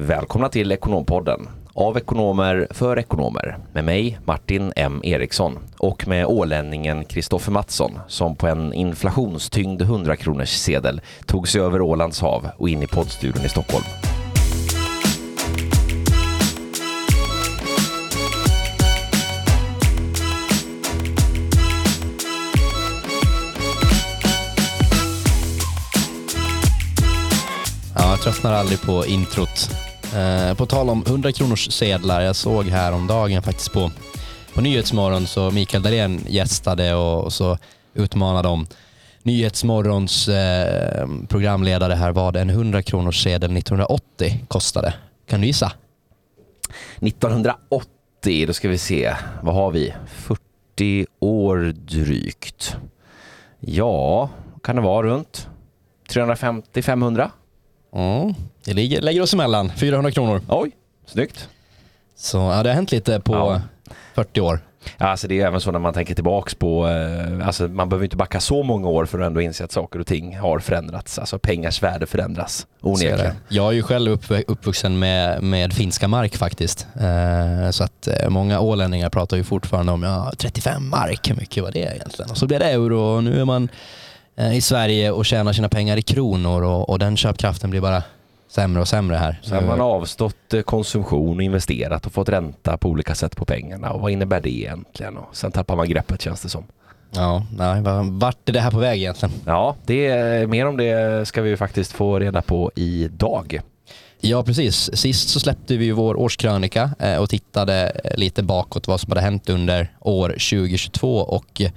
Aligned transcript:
Välkomna 0.00 0.48
till 0.48 0.72
Ekonompodden. 0.72 1.48
Av 1.74 1.96
ekonomer 1.96 2.68
för 2.70 2.98
ekonomer. 2.98 3.58
Med 3.72 3.84
mig 3.84 4.18
Martin 4.24 4.72
M 4.76 5.00
Eriksson 5.04 5.58
och 5.78 6.08
med 6.08 6.26
ålänningen 6.26 7.04
Kristoffer 7.04 7.52
Mattsson 7.52 7.98
som 8.08 8.36
på 8.36 8.46
en 8.46 8.72
inflationstyngd 8.72 9.82
100 9.82 10.16
kronors 10.16 10.48
sedel 10.48 11.00
tog 11.26 11.48
sig 11.48 11.60
över 11.60 11.80
Ålands 11.80 12.20
hav 12.20 12.48
och 12.56 12.68
in 12.68 12.82
i 12.82 12.86
poddstudion 12.86 13.44
i 13.44 13.48
Stockholm. 13.48 13.84
Ja, 27.94 28.10
jag 28.10 28.20
tröttnar 28.20 28.52
aldrig 28.52 28.82
på 28.82 29.06
introt. 29.06 29.87
Eh, 30.16 30.54
på 30.54 30.66
tal 30.66 30.90
om 30.90 31.04
100 31.06 31.32
kronors 31.32 31.72
sedlar, 31.72 32.20
jag 32.20 32.36
såg 32.36 32.64
häromdagen 32.64 33.42
faktiskt 33.42 33.72
på, 33.72 33.90
på 34.54 34.60
Nyhetsmorgon 34.60 35.26
så 35.26 35.50
Mikael 35.50 35.82
Dahlén 35.82 36.20
gästade 36.28 36.94
och, 36.94 37.24
och 37.24 37.32
så 37.32 37.58
utmanade 37.94 38.48
de 38.48 38.66
Nyhetsmorgons 39.22 40.28
eh, 40.28 41.08
programledare 41.28 41.94
här 41.94 42.12
vad 42.12 42.36
en 42.36 42.50
100 42.50 42.82
kronors 42.82 43.22
sedel 43.22 43.56
1980 43.56 44.44
kostade. 44.48 44.94
Kan 45.26 45.40
du 45.40 45.46
gissa? 45.46 45.72
1980, 47.00 48.46
då 48.46 48.52
ska 48.52 48.68
vi 48.68 48.78
se, 48.78 49.14
vad 49.42 49.54
har 49.54 49.70
vi? 49.70 49.94
40 50.06 51.06
år 51.18 51.74
drygt. 51.76 52.76
Ja, 53.60 54.30
kan 54.62 54.76
det 54.76 54.82
vara 54.82 55.06
runt 55.06 55.48
350-500? 56.10 57.30
Mm. 57.92 58.34
Det 58.64 58.72
ligger, 58.74 59.00
lägger 59.00 59.22
oss 59.22 59.34
emellan, 59.34 59.72
400 59.76 60.10
kronor. 60.10 60.40
Oj, 60.48 60.70
snyggt. 61.06 61.48
Så 62.16 62.38
ja, 62.38 62.62
det 62.62 62.68
har 62.68 62.74
hänt 62.74 62.92
lite 62.92 63.20
på 63.20 63.34
Ja. 63.34 63.60
40 64.14 64.40
år. 64.40 64.60
Ja, 64.98 65.06
Alltså 65.06 65.28
det 65.28 65.40
är 65.40 65.46
även 65.46 65.60
så 65.60 65.70
när 65.70 65.78
man 65.78 65.94
tänker 65.94 66.14
tillbaks 66.14 66.54
på, 66.54 66.88
eh, 66.88 67.46
alltså 67.46 67.68
man 67.68 67.88
behöver 67.88 68.04
inte 68.04 68.16
backa 68.16 68.40
så 68.40 68.62
många 68.62 68.88
år 68.88 69.06
för 69.06 69.20
att 69.20 69.26
ändå 69.26 69.40
inse 69.40 69.64
att 69.64 69.72
saker 69.72 69.98
och 70.00 70.06
ting 70.06 70.36
har 70.38 70.58
förändrats. 70.58 71.18
Alltså 71.18 71.38
pengars 71.38 71.82
värde 71.82 72.06
förändras 72.06 72.66
onekligen. 72.80 73.34
Jag 73.48 73.68
är 73.68 73.72
ju 73.72 73.82
själv 73.82 74.12
upp, 74.12 74.24
uppvuxen 74.46 74.98
med, 74.98 75.42
med 75.42 75.72
finska 75.72 76.08
mark 76.08 76.36
faktiskt. 76.36 76.86
Eh, 77.00 77.70
så 77.70 77.84
att 77.84 78.08
eh, 78.08 78.28
många 78.28 78.60
ålänningar 78.60 79.10
pratar 79.10 79.36
ju 79.36 79.44
fortfarande 79.44 79.92
om 79.92 80.02
ja, 80.02 80.32
35 80.38 80.88
mark, 80.88 81.30
hur 81.30 81.34
mycket 81.36 81.62
var 81.62 81.70
det 81.70 81.78
egentligen? 81.78 82.30
Och 82.30 82.38
så 82.38 82.46
blir 82.46 82.58
det 82.58 82.64
euro 82.70 83.00
och 83.00 83.24
nu 83.24 83.40
är 83.40 83.44
man 83.44 83.68
i 84.52 84.60
Sverige 84.60 85.10
och 85.10 85.26
tjänar 85.26 85.52
sina 85.52 85.68
pengar 85.68 85.96
i 85.96 86.02
kronor 86.02 86.62
och, 86.62 86.90
och 86.90 86.98
den 86.98 87.16
köpkraften 87.16 87.70
blir 87.70 87.80
bara 87.80 88.02
sämre 88.48 88.80
och 88.82 88.88
sämre 88.88 89.16
här. 89.16 89.40
Så 89.42 89.54
har 89.54 89.62
man 89.62 89.80
avstått 89.80 90.54
eh, 90.54 90.60
konsumtion 90.62 91.36
och 91.36 91.42
investerat 91.42 92.06
och 92.06 92.12
fått 92.12 92.28
ränta 92.28 92.76
på 92.76 92.88
olika 92.88 93.14
sätt 93.14 93.36
på 93.36 93.44
pengarna. 93.44 93.90
Och 93.90 94.00
vad 94.00 94.10
innebär 94.12 94.40
det 94.40 94.50
egentligen? 94.50 95.16
Och 95.16 95.36
sen 95.36 95.52
tappar 95.52 95.76
man 95.76 95.88
greppet 95.88 96.22
känns 96.22 96.42
det 96.42 96.48
som. 96.48 96.64
Ja, 97.10 97.46
nej, 97.56 97.82
va- 97.82 98.02
vart 98.10 98.48
är 98.48 98.52
det 98.52 98.60
här 98.60 98.70
på 98.70 98.78
väg 98.78 98.98
egentligen? 98.98 99.34
Ja, 99.46 99.76
det 99.86 100.06
är, 100.06 100.46
mer 100.46 100.66
om 100.66 100.76
det 100.76 101.28
ska 101.28 101.42
vi 101.42 101.50
ju 101.50 101.56
faktiskt 101.56 101.92
få 101.92 102.18
reda 102.18 102.42
på 102.42 102.70
idag. 102.74 103.60
Ja, 104.20 104.42
precis. 104.42 104.90
Sist 104.96 105.28
så 105.28 105.40
släppte 105.40 105.76
vi 105.76 105.90
vår 105.90 106.16
årskrönika 106.16 106.90
eh, 106.98 107.16
och 107.16 107.30
tittade 107.30 107.92
eh, 108.04 108.16
lite 108.16 108.42
bakåt 108.42 108.88
vad 108.88 109.00
som 109.00 109.10
hade 109.10 109.20
hänt 109.20 109.48
under 109.50 109.92
år 110.00 110.28
2022 110.28 111.16
och 111.18 111.60
eh, 111.60 111.70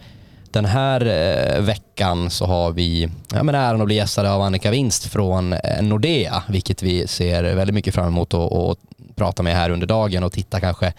den 0.54 0.66
här 0.66 1.06
eh, 1.06 1.62
veckan 1.62 2.30
så 2.30 2.46
har 2.46 2.72
vi 2.72 3.10
ja, 3.34 3.44
men 3.44 3.56
äran 3.56 3.82
att 3.82 3.86
bli 3.86 3.96
gästade 3.96 4.32
av 4.32 4.42
Annika 4.42 4.72
Winst 4.72 5.06
från 5.06 5.54
eh, 5.54 5.82
Nordea, 5.82 6.44
vilket 6.50 6.84
vi 6.84 7.08
ser 7.08 7.56
väldigt 7.56 7.74
mycket 7.74 7.96
fram 7.96 8.08
emot 8.08 8.34
att 8.34 8.52
att 8.54 8.78
prata 9.16 9.44
med 9.44 9.56
här 9.56 9.70
under 9.70 9.88
dagen 9.88 10.24
och 10.24 10.32
titta 10.32 10.60
kanske 10.60 10.94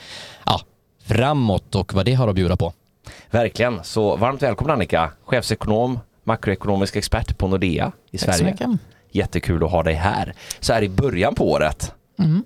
ja, 0.47 0.61
framåt 1.05 1.75
och 1.75 1.95
vad 1.95 2.05
det 2.05 2.14
har 2.14 2.28
att 2.28 2.34
bjuda 2.34 2.56
på. 2.56 2.73
Verkligen, 3.30 3.80
så 3.83 4.17
varmt 4.17 4.42
välkommen 4.42 4.75
Annika, 4.75 5.12
chefsekonom, 5.24 5.98
makroekonomisk 6.24 6.96
expert 6.96 7.39
på 7.39 7.48
Nordea 7.48 7.92
i 8.11 8.18
Tack 8.18 8.35
så 8.35 8.39
Sverige. 8.39 8.52
mycket. 8.52 8.68
Jättekul 9.11 9.64
att 9.64 9.70
ha 9.70 9.83
dig 9.83 9.95
här. 9.95 10.35
Så 10.61 10.73
här 10.73 10.83
i 10.83 10.89
början 10.89 11.35
på 11.35 11.51
året. 11.51 11.92
Mm. 12.18 12.45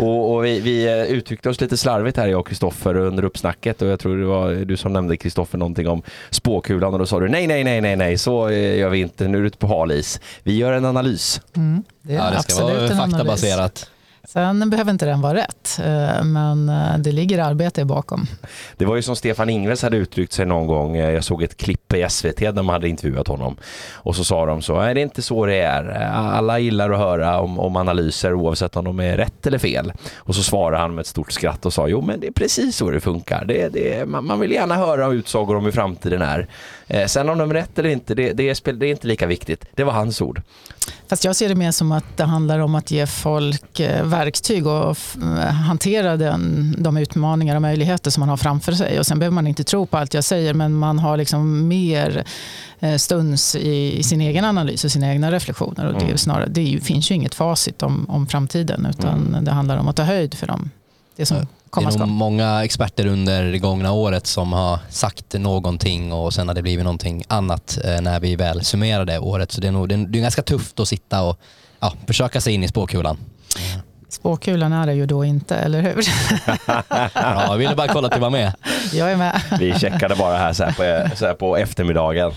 Och, 0.00 0.34
och 0.34 0.44
vi, 0.44 0.60
vi 0.60 0.86
eh, 0.86 1.02
uttryckte 1.02 1.50
oss 1.50 1.60
lite 1.60 1.76
slarvigt 1.76 2.16
här 2.16 2.28
jag 2.28 2.40
och 2.40 2.48
Kristoffer 2.48 2.96
under 2.96 3.24
uppsnacket 3.24 3.82
och 3.82 3.88
jag 3.88 4.00
tror 4.00 4.16
det 4.16 4.26
var 4.26 4.52
du 4.52 4.76
som 4.76 4.92
nämnde 4.92 5.16
Kristoffer 5.16 5.58
någonting 5.58 5.88
om 5.88 6.02
spåkulan 6.30 6.92
och 6.92 6.98
då 6.98 7.06
sa 7.06 7.20
du 7.20 7.28
nej, 7.28 7.46
nej, 7.46 7.64
nej, 7.64 7.80
nej, 7.80 7.96
nej, 7.96 8.18
så 8.18 8.48
eh, 8.48 8.78
gör 8.78 8.88
vi 8.88 8.98
inte, 8.98 9.28
nu 9.28 9.38
är 9.38 9.42
du 9.42 9.46
ute 9.46 9.58
på 9.58 9.66
hal 9.66 9.92
is. 9.92 10.20
Vi 10.42 10.56
gör 10.56 10.72
en 10.72 10.84
analys. 10.84 11.40
Mm. 11.56 11.82
Det 12.02 12.12
är 12.12 12.16
Ja, 12.16 12.30
det 12.30 12.42
ska 12.42 12.52
absolut 12.52 12.90
vara 12.90 13.08
faktabaserat. 13.08 13.90
Sen 14.26 14.70
behöver 14.70 14.90
inte 14.90 15.06
den 15.06 15.20
vara 15.20 15.34
rätt, 15.34 15.80
eh, 15.84 16.24
men 16.24 16.68
eh, 16.68 16.98
det 16.98 17.12
ligger 17.12 17.38
arbete 17.38 17.84
bakom. 17.84 18.26
Det 18.76 18.84
var 18.84 18.96
ju 18.96 19.02
som 19.02 19.16
Stefan 19.16 19.50
Ingves 19.50 19.82
hade 19.82 19.96
uttryckt 19.96 20.32
sig 20.32 20.46
någon 20.46 20.66
gång, 20.66 20.96
eh, 20.96 21.10
jag 21.10 21.24
såg 21.24 21.42
ett 21.42 21.56
klipp 21.56 21.94
i 21.94 22.06
SVT 22.08 22.38
där 22.38 22.62
man 22.62 22.68
hade 22.68 22.88
intervjuat 22.88 23.28
honom 23.28 23.56
och 23.92 24.16
så 24.16 24.24
sa 24.24 24.46
de 24.46 24.62
så, 24.62 24.78
nej 24.78 24.94
det 24.94 25.00
är 25.00 25.02
inte 25.02 25.22
så 25.22 25.46
det 25.46 25.56
är, 25.56 25.84
alla 26.12 26.58
gillar 26.58 26.90
att 26.90 26.98
höra 26.98 27.40
om, 27.40 27.58
om 27.58 27.76
analyser 27.76 28.34
oavsett 28.34 28.76
om 28.76 28.84
de 28.84 29.00
är 29.00 29.16
rätt 29.16 29.46
eller 29.46 29.58
fel. 29.58 29.92
Och 30.16 30.34
så 30.34 30.42
svarade 30.42 30.82
han 30.82 30.94
med 30.94 31.02
ett 31.02 31.06
stort 31.06 31.32
skratt 31.32 31.66
och 31.66 31.72
sa, 31.72 31.88
jo 31.88 32.00
men 32.00 32.20
det 32.20 32.26
är 32.26 32.32
precis 32.32 32.76
så 32.76 32.90
det 32.90 33.00
funkar, 33.00 33.44
det, 33.44 33.68
det, 33.68 34.08
man, 34.08 34.26
man 34.26 34.40
vill 34.40 34.52
gärna 34.52 34.74
höra 34.74 35.12
utsagor 35.12 35.56
om 35.56 35.64
hur 35.64 35.72
framtiden 35.72 36.22
är. 36.22 36.48
Eh, 36.86 37.06
sen 37.06 37.28
om 37.28 37.38
de 37.38 37.50
är 37.50 37.54
rätt 37.54 37.78
eller 37.78 37.90
inte, 37.90 38.14
det, 38.14 38.32
det, 38.32 38.48
är, 38.48 38.72
det 38.72 38.86
är 38.86 38.90
inte 38.90 39.06
lika 39.06 39.26
viktigt. 39.26 39.66
Det 39.74 39.84
var 39.84 39.92
hans 39.92 40.20
ord. 40.20 40.42
Fast 41.08 41.24
jag 41.24 41.36
ser 41.36 41.48
det 41.48 41.54
mer 41.54 41.70
som 41.70 41.92
att 41.92 42.16
det 42.16 42.24
handlar 42.24 42.58
om 42.58 42.74
att 42.74 42.90
ge 42.90 43.06
folk 43.06 43.80
eh, 43.80 44.04
verktyg 44.04 44.66
och 44.66 44.96
eh, 45.22 45.52
hantera 45.52 46.16
den, 46.16 46.74
de 46.78 46.96
utmaningar 46.96 47.56
och 47.56 47.62
möjligheter 47.62 48.10
som 48.10 48.20
man 48.20 48.28
har 48.28 48.36
framför 48.36 48.72
sig. 48.72 48.98
Och 48.98 49.06
sen 49.06 49.18
behöver 49.18 49.34
man 49.34 49.46
inte 49.46 49.64
tro 49.64 49.86
på 49.86 49.98
allt 49.98 50.14
jag 50.14 50.24
säger, 50.24 50.54
men 50.54 50.74
man 50.74 50.98
har 50.98 51.16
liksom 51.16 51.68
mer 51.68 52.24
eh, 52.80 52.96
stuns 52.96 53.56
i, 53.56 53.98
i 53.98 54.02
sin 54.02 54.20
egen 54.20 54.44
analys 54.44 54.84
och 54.84 54.92
sina 54.92 55.12
egna 55.12 55.32
reflektioner. 55.32 55.86
Och 55.86 55.92
det, 55.92 55.98
är 56.00 56.04
Mm. 56.04 56.18
snarare, 56.18 56.46
det 56.48 56.60
är 56.60 56.64
ju, 56.68 56.80
finns 56.80 57.10
ju 57.10 57.14
inget 57.14 57.34
facit 57.34 57.82
om, 57.82 58.06
om 58.10 58.26
framtiden, 58.26 58.86
utan 58.90 59.44
det 59.44 59.50
handlar 59.50 59.76
om 59.76 59.88
att 59.88 59.96
ta 59.96 60.02
höjd 60.02 60.34
för 60.34 60.46
dem, 60.46 60.70
det 61.16 61.26
som. 61.26 61.46
Komma 61.74 61.90
Det 61.90 61.96
är 61.96 61.98
nog 61.98 62.08
många 62.08 62.64
experter 62.64 63.06
under 63.06 63.44
det 63.44 63.58
gångna 63.58 63.92
året 63.92 64.26
som 64.26 64.52
har 64.52 64.78
sagt 64.88 65.32
någonting 65.32 66.12
och 66.12 66.34
sen 66.34 66.48
har 66.48 66.54
det 66.54 66.62
blivit 66.62 66.84
någonting 66.84 67.24
annat 67.28 67.78
eh, 67.84 68.00
när 68.00 68.20
vi 68.20 68.36
väl 68.36 68.64
summerade 68.64 69.18
året. 69.18 69.52
Så 69.52 69.60
det 69.60 69.68
är, 69.68 69.72
nog, 69.72 69.88
det 69.88 69.94
är, 69.94 69.98
det 69.98 70.18
är 70.18 70.22
ganska 70.22 70.42
tufft 70.42 70.80
att 70.80 70.88
sitta 70.88 71.22
och 71.22 71.38
ja, 71.80 71.92
försöka 72.06 72.40
sig 72.40 72.54
in 72.54 72.64
i 72.64 72.68
spåkulan. 72.68 73.18
Spåkulan 74.14 74.72
är 74.72 74.86
det 74.86 74.94
ju 74.94 75.06
då 75.06 75.24
inte, 75.24 75.56
eller 75.56 75.82
hur? 75.82 75.94
Ja, 77.14 77.44
jag 77.46 77.56
ville 77.56 77.74
bara 77.74 77.88
kolla 77.88 78.06
att 78.06 78.14
du 78.14 78.20
var 78.20 78.30
med. 78.30 78.52
Jag 78.92 79.12
är 79.12 79.16
med. 79.16 79.40
Vi 79.60 79.74
checkade 79.74 80.14
bara 80.14 80.36
här 80.36 80.52
så 80.52 80.64
här 80.64 80.72
på, 81.08 81.16
så 81.16 81.26
här 81.26 81.34
på 81.34 81.56
eftermiddagen. 81.56 82.32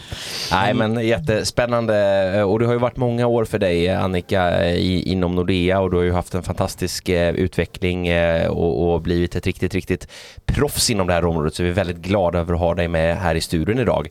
Nej 0.52 0.74
men 0.74 1.08
jättespännande 1.08 2.44
och 2.44 2.60
det 2.60 2.66
har 2.66 2.74
ju 2.74 2.80
varit 2.80 2.98
många 2.98 3.28
år 3.28 3.46
för 3.46 3.60
dig 3.60 3.90
Annika 3.90 4.66
i, 4.70 5.12
inom 5.12 5.36
Nordea 5.36 5.80
och 5.80 5.92
du 5.92 5.98
har 5.98 6.04
ju 6.04 6.12
haft 6.14 6.34
en 6.34 6.44
fantastisk 6.44 7.10
eh, 7.10 7.36
utveckling 7.36 8.08
eh, 8.08 8.48
och, 8.48 8.94
och 8.94 9.02
blivit 9.02 9.36
ett 9.36 9.46
riktigt, 9.46 9.74
riktigt 9.74 10.08
proffs 10.46 10.90
inom 10.90 11.08
det 11.08 11.14
här 11.14 11.26
området 11.26 11.56
så 11.56 11.64
vi 11.64 11.70
är 11.70 11.74
väldigt 11.74 11.98
glada 11.98 12.40
över 12.40 12.54
att 12.54 12.60
ha 12.60 12.76
dig 12.76 12.88
med 12.88 13.18
här 13.18 13.36
i 13.36 13.42
studion 13.42 13.80
idag. 13.80 14.08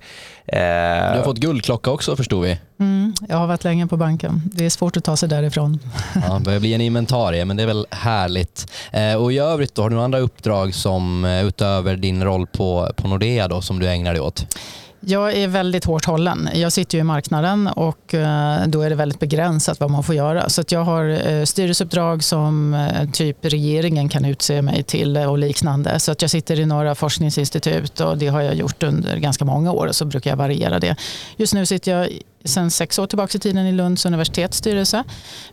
Eh, 0.49 0.59
Du 1.13 1.19
har 1.19 1.23
fått 1.25 1.39
guldklocka 1.39 1.91
också 1.91 2.17
förstod 2.17 2.45
vi. 2.45 2.59
Mm, 2.81 3.15
jag 3.29 3.37
har 3.37 3.47
varit 3.47 3.65
länge 3.65 3.87
på 3.87 3.97
banken. 3.97 4.43
Det 4.55 4.67
är 4.67 4.71
svårt 4.71 4.97
att 4.97 5.05
ta 5.05 5.17
sig 5.17 5.29
därifrån. 5.29 5.79
Ja, 6.29 6.35
det 6.35 6.41
börjar 6.45 6.61
bli 6.61 6.75
en 6.75 6.81
inventarie 6.81 7.45
men 7.45 7.57
det 7.57 7.63
är 7.63 7.67
väl 7.67 7.87
härligt. 7.91 8.73
Eh, 8.93 9.15
och 9.15 9.33
i 9.33 9.39
övrigt 9.39 9.75
då, 9.75 9.83
har 9.83 9.89
du 9.91 9.95
några 9.95 10.05
andra 10.05 10.19
uppdrag 10.19 10.75
som 10.75 11.25
eh, 11.25 11.45
utöver 11.47 11.97
din 11.97 12.25
roll 12.25 12.47
på, 12.47 12.91
på 12.97 13.09
Nordea 13.09 13.49
då 13.49 13.61
som 13.61 13.79
du 13.79 13.89
ägnar 13.89 14.13
dig 14.13 14.21
åt? 14.23 14.47
Jag 15.09 15.37
är 15.37 15.49
väldigt 15.49 15.85
hårt 15.85 16.05
hållen. 16.05 16.49
Jag 16.55 16.73
sitter 16.73 16.99
ju 16.99 17.01
i 17.01 17.05
marknaden 17.05 17.67
och 17.67 18.15
eh, 18.15 18.67
då 18.67 18.83
är 18.83 18.91
det 18.91 18.97
väldigt 18.97 19.21
begränsat 19.21 19.81
vad 19.81 19.91
man 19.91 20.03
får 20.03 20.15
göra. 20.15 20.49
Så 20.49 20.61
att 20.61 20.73
jag 20.73 20.85
har 20.85 21.29
eh, 21.29 21.45
styrelseuppdrag 21.45 22.25
som 22.25 22.75
eh, 22.75 23.11
typ 23.11 23.37
regeringen 23.41 24.09
kan 24.09 24.25
utse 24.25 24.63
mig 24.63 24.83
till 24.83 25.17
och 25.17 25.39
liknande. 25.39 26.01
Så 26.01 26.13
att 26.13 26.23
jag 26.23 26.31
sitter 26.31 26.61
i 26.61 26.67
några 26.67 26.95
forskningsinstitut 26.95 28.01
och 28.01 28.19
det 28.19 28.27
har 28.27 28.41
jag 28.41 28.55
gjort 28.55 28.83
under 28.83 29.17
ganska 29.17 29.45
många 29.45 29.73
år 29.73 29.87
och 29.87 29.97
så 29.97 30.05
brukar 30.05 30.31
jag 30.31 30.37
variera 30.37 30.79
det. 30.79 30.97
Just 31.37 31.55
nu 31.55 31.67
sitter 31.67 31.93
jag 31.93 32.09
sedan 32.47 32.71
sex 32.71 32.99
år 32.99 33.07
tillbaka 33.07 33.37
i 33.37 33.41
tiden 33.41 33.67
i 33.67 33.73
Lunds 33.73 34.07
universitets 34.07 34.59
styrelse, 34.59 35.05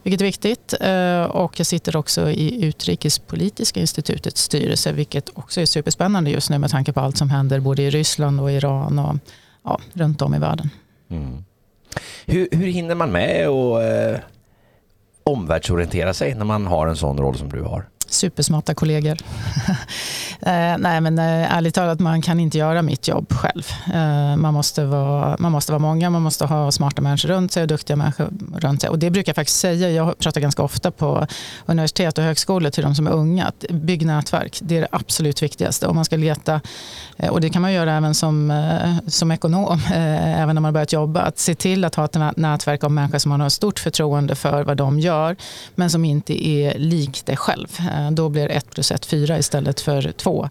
vilket 0.04 0.22
är 0.22 0.26
viktigt. 0.26 0.74
Eh, 0.82 1.24
och 1.24 1.60
jag 1.60 1.68
sitter 1.68 1.96
också 1.96 2.30
i 2.30 2.66
Utrikespolitiska 2.66 3.80
institutets 3.80 4.42
styrelse, 4.42 4.92
vilket 4.92 5.30
också 5.34 5.62
är 5.62 5.66
superspännande 5.66 6.32
just 6.32 6.50
nu 6.50 6.58
med 6.58 6.70
tanke 6.70 6.94
på 6.94 7.00
allt 7.00 7.18
som 7.18 7.30
händer 7.30 7.60
både 7.60 7.82
i 7.82 7.90
Ryssland 7.90 8.42
och 8.42 8.52
Iran 8.52 9.00
och 9.00 9.16
ja, 9.64 9.80
runt 9.94 10.22
om 10.22 10.36
i 10.36 10.40
världen. 10.40 10.70
Mm. 11.10 11.44
Hur, 12.26 12.48
hur 12.52 12.68
hinner 12.68 12.96
man 12.96 13.12
med 13.12 13.48
att 13.48 13.84
eh, 13.84 14.20
omvärldsorientera 15.24 16.14
sig 16.14 16.36
när 16.36 16.46
man 16.46 16.68
har 16.68 16.88
en 16.88 16.98
sån 16.98 17.18
roll 17.18 17.38
som 17.38 17.50
du 17.50 17.62
har? 17.62 17.86
Supersmarta 18.14 18.74
kollegor. 18.74 19.18
Eh, 20.46 20.78
nej, 20.78 21.02
men 21.02 21.20
eh, 21.20 21.58
ärligt 21.58 21.76
talat, 21.76 22.00
man 22.00 22.22
kan 22.22 22.40
inte 22.40 22.58
göra 22.58 22.82
mitt 22.82 23.08
jobb 23.08 23.34
själv. 23.34 23.64
Eh, 23.94 24.36
man, 24.36 24.54
måste 24.54 24.86
vara, 24.86 25.36
man 25.40 25.52
måste 25.52 25.72
vara 25.72 25.80
många, 25.80 26.10
man 26.10 26.22
måste 26.22 26.46
ha 26.46 26.72
smarta 26.72 27.02
människor 27.02 27.30
runt 27.30 27.52
sig 27.52 27.62
och 27.62 27.68
duktiga 27.68 27.98
människor 27.98 28.30
runt 28.56 28.82
sig. 28.82 28.90
Och 28.90 29.00
det 29.00 29.10
brukar 29.10 29.30
jag 29.30 29.36
faktiskt 29.36 29.60
säga, 29.60 29.90
jag 29.90 30.20
pratar 30.20 30.42
ganska 30.42 30.64
ofta 30.64 30.92
på 30.92 31.28
universitet 31.66 32.18
och 32.18 32.24
högskolor 32.24 32.70
till 32.70 32.84
de 32.84 32.96
som 32.96 33.08
är 33.08 33.12
unga, 33.12 33.46
att 33.46 33.66
bygg 33.70 34.06
nätverk, 34.06 34.60
det 34.62 34.78
är 34.78 34.82
det 34.82 34.88
absolut 34.92 35.44
viktigaste. 35.44 35.88
Om 35.88 35.96
man 35.96 36.06
ska 36.06 36.16
leta, 36.16 36.62
och 37.30 37.42
det 37.42 37.50
kan 37.50 37.62
man 37.62 37.74
göra 37.74 37.94
även 37.94 38.16
som, 38.16 38.64
som 39.08 39.32
ekonom, 39.32 39.80
även 39.94 40.48
när 40.48 40.54
man 40.54 40.66
har 40.66 40.72
börjat 40.72 40.94
jobba, 40.94 41.22
att 41.22 41.40
se 41.40 41.56
till 41.56 41.86
att 41.86 41.96
ha 41.96 42.06
ett 42.06 42.38
nätverk 42.38 42.84
av 42.84 42.92
människor 42.92 43.18
som 43.18 43.30
man 43.30 43.42
har 43.42 43.50
stort 43.50 43.80
förtroende 43.80 44.36
för 44.36 44.64
vad 44.64 44.78
de 44.78 45.00
gör, 45.00 45.36
men 45.76 45.90
som 45.90 46.06
inte 46.06 46.48
är 46.48 46.80
lik 46.80 47.26
dig 47.26 47.38
själv. 47.38 47.68
Då 48.12 48.30
blir 48.30 48.52
ett 48.52 48.70
plus 48.70 48.92
ett 48.92 49.06
fyra 49.06 49.38
istället 49.38 49.82
för 49.82 50.12
två. 50.12 50.50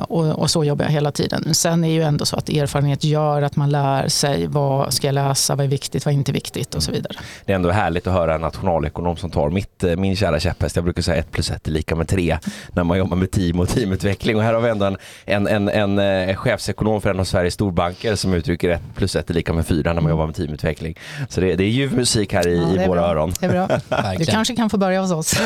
Och, 0.00 0.26
och 0.26 0.50
så 0.50 0.64
jobbar 0.64 0.84
jag 0.84 0.92
hela 0.92 1.12
tiden. 1.12 1.54
Sen 1.54 1.84
är 1.84 1.90
ju 1.92 2.02
ändå 2.02 2.24
så 2.24 2.36
att 2.36 2.48
erfarenhet 2.48 3.04
gör 3.04 3.42
att 3.42 3.56
man 3.56 3.70
lär 3.70 4.08
sig 4.08 4.46
vad 4.46 4.92
ska 4.92 5.06
jag 5.06 5.14
läsa, 5.14 5.54
vad 5.54 5.66
är 5.66 5.70
viktigt, 5.70 6.04
vad 6.04 6.14
är 6.14 6.18
inte 6.18 6.32
viktigt 6.32 6.74
och 6.74 6.82
så 6.82 6.92
vidare. 6.92 7.16
Det 7.44 7.52
är 7.52 7.56
ändå 7.56 7.70
härligt 7.70 8.06
att 8.06 8.12
höra 8.12 8.34
en 8.34 8.40
nationalekonom 8.40 9.16
som 9.16 9.30
tar 9.30 9.50
mitt, 9.50 9.84
min 9.96 10.16
kära 10.16 10.40
käpphäst. 10.40 10.76
Jag 10.76 10.84
brukar 10.84 11.02
säga 11.02 11.16
ett 11.16 11.32
plus 11.32 11.50
ett 11.50 11.68
är 11.68 11.72
lika 11.72 11.96
med 11.96 12.08
tre 12.08 12.38
när 12.72 12.84
man 12.84 12.98
jobbar 12.98 13.16
med 13.16 13.30
team 13.30 13.60
och 13.60 13.68
teamutveckling. 13.68 14.36
Och 14.36 14.42
här 14.42 14.54
har 14.54 14.60
vi 14.60 14.68
ändå 14.68 14.86
en, 14.86 14.96
en, 15.24 15.46
en, 15.46 15.68
en, 15.68 15.98
en 15.98 16.36
chefsekonom 16.36 17.00
för 17.00 17.10
en 17.10 17.20
av 17.20 17.24
Sveriges 17.24 17.54
storbanker 17.54 18.14
som 18.14 18.34
uttrycker 18.34 18.70
ett 18.70 18.82
plus 18.94 19.16
ett 19.16 19.30
är 19.30 19.34
lika 19.34 19.52
med 19.52 19.66
fyra 19.66 19.92
när 19.92 20.00
man 20.00 20.10
jobbar 20.10 20.26
med 20.26 20.34
teamutveckling. 20.34 20.98
Så 21.28 21.40
det, 21.40 21.54
det 21.54 21.64
är 21.64 21.68
ljuv 21.68 21.94
musik 21.94 22.32
här 22.32 22.48
i, 22.48 22.74
ja, 22.76 22.82
i 22.82 22.86
våra 22.86 23.00
bra. 23.00 23.10
öron. 23.10 23.32
Det 23.40 23.46
är 23.46 23.50
bra. 23.50 23.68
Du 24.18 24.24
kanske 24.24 24.56
kan 24.56 24.70
få 24.70 24.76
börja 24.76 25.00
hos 25.00 25.12
oss. 25.12 25.34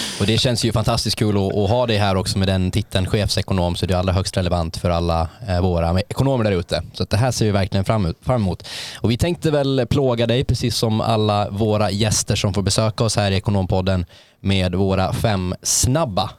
och 0.20 0.26
det 0.26 0.38
känns 0.38 0.64
ju 0.64 0.72
fantastiskt 0.72 1.18
kul 1.18 1.36
att, 1.36 1.56
att, 1.56 1.70
ha 1.70 1.86
det 1.86 1.98
här 1.98 2.16
också 2.16 2.38
med 2.38 2.48
den 2.48 2.70
titeln 2.70 3.06
chefsekonom 3.06 3.76
så 3.76 3.86
det 3.86 3.94
är 3.94 3.98
allra 3.98 4.12
högst 4.12 4.36
relevant 4.36 4.76
för 4.76 4.90
alla 4.90 5.28
eh, 5.48 5.60
våra 5.60 6.00
ekonomer 6.00 6.44
där 6.44 6.52
ute. 6.52 6.82
Så 6.92 7.04
det 7.04 7.16
här 7.16 7.30
ser 7.30 7.44
vi 7.44 7.50
verkligen 7.50 7.84
fram, 7.84 8.14
fram 8.20 8.42
emot. 8.42 8.66
Och 9.00 9.10
vi 9.10 9.16
tänkte 9.16 9.50
väl 9.50 9.86
plåga 9.90 10.26
dig 10.26 10.44
precis 10.44 10.76
som 10.76 11.00
alla 11.00 11.50
våra 11.50 11.90
gäster 11.90 12.36
som 12.36 12.54
får 12.54 12.62
besöka 12.62 13.04
oss 13.04 13.16
här 13.16 13.30
i 13.30 13.36
Ekonompodden 13.36 14.06
med 14.40 14.74
våra 14.74 15.12
fem 15.12 15.54
snabba. 15.62 16.30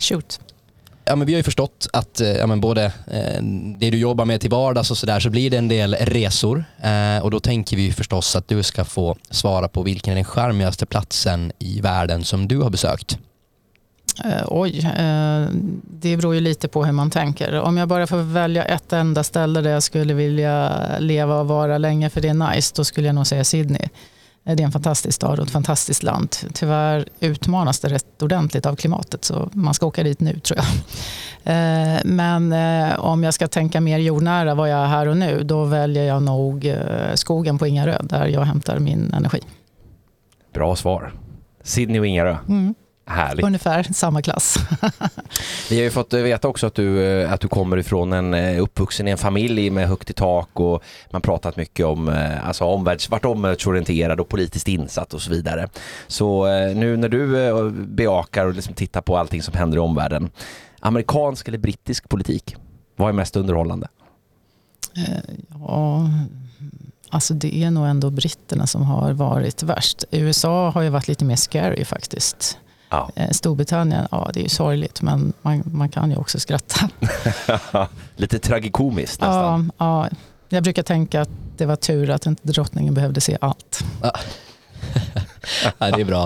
Shoot. 0.00 0.40
Ja, 1.12 1.16
men 1.16 1.26
vi 1.26 1.32
har 1.32 1.38
ju 1.38 1.42
förstått 1.42 1.88
att 1.92 2.20
eh, 2.20 2.28
ja, 2.28 2.46
men 2.46 2.60
både 2.60 2.84
eh, 2.84 3.42
det 3.78 3.90
du 3.90 3.98
jobbar 3.98 4.24
med 4.24 4.40
till 4.40 4.50
vardags 4.50 4.90
och 4.90 4.96
sådär 4.96 5.20
så 5.20 5.30
blir 5.30 5.50
det 5.50 5.56
en 5.56 5.68
del 5.68 5.94
resor. 5.94 6.64
Eh, 6.82 7.24
och 7.24 7.30
då 7.30 7.40
tänker 7.40 7.76
vi 7.76 7.92
förstås 7.92 8.36
att 8.36 8.48
du 8.48 8.62
ska 8.62 8.84
få 8.84 9.16
svara 9.30 9.68
på 9.68 9.82
vilken 9.82 10.12
är 10.12 10.14
den 10.14 10.24
charmigaste 10.24 10.86
platsen 10.86 11.52
i 11.58 11.80
världen 11.80 12.24
som 12.24 12.48
du 12.48 12.58
har 12.58 12.70
besökt. 12.70 13.18
Eh, 14.24 14.44
oj, 14.46 14.78
eh, 14.98 15.46
det 15.84 16.16
beror 16.16 16.34
ju 16.34 16.40
lite 16.40 16.68
på 16.68 16.84
hur 16.84 16.92
man 16.92 17.10
tänker. 17.10 17.60
Om 17.60 17.76
jag 17.76 17.88
bara 17.88 18.06
får 18.06 18.16
välja 18.16 18.64
ett 18.64 18.92
enda 18.92 19.24
ställe 19.24 19.60
där 19.60 19.70
jag 19.70 19.82
skulle 19.82 20.14
vilja 20.14 20.82
leva 20.98 21.40
och 21.40 21.48
vara 21.48 21.78
länge 21.78 22.10
för 22.10 22.20
det 22.20 22.28
är 22.28 22.54
nice, 22.54 22.72
då 22.76 22.84
skulle 22.84 23.06
jag 23.06 23.14
nog 23.14 23.26
säga 23.26 23.44
Sydney. 23.44 23.88
Det 24.44 24.52
är 24.52 24.60
en 24.60 24.72
fantastisk 24.72 25.16
stad 25.16 25.38
och 25.38 25.44
ett 25.46 25.50
fantastiskt 25.50 26.02
land. 26.02 26.36
Tyvärr 26.54 27.08
utmanas 27.20 27.80
det 27.80 27.88
rätt 27.88 28.22
ordentligt 28.22 28.66
av 28.66 28.76
klimatet 28.76 29.24
så 29.24 29.50
man 29.52 29.74
ska 29.74 29.86
åka 29.86 30.02
dit 30.02 30.20
nu 30.20 30.38
tror 30.38 30.58
jag. 30.58 30.66
Eh, 31.44 32.00
men 32.04 32.52
eh, 32.52 32.98
om 32.98 33.24
jag 33.24 33.34
ska 33.34 33.48
tänka 33.48 33.80
mer 33.80 33.98
jordnära 33.98 34.54
vad 34.54 34.70
jag 34.70 34.80
är 34.80 34.86
här 34.86 35.08
och 35.08 35.16
nu 35.16 35.42
då 35.42 35.64
väljer 35.64 36.04
jag 36.04 36.22
nog 36.22 36.64
eh, 36.64 37.14
skogen 37.14 37.58
på 37.58 37.66
Ingarö 37.66 37.98
där 38.02 38.26
jag 38.26 38.40
hämtar 38.40 38.78
min 38.78 39.12
energi. 39.14 39.40
Bra 40.52 40.76
svar. 40.76 41.12
Sydney 41.62 42.00
och 42.00 42.06
Ingarö. 42.06 42.36
Mm. 42.48 42.74
Härligt. 43.04 43.46
Ungefär 43.46 43.82
samma 43.82 44.22
klass. 44.22 44.56
Vi 45.70 45.76
har 45.76 45.82
ju 45.82 45.90
fått 45.90 46.12
veta 46.12 46.48
också 46.48 46.66
att 46.66 46.74
du, 46.74 47.04
eh, 47.04 47.32
att 47.32 47.40
du 47.40 47.48
kommer 47.48 47.76
ifrån 47.76 48.12
en 48.12 48.34
eh, 48.34 48.62
uppvuxen 48.62 49.08
i 49.08 49.10
en 49.10 49.18
familj 49.18 49.70
med 49.70 49.88
högt 49.88 50.10
i 50.10 50.12
tak 50.12 50.60
och 50.60 50.82
man 51.10 51.22
pratat 51.22 51.56
mycket 51.56 51.86
om 51.86 52.08
eh, 52.08 52.48
alltså 52.48 52.64
omvärlds, 52.64 53.10
vart 53.10 53.24
omvärldsorienterad 53.24 54.20
och 54.20 54.28
politiskt 54.28 54.68
insatt 54.68 55.14
och 55.14 55.22
så 55.22 55.30
vidare. 55.30 55.68
Så 56.06 56.46
nu 56.74 56.96
när 56.96 57.08
du 57.08 57.70
bejakar 57.70 58.46
och 58.46 58.54
liksom 58.54 58.74
tittar 58.74 59.00
på 59.00 59.16
allting 59.16 59.42
som 59.42 59.54
händer 59.54 59.76
i 59.76 59.80
omvärlden, 59.80 60.30
amerikansk 60.80 61.48
eller 61.48 61.58
brittisk 61.58 62.08
politik, 62.08 62.56
vad 62.96 63.08
är 63.08 63.12
mest 63.12 63.36
underhållande? 63.36 63.88
Ja, 65.50 66.10
alltså 67.10 67.34
det 67.34 67.56
är 67.56 67.70
nog 67.70 67.86
ändå 67.86 68.10
britterna 68.10 68.66
som 68.66 68.82
har 68.82 69.12
varit 69.12 69.62
värst. 69.62 70.04
USA 70.10 70.70
har 70.70 70.82
ju 70.82 70.88
varit 70.88 71.08
lite 71.08 71.24
mer 71.24 71.36
scary 71.36 71.84
faktiskt. 71.84 72.58
Ja. 72.92 73.10
Eh, 73.16 73.30
Storbritannien, 73.30 74.08
ja 74.10 74.30
det 74.34 74.40
är 74.40 74.42
ju 74.42 74.48
sorgligt 74.48 75.02
men 75.02 75.32
man, 75.42 75.62
man 75.64 75.88
kan 75.88 76.10
ju 76.10 76.16
också 76.16 76.40
skratta. 76.40 76.88
Lite 78.16 78.38
tragikomiskt 78.38 79.20
nästan. 79.20 79.72
Ja, 79.78 80.08
ja, 80.08 80.16
jag 80.48 80.62
brukar 80.62 80.82
tänka 80.82 81.20
att 81.20 81.30
det 81.56 81.66
var 81.66 81.76
tur 81.76 82.10
att 82.10 82.26
inte 82.26 82.48
drottningen 82.48 82.94
behövde 82.94 83.20
se 83.20 83.38
allt. 83.40 83.84
Ja. 84.02 84.12
ja, 85.78 85.90
det 85.90 86.00
är 86.00 86.04
bra. 86.04 86.24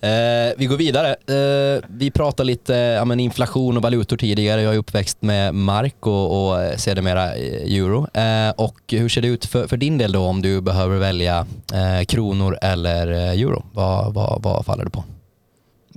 Eh, 0.00 0.54
vi 0.56 0.66
går 0.66 0.76
vidare. 0.76 1.08
Eh, 1.08 1.84
vi 1.88 2.10
pratar 2.10 2.44
lite 2.44 2.74
ja, 2.74 3.04
men 3.04 3.20
inflation 3.20 3.76
och 3.76 3.82
valutor 3.82 4.16
tidigare. 4.16 4.62
Jag 4.62 4.74
är 4.74 4.78
uppväxt 4.78 5.22
med 5.22 5.54
mark 5.54 6.06
och, 6.06 6.50
och 6.50 6.80
sedermera 6.80 7.34
eh, 7.34 7.74
euro. 7.74 8.08
Eh, 8.14 8.50
och 8.50 8.80
hur 8.88 9.08
ser 9.08 9.22
det 9.22 9.28
ut 9.28 9.44
för, 9.46 9.66
för, 9.66 9.76
din 9.76 9.98
del 9.98 10.12
då 10.12 10.20
om 10.20 10.42
du 10.42 10.60
behöver 10.60 10.98
välja 10.98 11.46
eh, 11.74 12.04
kronor 12.04 12.58
eller 12.62 13.06
euro? 13.06 13.64
Vad, 13.72 14.14
vad, 14.14 14.42
vad 14.42 14.66
faller 14.66 14.84
du 14.84 14.90
på? 14.90 15.04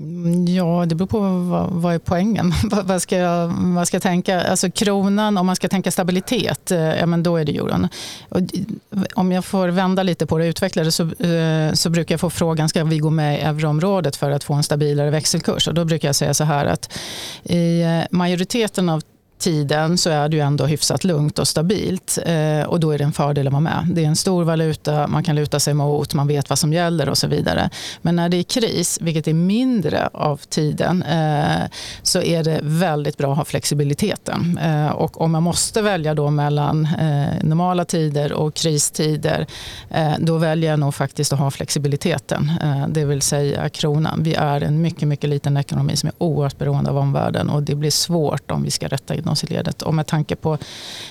Mm, 0.02 0.48
ja, 0.48 0.86
det 0.88 0.96
beror 0.96 1.08
på 1.08 1.20
vad, 1.20 1.70
vad 1.70 1.94
är 1.94 2.00
poängen. 2.00 2.54
vad, 2.84 3.02
ska 3.02 3.18
jag, 3.18 3.48
vad 3.48 3.88
ska 3.88 3.96
jag 3.96 4.02
tänka? 4.02 4.42
Alltså 4.42 4.72
kronan, 4.72 5.38
om 5.38 5.46
man 5.46 5.56
ska 5.56 5.68
tänka 5.68 5.92
stabilitet, 5.92 6.72
eh, 6.72 6.80
ja, 6.80 7.06
men 7.06 7.24
då 7.24 7.38
är 7.38 7.46
det 7.46 7.58
euron. 7.58 7.88
Och 8.30 8.40
eh, 8.40 9.04
om 9.16 9.32
jag 9.32 9.46
får 9.46 9.68
vända 9.68 10.04
lite 10.04 10.26
på 10.26 10.38
det 10.38 10.44
och 10.44 10.50
utveckla 10.50 10.84
det 10.84 10.92
så, 10.92 11.04
eh, 11.04 11.74
så 11.74 11.90
brukar 11.90 12.14
jag 12.14 12.20
få 12.20 12.30
frågan, 12.30 12.70
ska 12.70 12.84
vi 12.84 13.00
gå 13.00 13.10
med 13.10 13.40
i 13.40 13.42
euroområdet 13.42 14.16
för 14.16 14.32
att 14.32 14.44
få 14.44 14.54
en 14.54 14.64
stabilare 14.64 15.10
växelkurs? 15.10 15.68
Och 15.68 15.74
då 15.74 15.86
brukar 15.86 16.08
jag 16.08 16.16
säga 16.16 16.34
så 16.34 16.44
här 16.44 16.66
att 16.66 17.00
i 17.44 17.82
eh, 17.82 18.02
majoriteten 18.12 18.90
av 18.90 19.02
tiden 19.42 19.98
så 19.98 20.10
är 20.10 20.30
det 20.30 20.36
ju 20.36 20.42
ändå 20.42 20.66
hyfsat 20.66 21.04
lugnt 21.04 21.40
och 21.40 21.48
stabilt. 21.48 22.20
Eh, 22.26 22.64
och 22.64 22.80
då 22.80 22.92
är 22.92 22.98
det 22.98 23.04
en 23.04 23.12
fördel 23.12 23.48
att 23.48 23.54
vara 23.54 23.62
med. 23.62 23.88
Det 23.94 24.04
är 24.04 24.08
en 24.08 24.16
stor 24.16 24.44
valuta, 24.44 25.08
man 25.08 25.24
kan 25.24 25.36
luta 25.36 25.60
sig 25.60 25.74
mot, 25.74 26.14
man 26.14 26.28
vet 26.28 26.50
vad 26.50 26.60
som 26.60 26.74
gäller 26.74 27.10
och 27.10 27.18
så 27.18 27.28
vidare. 27.28 27.70
Men 28.02 28.16
när 28.16 28.30
det 28.30 28.38
är 28.38 28.44
kris, 28.44 28.98
vilket 29.02 29.28
är 29.28 29.34
mindre 29.34 30.10
av 30.14 30.38
tiden, 30.38 31.04
eh, 31.04 31.70
så 32.04 32.22
är 32.22 32.44
det 32.44 32.60
väldigt 32.64 33.18
bra 33.18 33.32
att 33.32 33.38
ha 33.38 33.46
flexibiliteten. 33.46 34.58
Eh, 34.58 34.88
och 34.88 35.22
om 35.22 35.32
man 35.32 35.44
måste 35.44 35.82
välja 35.82 36.14
då 36.14 36.30
mellan 36.30 36.86
eh, 36.86 37.44
normala 37.44 37.86
tider 37.86 38.34
och 38.34 38.54
kristider, 38.54 39.48
eh, 39.90 40.14
då 40.20 40.38
väljer 40.38 40.70
jag 40.70 40.80
nog 40.80 40.96
faktiskt 40.96 41.34
att 41.34 41.40
ha 41.40 41.52
flexibiliteten. 41.52 42.52
Eh, 42.64 42.88
det 42.88 43.06
vill 43.06 43.22
säga 43.22 43.70
kronan. 43.70 44.24
Vi 44.24 44.34
är 44.34 44.62
en 44.62 44.82
mycket, 44.82 45.08
mycket 45.08 45.30
liten 45.30 45.58
ekonomi 45.58 45.96
som 45.96 46.08
är 46.08 46.14
oerhört 46.18 46.58
beroende 46.58 46.90
av 46.90 46.98
omvärlden 46.98 47.50
och 47.50 47.64
det 47.64 47.76
blir 47.76 47.92
svårt 47.92 48.52
om 48.52 48.64
vi 48.64 48.72
ska 48.72 48.88
rätta 48.88 49.16
in 49.16 49.28
oss 49.32 49.44
i 49.44 49.48
ledet. 49.48 49.82
Och 49.82 49.94
med 49.94 50.08
tanke 50.08 50.36
på 50.36 50.58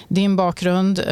din 0.09 0.37
bakgrund, 0.37 0.99
eh, 0.99 1.05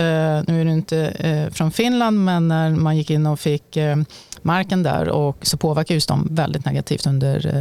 nu 0.46 0.60
är 0.60 0.64
du 0.64 0.70
inte 0.70 0.98
eh, 0.98 1.50
från 1.50 1.70
Finland, 1.70 2.24
men 2.24 2.48
när 2.48 2.70
man 2.70 2.96
gick 2.96 3.10
in 3.10 3.26
och 3.26 3.40
fick 3.40 3.76
eh, 3.76 3.96
marken 4.42 4.82
där 4.82 5.08
och 5.08 5.46
så 5.46 5.56
påverkades 5.56 6.06
de 6.06 6.28
väldigt 6.30 6.64
negativt 6.64 7.06
under 7.06 7.52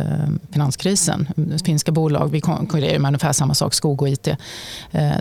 finanskrisen. 0.51 1.27
Finska 1.65 1.91
bolag, 1.91 2.31
vi 2.31 2.41
konkurrerar 2.41 2.99
med 2.99 3.09
ungefär 3.09 3.33
samma 3.33 3.53
sak, 3.53 3.73
skog 3.73 4.01
och 4.01 4.09
IT. 4.09 4.27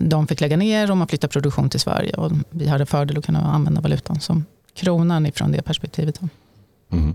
De 0.00 0.26
fick 0.26 0.40
lägga 0.40 0.56
ner 0.56 0.90
och 0.90 0.96
man 0.96 1.08
flyttade 1.08 1.32
produktion 1.32 1.70
till 1.70 1.80
Sverige 1.80 2.12
och 2.14 2.32
vi 2.50 2.68
hade 2.68 2.86
fördel 2.86 3.18
att 3.18 3.26
kunna 3.26 3.40
använda 3.40 3.80
valutan 3.80 4.20
som 4.20 4.44
kronan 4.74 5.26
ifrån 5.26 5.52
det 5.52 5.62
perspektivet. 5.62 6.20
Mm. 6.92 7.14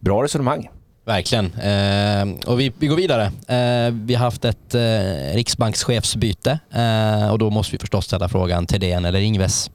Bra 0.00 0.22
resonemang. 0.22 0.68
Verkligen. 1.04 1.52
Eh, 1.54 2.48
och 2.50 2.60
vi, 2.60 2.72
vi 2.78 2.86
går 2.86 2.96
vidare. 2.96 3.24
Eh, 3.26 3.92
vi 3.92 4.14
har 4.14 4.24
haft 4.24 4.44
ett 4.44 4.74
eh, 4.74 5.34
riksbankschefsbyte 5.34 6.58
eh, 6.70 7.30
och 7.30 7.38
då 7.38 7.50
måste 7.50 7.72
vi 7.72 7.78
förstås 7.78 8.04
ställa 8.04 8.28
frågan 8.28 8.66
Thedéen 8.66 9.04
eller 9.04 9.20
Ingves. 9.20 9.70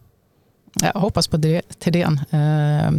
Jag 0.81 1.01
hoppas 1.01 1.27
på 1.27 1.37
Thedéen. 1.79 2.19
Eh, 2.31 2.91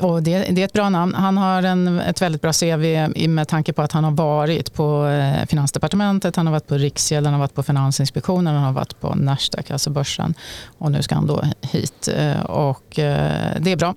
och 0.00 0.22
det, 0.22 0.38
det, 0.38 0.60
är 0.60 0.64
ett 0.64 0.72
bra 0.72 0.88
namn. 0.88 1.14
Han 1.14 1.38
har 1.38 1.62
en, 1.62 2.00
ett 2.00 2.22
väldigt 2.22 2.42
bra 2.42 2.52
CV 2.52 3.08
med 3.28 3.48
tanke 3.48 3.72
på 3.72 3.82
att 3.82 3.92
han 3.92 4.04
har 4.04 4.10
varit 4.10 4.74
på 4.74 5.06
eh, 5.06 5.46
Finansdepartementet, 5.46 6.36
han 6.36 6.46
har 6.46 6.52
varit 6.52 6.66
på 6.66 6.74
Riksgälden, 6.74 7.32
han 7.32 7.40
har 7.40 7.46
varit 7.46 7.54
på 7.54 7.62
Finansinspektionen, 7.62 8.54
han 8.54 8.64
har 8.64 8.72
varit 8.72 9.00
på 9.00 9.14
Nasdaq, 9.14 9.70
alltså 9.70 9.90
börsen. 9.90 10.34
Och 10.78 10.92
nu 10.92 11.02
ska 11.02 11.14
han 11.14 11.26
då 11.26 11.42
hit. 11.60 12.08
Eh, 12.16 12.40
och 12.40 12.98
eh, 12.98 13.52
det 13.60 13.72
är 13.72 13.76
bra. 13.76 13.94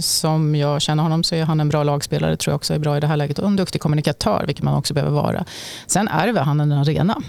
Som 0.00 0.54
jag 0.54 0.82
känner 0.82 1.02
honom 1.02 1.22
så 1.22 1.34
är 1.34 1.44
han 1.44 1.60
en 1.60 1.68
bra 1.68 1.82
lagspelare, 1.82 2.36
tror 2.36 2.52
jag 2.52 2.56
också 2.56 2.74
är 2.74 2.78
bra 2.78 2.96
i 2.96 3.00
det 3.00 3.06
här 3.06 3.16
läget. 3.16 3.38
Och 3.38 3.46
en 3.46 3.56
duktig 3.56 3.80
kommunikatör, 3.80 4.44
vilket 4.46 4.64
man 4.64 4.74
också 4.74 4.94
behöver 4.94 5.12
vara. 5.12 5.44
Sen 5.86 6.08
ärver 6.08 6.40
han 6.40 6.60
en 6.60 6.72
arena. 6.72 7.22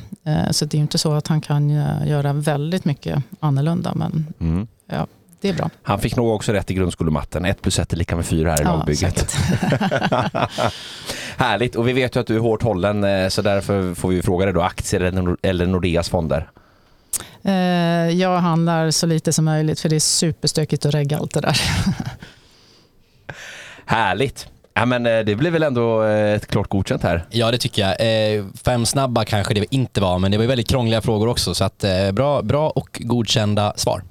Så 0.52 0.66
det 0.66 0.78
är 0.78 0.82
inte 0.82 0.98
så 0.98 1.14
att 1.14 1.28
han 1.28 1.42
kan 1.42 1.70
göra 2.06 2.34
väldigt 2.34 2.86
mycket 2.86 3.24
annorlunda. 3.40 3.94
Men 3.96 4.34
mm. 4.40 4.68
ja, 4.92 5.08
det 5.42 5.50
är 5.50 5.54
bra. 5.54 5.70
Han 5.84 6.00
fick 6.00 6.16
nog 6.16 6.36
också 6.36 6.52
rätt 6.52 6.72
i 6.72 6.74
grundskolematten. 6.74 7.46
1 7.46 7.62
plus 7.62 7.80
1 7.80 7.94
är 7.94 7.98
lika 7.98 8.16
med 8.16 8.26
4 8.26 8.52
här 8.52 8.62
i 8.62 8.64
ja, 8.64 8.76
lagbygget. 8.76 9.32
Härligt, 11.38 11.76
och 11.76 11.88
vi 11.88 11.94
vet 11.94 12.16
ju 12.16 12.20
att 12.20 12.28
du 12.28 12.36
är 12.36 12.40
hårt 12.40 12.64
hållen 12.64 13.04
eh, 13.04 13.30
så 13.30 13.42
därför 13.42 13.94
får 13.94 14.10
vi 14.10 14.22
fråga 14.22 14.46
dig 14.46 14.54
då, 14.54 14.62
aktier 14.62 15.02
eller 15.42 15.66
Nordeas 15.66 16.10
fonder? 16.10 16.50
Eh, 17.44 17.54
jag 18.10 18.38
handlar 18.38 18.92
så 18.92 19.06
lite 19.06 19.34
som 19.34 19.46
möjligt 19.46 19.80
för 19.80 19.90
det 19.90 19.96
är 19.96 20.00
superstökigt 20.00 20.86
att 20.86 20.94
regga 20.94 21.18
allt 21.18 21.34
det 21.34 21.42
där. 21.42 21.56
Härligt. 23.86 24.48
Ja, 24.74 24.86
men 24.86 25.06
eh, 25.06 25.20
det 25.20 25.36
blir 25.36 25.52
väl 25.52 25.64
ändå 25.64 26.02
ett 26.02 26.48
klart 26.48 26.70
godkänt 26.70 27.04
här? 27.04 27.26
Ja, 27.30 27.52
det 27.52 27.58
tycker 27.58 27.82
jag. 27.82 27.96
Fem 28.64 28.86
snabba 28.86 29.26
kanske 29.26 29.54
det 29.54 29.76
inte 29.76 30.02
var, 30.02 30.20
men 30.20 30.32
det 30.32 30.38
var 30.38 30.46
väldigt 30.46 30.70
krångliga 30.70 31.02
frågor 31.02 31.28
också. 31.28 31.56
Så 31.56 31.64
att, 31.64 31.86
bra, 32.14 32.42
bra 32.42 32.70
och 32.70 33.02
godkända 33.04 33.74
svar. 33.76 34.04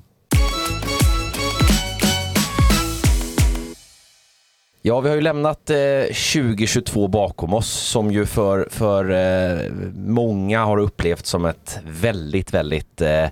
Ja, 4.82 5.00
vi 5.00 5.08
har 5.08 5.16
ju 5.16 5.22
lämnat 5.22 5.70
eh, 5.70 6.02
2022 6.02 7.08
bakom 7.08 7.54
oss 7.54 7.68
som 7.68 8.12
ju 8.12 8.26
för, 8.26 8.68
för 8.70 9.10
eh, 9.10 9.72
många 9.94 10.64
har 10.64 10.78
upplevt 10.78 11.26
som 11.26 11.44
ett 11.44 11.78
väldigt, 11.84 12.54
väldigt 12.54 13.00
eh, 13.00 13.24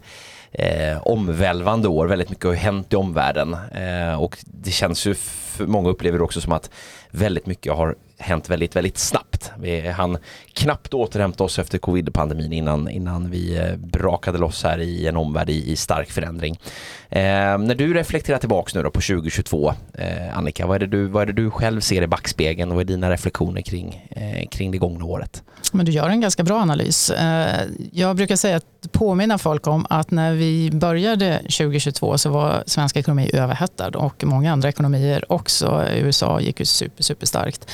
eh 0.53 0.99
omvälvande 1.03 1.89
år. 1.89 2.07
Väldigt 2.07 2.31
mycket 2.31 2.45
har 2.45 2.55
hänt 2.55 2.93
i 2.93 2.97
omvärlden 2.97 3.57
eh, 3.75 4.23
och 4.23 4.39
det 4.45 4.71
känns 4.71 5.07
ju, 5.07 5.15
för 5.15 5.67
många 5.67 5.89
upplever 5.89 6.19
det 6.19 6.25
också 6.25 6.41
som 6.41 6.53
att 6.53 6.71
väldigt 7.11 7.47
mycket 7.47 7.73
har 7.73 7.95
hänt 8.19 8.51
väldigt, 8.51 8.77
väldigt 8.77 8.99
snabbt. 8.99 9.53
Vi 9.59 9.89
hann 9.89 10.19
knappt 10.53 10.95
återhämta 10.95 11.45
oss 11.45 11.59
efter 11.59 11.79
covid-pandemin 11.79 12.53
innan, 12.53 12.89
innan 12.89 13.31
vi 13.31 13.57
eh, 13.57 13.77
brakade 13.77 14.39
loss 14.39 14.65
här 14.65 14.79
i 14.79 15.07
en 15.07 15.17
omvärld 15.17 15.51
i, 15.51 15.73
i 15.73 15.77
stark 15.77 16.11
förändring. 16.11 16.59
Eh, 17.11 17.59
när 17.59 17.75
du 17.75 17.95
reflekterar 17.95 18.39
tillbaks 18.39 18.75
nu 18.75 18.83
då 18.83 18.91
på 18.91 19.01
2022, 19.01 19.75
eh, 19.95 20.39
Annika, 20.39 20.67
vad 20.67 20.75
är, 20.75 20.81
det 20.81 20.87
du, 20.87 21.07
vad 21.07 21.23
är 21.23 21.27
det 21.27 21.43
du 21.43 21.51
själv 21.51 21.81
ser 21.81 22.03
i 22.03 22.07
backspegeln 22.07 22.71
och 22.71 22.77
vad 22.77 22.83
är 22.83 22.95
dina 22.95 23.11
reflektioner 23.11 23.63
kring, 23.63 24.09
eh, 24.11 24.49
kring 24.49 24.71
det 24.71 24.79
gångna 24.79 25.05
året? 25.05 25.43
Men 25.73 25.87
du 25.87 25.93
gör 25.93 26.09
en 26.09 26.21
ganska 26.21 26.43
bra 26.43 26.61
analys. 26.61 27.11
Eh, 27.11 27.63
jag 27.93 28.17
brukar 28.17 28.37
säga 28.37 28.57
att 28.57 28.93
påminna 28.93 29.39
folk 29.39 29.67
om 29.67 29.87
att 29.91 30.11
när 30.11 30.33
vi 30.33 30.71
började 30.71 31.39
2022 31.39 32.19
så 32.19 32.31
var 32.31 32.63
svensk 32.67 32.97
ekonomi 32.97 33.31
överhettad 33.33 33.89
och 33.89 34.25
många 34.25 34.53
andra 34.53 34.69
ekonomier 34.69 35.33
också. 35.33 35.85
USA 35.95 36.41
gick 36.41 36.61
ju 36.61 36.67
super, 36.67 37.03
super 37.03 37.27
starkt. 37.27 37.71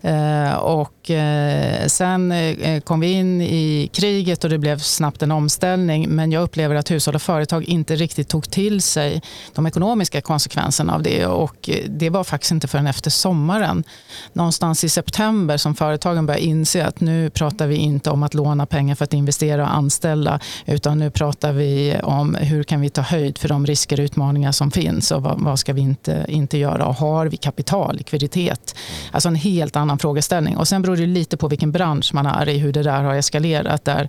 Eh, 0.00 0.54
och 0.54 1.10
eh, 1.10 1.86
sen 1.86 2.32
eh, 2.32 2.80
kom 2.80 3.00
vi 3.00 3.12
in 3.12 3.40
i 3.40 3.90
kriget 3.92 4.44
och 4.44 4.50
det 4.50 4.58
blev 4.58 4.78
snabbt 4.78 5.22
en 5.22 5.30
omställning. 5.30 6.08
Men 6.08 6.32
jag 6.32 6.42
upplever 6.42 6.74
att 6.74 6.90
hushåll 6.90 7.14
och 7.14 7.22
företag 7.22 7.64
inte 7.64 7.96
riktigt 7.96 8.28
tog 8.28 8.50
till 8.50 8.73
sig 8.80 9.22
de 9.54 9.66
ekonomiska 9.66 10.20
konsekvenserna 10.20 10.94
av 10.94 11.02
det. 11.02 11.26
Och 11.26 11.70
det 11.88 12.10
var 12.10 12.24
faktiskt 12.24 12.52
inte 12.52 12.68
förrän 12.68 12.86
efter 12.86 13.10
sommaren, 13.10 13.84
någonstans 14.32 14.84
i 14.84 14.88
september, 14.88 15.56
som 15.56 15.74
företagen 15.74 16.26
började 16.26 16.44
inse 16.44 16.86
att 16.86 17.00
nu 17.00 17.30
pratar 17.30 17.66
vi 17.66 17.76
inte 17.76 18.10
om 18.10 18.22
att 18.22 18.34
låna 18.34 18.66
pengar 18.66 18.94
för 18.94 19.04
att 19.04 19.14
investera 19.14 19.62
och 19.62 19.74
anställa, 19.74 20.40
utan 20.66 20.98
nu 20.98 21.10
pratar 21.10 21.52
vi 21.52 21.96
om 22.02 22.34
hur 22.34 22.62
kan 22.62 22.80
vi 22.80 22.90
ta 22.90 23.02
höjd 23.02 23.38
för 23.38 23.48
de 23.48 23.66
risker 23.66 24.00
och 24.00 24.04
utmaningar 24.04 24.52
som 24.52 24.70
finns 24.70 25.10
och 25.10 25.22
vad, 25.22 25.40
vad 25.40 25.58
ska 25.58 25.72
vi 25.72 25.80
inte, 25.80 26.24
inte 26.28 26.58
göra 26.58 26.86
och 26.86 26.94
har 26.94 27.26
vi 27.26 27.36
kapital, 27.36 27.96
likviditet? 27.96 28.76
Alltså 29.10 29.28
en 29.28 29.34
helt 29.34 29.76
annan 29.76 29.98
frågeställning. 29.98 30.56
Och 30.56 30.68
sen 30.68 30.82
beror 30.82 30.96
det 30.96 31.06
lite 31.06 31.36
på 31.36 31.48
vilken 31.48 31.72
bransch 31.72 32.14
man 32.14 32.26
är 32.26 32.48
i, 32.48 32.58
hur 32.58 32.72
det 32.72 32.82
där 32.82 33.02
har 33.02 33.14
eskalerat, 33.14 33.84
där 33.84 34.08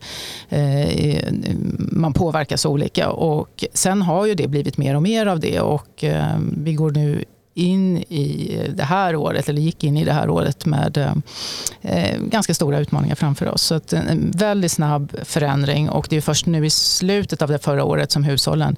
eh, 0.50 1.18
man 1.78 2.14
påverkas 2.14 2.66
olika. 2.66 3.10
Och 3.10 3.64
sen 3.74 4.02
har 4.02 4.26
ju 4.26 4.36
det 4.36 4.48
blivit 4.56 4.78
mer 4.78 4.96
och 4.96 5.02
mer 5.02 5.26
av 5.26 5.40
det 5.40 5.60
och 5.60 6.04
eh, 6.04 6.38
vi 6.58 6.74
går 6.74 6.92
nu 6.92 7.26
in 7.54 7.98
i 7.98 8.62
det 8.76 8.84
här 8.84 9.16
året, 9.16 9.50
eller 9.50 9.62
gick 9.62 9.84
in 9.84 9.98
i 9.98 10.06
det 10.06 10.14
här 10.14 10.30
året 10.30 10.66
med 10.66 10.98
eh, 10.98 11.14
eh 11.82 12.18
ganska 12.20 12.54
stora 12.54 12.80
utmaningar 12.80 13.16
framför 13.16 13.50
oss. 13.50 13.62
Så 13.62 13.80
en 13.92 14.32
väldigt 14.32 14.72
snabb 14.72 15.16
förändring 15.24 15.90
och 15.90 16.08
det 16.10 16.18
är 16.18 16.22
först 16.22 16.46
nu 16.46 16.66
i 16.66 16.70
slutet 16.70 17.42
av 17.42 17.50
det 17.50 17.60
förra 17.60 17.84
året 17.84 18.12
som 18.12 18.24
hushållen 18.24 18.76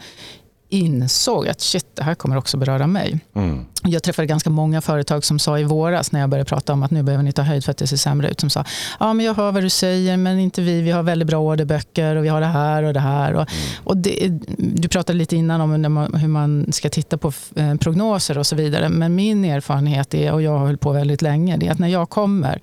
insåg 0.69 1.47
att 1.47 1.61
shit, 1.61 1.85
det 1.95 2.03
här 2.03 2.15
kommer 2.15 2.37
också 2.37 2.57
beröra 2.57 2.87
mig. 2.87 3.19
Mm. 3.35 3.65
Jag 3.83 4.03
träffade 4.03 4.25
ganska 4.25 4.49
många 4.49 4.81
företag 4.81 5.25
som 5.25 5.39
sa 5.39 5.59
i 5.59 5.63
våras 5.63 6.11
när 6.11 6.19
jag 6.19 6.29
började 6.29 6.49
prata 6.49 6.73
om 6.73 6.83
att 6.83 6.91
nu 6.91 7.03
behöver 7.03 7.23
ni 7.23 7.31
ta 7.31 7.41
höjd 7.41 7.63
för 7.63 7.71
att 7.71 7.77
det 7.77 7.87
ser 7.87 7.97
sämre 7.97 8.29
ut. 8.29 8.39
Som 8.39 8.49
sa, 8.49 8.63
ja 8.99 9.13
men 9.13 9.25
jag 9.25 9.33
hör 9.33 9.51
vad 9.51 9.63
du 9.63 9.69
säger 9.69 10.17
men 10.17 10.39
inte 10.39 10.61
vi, 10.61 10.81
vi 10.81 10.91
har 10.91 11.03
väldigt 11.03 11.27
bra 11.27 11.39
orderböcker 11.39 12.15
och 12.15 12.23
vi 12.23 12.27
har 12.27 12.41
det 12.41 12.47
här 12.47 12.83
och 12.83 12.93
det 12.93 12.99
här. 12.99 13.33
Och, 13.33 13.51
mm. 13.51 13.63
och 13.83 13.97
det, 13.97 14.39
du 14.57 14.87
pratade 14.87 15.17
lite 15.17 15.35
innan 15.35 15.61
om 15.61 15.71
hur 16.13 16.27
man 16.27 16.71
ska 16.71 16.89
titta 16.89 17.17
på 17.17 17.31
eh, 17.55 17.75
prognoser 17.75 18.37
och 18.37 18.47
så 18.47 18.55
vidare. 18.55 18.89
Men 18.89 19.15
min 19.15 19.45
erfarenhet 19.45 20.13
är, 20.13 20.33
och 20.33 20.41
jag 20.41 20.51
har 20.51 20.59
hållit 20.59 20.81
på 20.81 20.91
väldigt 20.91 21.21
länge, 21.21 21.57
det 21.57 21.67
är 21.67 21.71
att 21.71 21.79
när 21.79 21.87
jag 21.87 22.09
kommer 22.09 22.61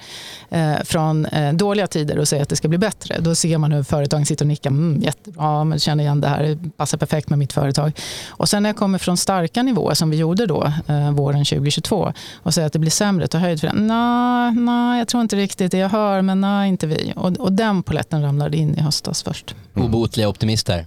eh, 0.50 0.74
från 0.84 1.26
eh, 1.26 1.52
dåliga 1.52 1.86
tider 1.86 2.18
och 2.18 2.28
säger 2.28 2.42
att 2.42 2.48
det 2.48 2.56
ska 2.56 2.68
bli 2.68 2.78
bättre, 2.78 3.16
då 3.20 3.34
ser 3.34 3.58
man 3.58 3.72
hur 3.72 3.82
företagen 3.82 4.26
sitter 4.26 4.44
och 4.44 4.48
nickar, 4.48 4.70
mm, 4.70 5.00
jättebra, 5.02 5.64
men 5.64 5.78
känner 5.78 6.04
igen 6.04 6.20
det 6.20 6.28
här, 6.28 6.42
det 6.42 6.70
passar 6.76 6.98
perfekt 6.98 7.30
med 7.30 7.38
mitt 7.38 7.52
företag. 7.52 7.93
Och 8.28 8.48
sen 8.48 8.62
när 8.62 8.70
jag 8.70 8.76
kommer 8.76 8.98
från 8.98 9.16
starka 9.16 9.62
nivåer 9.62 9.94
som 9.94 10.10
vi 10.10 10.16
gjorde 10.16 10.46
då, 10.46 10.72
eh, 10.86 11.10
våren 11.10 11.44
2022 11.44 12.12
och 12.42 12.54
säger 12.54 12.66
att 12.66 12.72
det 12.72 12.78
blir 12.78 12.90
sämre, 12.90 13.26
ta 13.26 13.38
höjd 13.38 13.60
för 13.60 13.66
det. 13.66 13.74
Nej, 13.74 14.54
nej, 14.54 14.98
jag 14.98 15.08
tror 15.08 15.22
inte 15.22 15.36
riktigt 15.36 15.72
det 15.72 15.78
jag 15.78 15.88
hör, 15.88 16.22
men 16.22 16.40
nej, 16.40 16.68
inte 16.68 16.86
vi. 16.86 17.12
Och, 17.16 17.36
och 17.36 17.52
den 17.52 17.82
poletten 17.82 18.22
ramlade 18.22 18.56
in 18.56 18.74
i 18.74 18.80
höstas 18.80 19.22
först. 19.22 19.54
Mm. 19.74 19.88
Obotliga 19.88 20.28
optimister? 20.28 20.86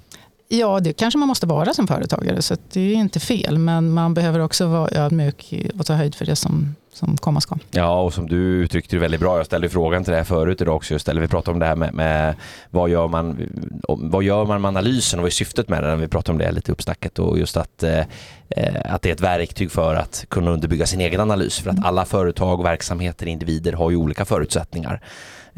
Ja, 0.49 0.79
det 0.79 0.93
kanske 0.93 1.17
man 1.17 1.27
måste 1.27 1.45
vara 1.45 1.73
som 1.73 1.87
företagare, 1.87 2.41
så 2.41 2.57
det 2.71 2.81
är 2.81 2.93
inte 2.93 3.19
fel. 3.19 3.57
Men 3.57 3.89
man 3.93 4.13
behöver 4.13 4.39
också 4.39 4.67
vara 4.67 4.89
ödmjuk 4.91 5.53
och 5.79 5.85
ta 5.85 5.93
höjd 5.93 6.15
för 6.15 6.25
det 6.25 6.35
som, 6.35 6.75
som 6.97 7.17
komma 7.17 7.41
ska. 7.41 7.55
Ja, 7.71 8.01
och 8.01 8.13
som 8.13 8.27
du 8.29 8.37
uttryckte 8.37 8.95
det 8.95 8.99
väldigt 8.99 9.19
bra. 9.19 9.37
Jag 9.37 9.45
ställde 9.45 9.69
frågan 9.69 10.03
till 10.03 10.13
dig 10.13 10.23
förut 10.23 10.61
idag 10.61 10.75
också. 10.75 10.93
Just, 10.93 11.09
eller 11.09 11.21
vi 11.21 11.27
pratade 11.27 11.53
om 11.53 11.59
det 11.59 11.65
här 11.65 11.75
med, 11.75 11.93
med, 11.93 12.35
vad, 12.69 12.89
gör 12.89 13.07
man, 13.07 13.49
vad 13.87 14.23
gör 14.23 14.45
man 14.45 14.61
med 14.61 14.69
analysen 14.69 15.19
och 15.19 15.23
vad 15.23 15.27
är 15.27 15.31
syftet 15.31 15.69
med 15.69 15.83
den? 15.83 15.99
Vi 15.99 16.07
pratade 16.07 16.31
om 16.31 16.37
det 16.37 16.51
lite 16.51 16.71
uppsnacket 16.71 17.19
och 17.19 17.39
just 17.39 17.57
att, 17.57 17.83
eh, 17.83 18.03
att 18.85 19.01
det 19.01 19.09
är 19.09 19.13
ett 19.13 19.21
verktyg 19.21 19.71
för 19.71 19.95
att 19.95 20.25
kunna 20.29 20.51
underbygga 20.51 20.85
sin 20.85 21.01
egen 21.01 21.19
analys. 21.19 21.59
För 21.59 21.69
att 21.69 21.85
alla 21.85 22.05
företag, 22.05 22.63
verksamheter, 22.63 23.25
individer 23.25 23.73
har 23.73 23.89
ju 23.89 23.95
olika 23.95 24.25
förutsättningar. 24.25 25.01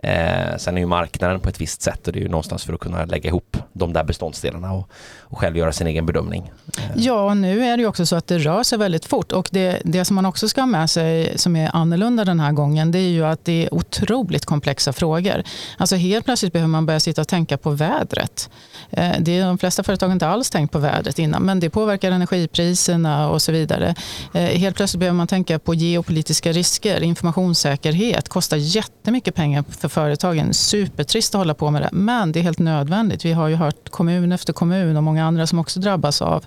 Eh, 0.03 0.57
sen 0.57 0.77
är 0.77 0.81
ju 0.81 0.87
marknaden 0.87 1.39
på 1.39 1.49
ett 1.49 1.61
visst 1.61 1.81
sätt 1.81 2.07
och 2.07 2.13
det 2.13 2.19
är 2.19 2.21
ju 2.21 2.29
någonstans 2.29 2.63
för 2.63 2.73
att 2.73 2.79
kunna 2.79 3.05
lägga 3.05 3.29
ihop 3.29 3.57
de 3.73 3.93
där 3.93 4.03
beståndsdelarna 4.03 4.73
och, 4.73 4.89
och 5.19 5.39
själv 5.39 5.57
göra 5.57 5.71
sin 5.71 5.87
egen 5.87 6.05
bedömning. 6.05 6.51
Eh. 6.77 6.83
Ja, 6.95 7.33
nu 7.33 7.65
är 7.65 7.77
det 7.77 7.81
ju 7.81 7.87
också 7.87 8.05
så 8.05 8.15
att 8.15 8.27
det 8.27 8.37
rör 8.37 8.63
sig 8.63 8.77
väldigt 8.77 9.05
fort 9.05 9.31
och 9.31 9.49
det, 9.51 9.81
det 9.83 10.05
som 10.05 10.15
man 10.15 10.25
också 10.25 10.49
ska 10.49 10.61
ha 10.61 10.65
med 10.65 10.89
sig 10.89 11.37
som 11.37 11.55
är 11.55 11.75
annorlunda 11.75 12.25
den 12.25 12.39
här 12.39 12.51
gången 12.51 12.91
det 12.91 12.99
är 12.99 13.09
ju 13.09 13.25
att 13.25 13.45
det 13.45 13.65
är 13.65 13.73
otroligt 13.73 14.45
komplexa 14.45 14.93
frågor. 14.93 15.43
Alltså 15.77 15.95
helt 15.95 16.25
plötsligt 16.25 16.53
behöver 16.53 16.69
man 16.69 16.85
börja 16.85 16.99
sitta 16.99 17.21
och 17.21 17.27
tänka 17.27 17.57
på 17.57 17.69
vädret. 17.69 18.49
Eh, 18.91 19.11
det 19.19 19.37
är 19.37 19.45
de 19.45 19.57
flesta 19.57 19.83
företag 19.83 20.07
har 20.07 20.13
inte 20.13 20.27
alls 20.27 20.49
tänkt 20.49 20.71
på 20.71 20.79
vädret 20.79 21.19
innan 21.19 21.43
men 21.43 21.59
det 21.59 21.69
påverkar 21.69 22.11
energipriserna 22.11 23.29
och 23.29 23.41
så 23.41 23.51
vidare. 23.51 23.95
Eh, 24.33 24.41
helt 24.41 24.75
plötsligt 24.75 24.99
behöver 24.99 25.17
man 25.17 25.27
tänka 25.27 25.59
på 25.59 25.73
geopolitiska 25.73 26.51
risker, 26.51 27.03
informationssäkerhet, 27.03 28.29
kostar 28.29 28.57
jättemycket 28.57 29.35
pengar 29.35 29.63
för 29.69 29.88
för 29.89 30.01
företagen. 30.01 30.53
Supertrist 30.53 31.35
att 31.35 31.39
hålla 31.39 31.53
på 31.53 31.71
med 31.71 31.81
det, 31.81 31.89
men 31.91 32.31
det 32.31 32.39
är 32.39 32.43
helt 32.43 32.59
nödvändigt. 32.59 33.25
Vi 33.25 33.31
har 33.31 33.47
ju 33.47 33.55
hört 33.55 33.89
kommun 33.89 34.31
efter 34.31 34.53
kommun 34.53 34.97
och 34.97 35.03
många 35.03 35.25
andra 35.25 35.47
som 35.47 35.59
också 35.59 35.79
drabbas 35.79 36.21
av 36.21 36.45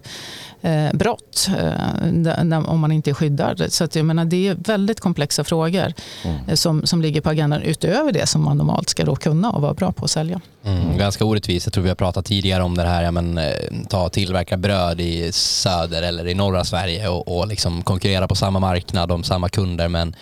eh, 0.63 0.93
brott 0.93 1.49
eh, 1.59 2.59
om 2.67 2.81
man 2.81 2.93
inte 2.93 3.11
är 3.11 3.15
skyddad. 3.15 3.65
Så 3.69 3.85
att, 3.85 3.97
jag 3.97 4.07
menar, 4.07 4.25
det 4.25 4.49
är 4.49 4.55
väldigt 4.55 5.01
komplexa 5.01 5.45
frågor 5.45 5.93
mm. 6.25 6.37
eh, 6.49 6.55
som, 6.55 6.87
som 6.87 7.03
ligger 7.03 7.21
på 7.21 7.31
agendan 7.31 7.63
utöver 7.63 8.13
det 8.13 8.27
som 8.27 8.45
man 8.45 8.57
normalt 8.57 8.89
ska 8.89 9.05
då 9.05 9.17
kunna 9.17 9.51
och 9.51 9.63
vara 9.63 9.75
bra 9.75 9.93
på 9.93 10.05
att 10.05 10.11
sälja. 10.11 10.41
Mm, 10.65 10.99
ganska 10.99 11.25
orättvist. 11.25 11.67
Jag 11.67 11.73
tror 11.73 11.83
vi 11.83 11.91
har 11.91 11.97
pratat 11.97 12.27
tidigare 12.27 12.63
om 12.63 12.77
det 12.77 12.83
här, 12.83 13.03
ja, 13.03 13.11
men, 13.11 13.39
eh, 13.39 13.53
ta 13.89 14.09
tillverka 14.09 14.57
bröd 14.57 15.01
i 15.01 15.33
söder 15.33 16.03
eller 16.03 16.27
i 16.27 16.35
norra 16.35 16.65
Sverige 16.65 17.09
och, 17.09 17.39
och 17.39 17.49
liksom 17.49 17.83
konkurrera 17.83 18.29
på 18.29 18.35
samma 18.35 18.59
marknad 18.59 19.13
om 19.13 19.25
samma 19.25 19.49
kunder 19.49 19.89
men 19.89 20.17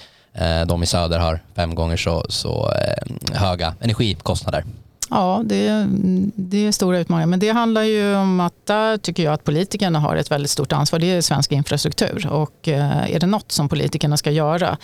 de 0.66 0.82
i 0.82 0.86
söder 0.86 1.18
har 1.18 1.40
fem 1.54 1.74
gånger 1.74 1.96
så, 1.96 2.24
så 2.28 2.72
eh, 2.72 3.36
höga 3.36 3.74
energikostnader. 3.80 4.64
Ja, 5.10 5.42
det, 5.44 5.86
det 6.34 6.66
är 6.66 6.72
stora 6.72 6.98
utmaningar. 6.98 7.26
Men 7.26 7.40
det 7.40 7.48
handlar 7.48 7.82
ju 7.82 8.16
om 8.16 8.40
att 8.40 8.66
där 8.66 8.96
tycker 8.96 9.22
jag 9.22 9.34
att 9.34 9.44
politikerna 9.44 9.98
har 9.98 10.16
ett 10.16 10.30
väldigt 10.30 10.50
stort 10.50 10.72
ansvar. 10.72 10.98
Det 10.98 11.06
är 11.06 11.20
svensk 11.20 11.52
infrastruktur. 11.52 12.26
Och 12.30 12.68
eh, 12.68 13.14
är 13.14 13.20
det 13.20 13.26
något 13.26 13.52
som 13.52 13.68
politikerna 13.68 14.16
ska 14.16 14.30
göra 14.30 14.76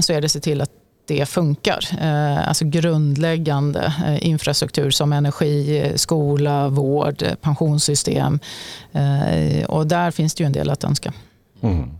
så 0.00 0.12
är 0.12 0.20
det 0.20 0.24
att 0.24 0.32
se 0.32 0.40
till 0.40 0.60
att 0.60 0.70
det 1.06 1.26
funkar. 1.26 2.02
Alltså 2.46 2.64
grundläggande 2.64 3.92
infrastruktur 4.20 4.90
som 4.90 5.12
energi, 5.12 5.92
skola, 5.96 6.68
vård, 6.68 7.24
pensionssystem. 7.40 8.38
Och 9.68 9.86
där 9.86 10.10
finns 10.10 10.34
det 10.34 10.42
ju 10.42 10.46
en 10.46 10.52
del 10.52 10.70
att 10.70 10.84
önska. 10.84 11.12
Mm. 11.62 11.90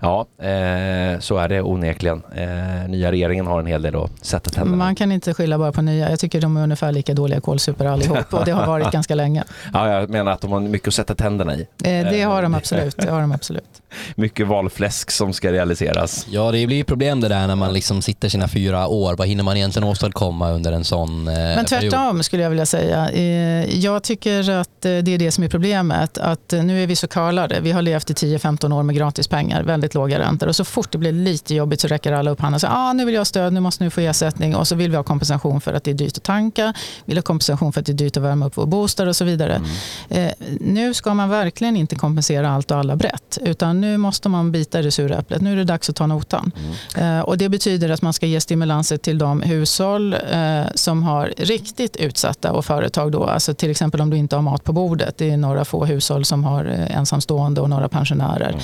Ja, 0.00 0.26
eh, 0.38 1.18
så 1.20 1.36
är 1.38 1.48
det 1.48 1.62
onekligen. 1.62 2.22
Eh, 2.36 2.88
nya 2.88 3.12
regeringen 3.12 3.46
har 3.46 3.60
en 3.60 3.66
hel 3.66 3.82
del 3.82 3.96
att 3.96 4.10
sätta 4.26 4.50
tänderna 4.50 4.76
Man 4.76 4.94
kan 4.94 5.12
inte 5.12 5.34
skylla 5.34 5.58
bara 5.58 5.72
på 5.72 5.82
nya. 5.82 6.10
Jag 6.10 6.18
tycker 6.18 6.40
de 6.40 6.56
är 6.56 6.62
ungefär 6.62 6.92
lika 6.92 7.14
dåliga 7.14 7.40
kålsupare 7.40 7.90
allihop 7.90 8.34
och 8.34 8.44
det 8.44 8.50
har 8.50 8.66
varit 8.66 8.90
ganska 8.92 9.14
länge. 9.14 9.44
Ja, 9.72 9.90
jag 9.90 10.10
menar 10.10 10.32
att 10.32 10.40
de 10.40 10.52
har 10.52 10.60
mycket 10.60 10.88
att 10.88 10.94
sätta 10.94 11.14
tänderna 11.14 11.54
i. 11.54 11.60
Eh, 11.60 12.10
det 12.10 12.22
har 12.22 12.42
de 12.42 12.54
absolut. 12.54 12.96
Det 12.96 13.10
har 13.10 13.20
de 13.20 13.32
absolut. 13.32 13.82
Mycket 14.16 14.46
valfläsk 14.46 15.10
som 15.10 15.32
ska 15.32 15.52
realiseras. 15.52 16.26
Ja, 16.30 16.52
det 16.52 16.66
blir 16.66 16.84
problem 16.84 17.20
det 17.20 17.28
där 17.28 17.46
när 17.46 17.56
man 17.56 17.72
liksom 17.72 18.02
sitter 18.02 18.28
sina 18.28 18.48
fyra 18.48 18.86
år. 18.88 19.14
Vad 19.16 19.28
hinner 19.28 19.44
man 19.44 19.56
egentligen 19.56 19.88
åstadkomma 19.88 20.50
under 20.50 20.72
en 20.72 20.84
sån 20.84 21.28
eh, 21.28 21.34
Men 21.34 21.64
tvärtom 21.64 21.90
period? 21.90 22.24
skulle 22.24 22.42
jag 22.42 22.50
vilja 22.50 22.66
säga. 22.66 23.10
Eh, 23.10 23.78
Jag 23.78 24.02
tycker 24.02 24.50
att 24.50 24.84
eh, 24.84 24.98
det 24.98 25.14
är 25.14 25.18
det 25.18 25.30
som 25.30 25.44
är 25.44 25.48
problemet. 25.48 26.18
Att 26.18 26.52
eh, 26.52 26.62
nu 26.64 26.82
är 26.82 26.86
vi 26.86 26.96
så 26.96 27.08
curlade. 27.08 27.60
Vi 27.60 27.72
har 27.72 27.82
levt 27.82 28.10
i 28.10 28.14
10-15 28.14 28.72
år 28.74 28.82
med 28.82 28.96
gratispengar, 28.96 29.62
väldigt 29.62 29.94
låga 29.94 30.18
räntor. 30.18 30.46
Och 30.48 30.56
så 30.56 30.64
fort 30.64 30.92
det 30.92 30.98
blir 30.98 31.12
lite 31.12 31.54
jobbigt 31.54 31.80
så 31.80 31.88
räcker 31.88 32.12
alla 32.12 32.30
upp 32.30 32.40
handen 32.40 32.54
och 32.54 32.60
säger 32.60 32.74
ah, 32.74 32.92
nu 32.92 33.04
vill 33.04 33.14
jag 33.14 33.20
ha 33.20 33.24
stöd, 33.24 33.52
nu 33.52 33.60
måste 33.60 33.84
ni 33.84 33.90
få 33.90 34.00
ersättning. 34.00 34.56
Och 34.56 34.68
så 34.68 34.74
vill 34.74 34.90
vi 34.90 34.96
ha 34.96 35.02
kompensation 35.04 35.60
för 35.60 35.72
att 35.72 35.84
det 35.84 35.90
är 35.90 35.94
dyrt 35.94 36.16
att 36.16 36.22
tanka, 36.22 36.74
vill 37.04 37.16
ha 37.18 37.22
kompensation 37.22 37.72
för 37.72 37.80
att 37.80 37.86
det 37.86 37.92
är 37.92 37.94
dyrt 37.94 38.16
att 38.16 38.22
värma 38.22 38.46
upp 38.46 38.56
vår 38.56 38.66
bostad 38.66 39.08
och 39.08 39.16
så 39.16 39.24
vidare. 39.24 39.62
Eh, 40.08 40.26
Nu 40.60 40.94
ska 40.94 41.14
man 41.14 41.28
verkligen 41.28 41.76
inte 41.76 41.96
kompensera 41.96 42.50
allt 42.50 42.70
och 42.70 42.76
alla 42.78 42.96
brett. 42.96 43.38
Utan 43.42 43.83
nu 43.84 43.96
måste 43.96 44.28
man 44.28 44.52
bita 44.52 44.80
i 44.80 44.82
det 44.82 44.90
sura 44.90 45.16
äpplet. 45.18 45.42
Nu 45.42 45.52
är 45.52 45.56
det 45.56 45.64
dags 45.64 45.90
att 45.90 45.96
ta 45.96 46.06
notan. 46.06 46.52
Eh, 46.96 47.20
Och 47.20 47.38
det 47.38 47.48
betyder 47.48 47.88
att 47.90 48.02
man 48.02 48.12
ska 48.12 48.26
ge 48.26 48.40
stimulanser 48.40 48.96
till 48.96 49.18
de 49.18 49.40
hushåll 49.42 50.14
eh, 50.32 50.62
som 50.74 51.02
har 51.02 51.32
riktigt 51.36 51.96
utsatta 51.96 52.52
och 52.52 52.64
företag. 52.64 53.12
Då. 53.12 53.24
Alltså 53.24 53.54
till 53.54 53.70
exempel 53.70 54.00
om 54.00 54.10
du 54.10 54.16
inte 54.16 54.36
har 54.36 54.42
mat 54.42 54.64
på 54.64 54.72
bordet. 54.72 55.18
Det 55.18 55.30
är 55.30 55.36
några 55.36 55.64
få 55.64 55.84
hushåll 55.84 56.24
som 56.24 56.44
har 56.44 56.64
eh, 56.64 56.96
ensamstående 56.96 57.60
och 57.60 57.70
några 57.70 57.88
pensionärer. 57.88 58.56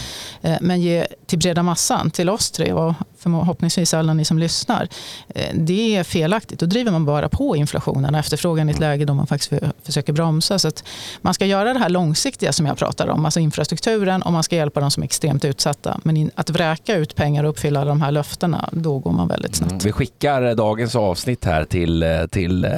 Eh, 0.42 0.56
Men 0.60 0.80
ge 0.80 1.06
till 1.26 1.38
breda 1.38 1.62
massan, 1.62 2.10
till 2.10 2.30
oss 2.30 2.50
tre 2.50 2.72
och 2.72 2.94
förhoppningsvis 3.18 3.94
alla 3.94 4.14
ni 4.14 4.24
som 4.24 4.38
lyssnar. 4.38 4.88
Eh, 5.34 5.44
Det 5.54 5.96
är 5.96 6.04
felaktigt. 6.04 6.58
Då 6.60 6.66
driver 6.66 6.90
man 6.92 7.04
bara 7.04 7.28
på 7.28 7.56
inflationen 7.56 8.14
och 8.14 8.20
efterfrågan 8.20 8.68
i 8.68 8.72
ett 8.72 8.78
läge 8.80 9.04
då 9.04 9.14
man 9.14 9.26
faktiskt 9.26 9.48
för- 9.48 9.72
försöker 9.82 10.12
bromsa. 10.12 10.58
Så 10.58 10.70
man 11.20 11.34
ska 11.34 11.46
göra 11.46 11.72
det 11.72 11.78
här 11.78 11.88
långsiktiga 11.88 12.52
som 12.52 12.66
jag 12.66 12.78
pratar 12.78 13.08
om, 13.08 13.24
alltså 13.24 13.40
infrastrukturen 13.40 14.22
och 14.22 14.32
man 14.32 14.42
ska 14.42 14.56
hjälpa 14.56 14.80
de 14.80 14.90
som 14.90 15.02
är 15.02 15.04
extremt 15.10 15.44
utsatta. 15.44 16.00
Men 16.04 16.30
att 16.34 16.50
vräka 16.50 16.96
ut 16.96 17.14
pengar 17.14 17.44
och 17.44 17.50
uppfylla 17.50 17.84
de 17.84 18.02
här 18.02 18.10
löftena, 18.10 18.68
då 18.72 18.98
går 18.98 19.12
man 19.12 19.28
väldigt 19.28 19.54
snabbt. 19.54 19.72
Mm. 19.72 19.84
Vi 19.84 19.92
skickar 19.92 20.54
dagens 20.54 20.96
avsnitt 20.96 21.44
här 21.44 21.64
till, 21.64 22.02
eh, 22.02 22.26
till 22.26 22.64
eh, 22.64 22.70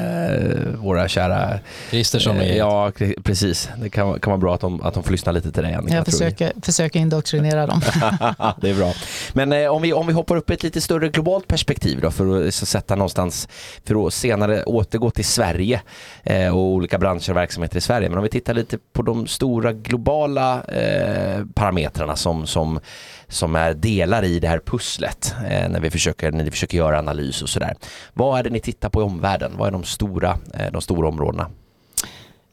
våra 0.77 1.09
kära... 1.09 1.59
Kristersson 1.91 2.37
och 2.37 2.43
Eh, 2.43 2.57
Ja, 2.57 2.93
precis. 3.23 3.71
Det 3.77 3.91
kan, 3.91 4.21
kan 4.21 4.31
vara 4.31 4.39
bra 4.39 4.55
att 4.55 4.61
de, 4.61 4.83
att 4.83 4.95
de 4.95 5.03
får 5.03 5.11
lyssna 5.11 5.33
lite 5.33 5.53
till 5.53 5.63
dig 5.63 5.75
Annika. 5.75 5.95
Jag 5.95 6.05
försöker, 6.05 6.53
försöker 6.63 7.01
indoktrinera 7.01 7.67
dem. 7.67 7.81
det 8.61 8.71
är 8.71 8.75
bra. 8.75 8.93
Men 9.33 9.53
eh, 9.53 9.69
om, 9.69 9.83
vi, 9.83 9.93
om 9.93 10.07
vi 10.07 10.13
hoppar 10.13 10.37
upp 10.37 10.51
i 10.51 10.55
ett 10.55 10.63
lite 10.63 10.81
större 10.81 11.09
globalt 11.09 11.49
perspektiv 11.49 12.01
då 12.01 12.11
för 12.11 12.47
att 12.47 12.55
så 12.55 12.67
sätta 12.67 12.95
någonstans, 12.95 13.49
för 13.85 14.07
att 14.07 14.15
senare 14.15 14.65
återgå 14.65 15.11
till 15.11 15.25
Sverige 15.25 15.81
eh, 16.23 16.57
och 16.57 16.63
olika 16.63 16.99
branscher 16.99 17.31
och 17.31 17.37
verksamheter 17.37 17.77
i 17.77 17.81
Sverige. 17.81 18.09
Men 18.09 18.19
om 18.19 18.25
vi 18.25 18.31
tittar 18.31 18.55
lite 18.55 18.79
på 18.93 19.03
de 19.03 19.27
stora 19.27 19.73
globala 19.73 20.63
eh, 20.65 21.45
parametrarna 21.55 22.12
som, 22.17 22.47
som, 22.47 22.81
som 23.29 23.57
är 23.57 23.75
delar 23.75 24.23
i 24.25 24.41
det 24.41 24.49
här 24.49 24.61
pusslet 24.67 25.35
eh, 25.51 25.69
när 25.69 25.81
vi 25.81 25.91
försöker, 25.91 26.33
när 26.33 26.45
vi 26.45 26.51
försöker 26.51 26.79
göra 26.79 26.99
analys 26.99 27.43
och 27.43 27.49
sådär. 27.49 27.75
Vad 28.15 28.39
är 28.39 28.43
det 28.43 28.51
ni 28.51 28.61
tittar 28.61 28.89
på 28.89 29.01
i 29.01 29.05
omvärlden? 29.05 29.53
Vad 29.57 29.69
är 29.69 29.73
de 29.73 29.85
stora, 29.85 30.39
eh, 30.55 30.73
de 30.73 30.83
stora 30.83 31.09
områdena? 31.09 31.51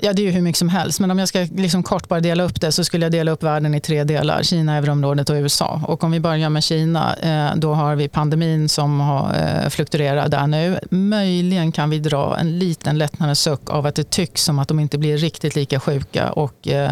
Ja, 0.01 0.13
det 0.13 0.21
är 0.21 0.23
ju 0.23 0.31
hur 0.31 0.41
mycket 0.41 0.57
som 0.59 0.69
helst. 0.69 0.99
Men 0.99 1.11
om 1.11 1.19
jag 1.19 1.27
ska 1.27 1.47
liksom 1.55 1.83
kort 1.83 2.07
bara 2.07 2.19
dela 2.19 2.43
upp 2.43 2.61
det 2.61 2.71
så 2.71 2.83
skulle 2.83 3.05
jag 3.05 3.11
dela 3.11 3.31
upp 3.31 3.43
världen 3.43 3.75
i 3.75 3.79
tre 3.79 4.03
delar. 4.03 4.43
Kina, 4.43 4.75
euroområdet 4.75 5.29
och 5.29 5.33
USA. 5.35 5.81
Och 5.87 6.03
om 6.03 6.11
vi 6.11 6.19
börjar 6.19 6.49
med 6.49 6.63
Kina, 6.63 7.15
eh, 7.15 7.55
då 7.55 7.73
har 7.73 7.95
vi 7.95 8.07
pandemin 8.07 8.69
som 8.69 8.99
har 8.99 9.35
eh, 9.35 9.69
fluktuerat 9.69 10.31
där 10.31 10.47
nu. 10.47 10.79
Möjligen 10.89 11.71
kan 11.71 11.89
vi 11.89 11.99
dra 11.99 12.37
en 12.37 12.59
liten 12.59 12.97
lättnadens 12.97 13.39
suck 13.39 13.69
av 13.69 13.85
att 13.85 13.95
det 13.95 14.09
tycks 14.09 14.43
som 14.43 14.59
att 14.59 14.67
de 14.67 14.79
inte 14.79 14.97
blir 14.97 15.17
riktigt 15.17 15.55
lika 15.55 15.79
sjuka 15.79 16.31
och 16.31 16.67
eh, 16.67 16.91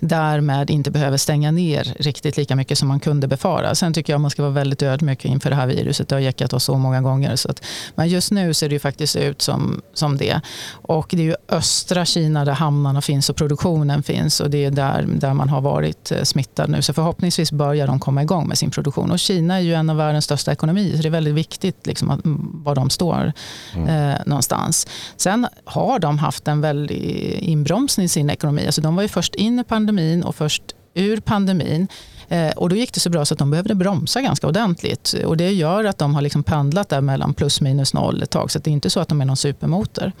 därmed 0.00 0.70
inte 0.70 0.90
behöver 0.90 1.16
stänga 1.16 1.50
ner 1.50 1.94
riktigt 1.98 2.36
lika 2.36 2.56
mycket 2.56 2.78
som 2.78 2.88
man 2.88 3.00
kunde 3.00 3.28
befara. 3.28 3.74
Sen 3.74 3.94
tycker 3.94 4.12
jag 4.12 4.20
man 4.20 4.30
ska 4.30 4.42
vara 4.42 4.52
väldigt 4.52 4.82
ödmjuk 4.82 5.24
inför 5.24 5.50
det 5.50 5.56
här 5.56 5.66
viruset. 5.66 6.08
Det 6.08 6.14
har 6.14 6.20
jäckat 6.20 6.52
oss 6.52 6.64
så 6.64 6.76
många 6.76 7.00
gånger. 7.00 7.36
Så 7.36 7.50
att, 7.50 7.64
men 7.94 8.08
just 8.08 8.30
nu 8.30 8.54
ser 8.54 8.68
det 8.68 8.72
ju 8.74 8.80
faktiskt 8.80 9.16
ut 9.16 9.42
som, 9.42 9.82
som 9.94 10.16
det. 10.16 10.40
Och 10.82 11.08
det 11.10 11.22
är 11.22 11.26
ju 11.26 11.36
östra 11.48 12.04
Kina 12.04 12.41
där 12.44 12.52
hamnarna 12.52 13.00
finns 13.00 13.30
och 13.30 13.36
produktionen 13.36 14.02
finns 14.02 14.40
och 14.40 14.50
det 14.50 14.64
är 14.64 14.70
där, 14.70 15.04
där 15.08 15.34
man 15.34 15.48
har 15.48 15.60
varit 15.60 16.12
eh, 16.12 16.22
smittad 16.22 16.70
nu. 16.70 16.82
Så 16.82 16.92
förhoppningsvis 16.92 17.52
börjar 17.52 17.86
de 17.86 18.00
komma 18.00 18.22
igång 18.22 18.48
med 18.48 18.58
sin 18.58 18.70
produktion. 18.70 19.10
Och 19.10 19.18
Kina 19.18 19.56
är 19.56 19.60
ju 19.60 19.74
en 19.74 19.90
av 19.90 19.96
världens 19.96 20.24
största 20.24 20.52
ekonomier 20.52 20.96
så 20.96 21.02
det 21.02 21.08
är 21.08 21.10
väldigt 21.10 21.34
viktigt 21.34 21.86
liksom, 21.86 22.10
att, 22.10 22.20
var 22.64 22.74
de 22.74 22.90
står 22.90 23.32
eh, 23.88 24.12
någonstans. 24.26 24.86
Sen 25.16 25.46
har 25.64 25.98
de 25.98 26.18
haft 26.18 26.48
en 26.48 26.60
väldig 26.60 26.98
inbromsning 27.40 28.06
i 28.06 28.08
sin 28.08 28.30
ekonomi. 28.30 28.66
Alltså 28.66 28.80
de 28.80 28.96
var 28.96 29.02
ju 29.02 29.08
först 29.08 29.34
in 29.34 29.58
i 29.58 29.64
pandemin 29.64 30.22
och 30.22 30.34
först 30.34 30.62
ur 30.94 31.20
pandemin. 31.20 31.88
Eh, 32.28 32.50
Och 32.50 32.68
då 32.68 32.76
gick 32.76 32.94
det 32.94 33.00
så 33.00 33.10
bra 33.10 33.24
så 33.24 33.34
att 33.34 33.38
de 33.38 33.50
behövde 33.50 33.74
bromsa 33.74 34.20
ganska 34.20 34.46
ordentligt. 34.46 35.14
Och 35.26 35.36
det 35.36 35.50
gör 35.52 35.84
att 35.84 35.98
de 35.98 36.14
har 36.14 36.22
liksom 36.22 36.42
pendlat 36.42 36.88
där 36.88 37.00
mellan 37.00 37.34
plus 37.34 37.60
minus 37.60 37.94
noll 37.94 38.22
ett 38.22 38.30
tag. 38.30 38.50
Så 38.50 38.58
det 38.58 38.70
är 38.70 38.72
inte 38.72 38.90
så 38.90 39.00
att 39.00 39.08
de 39.08 39.20
är 39.20 39.24
någon 39.24 39.36
supermotor. 39.36 40.12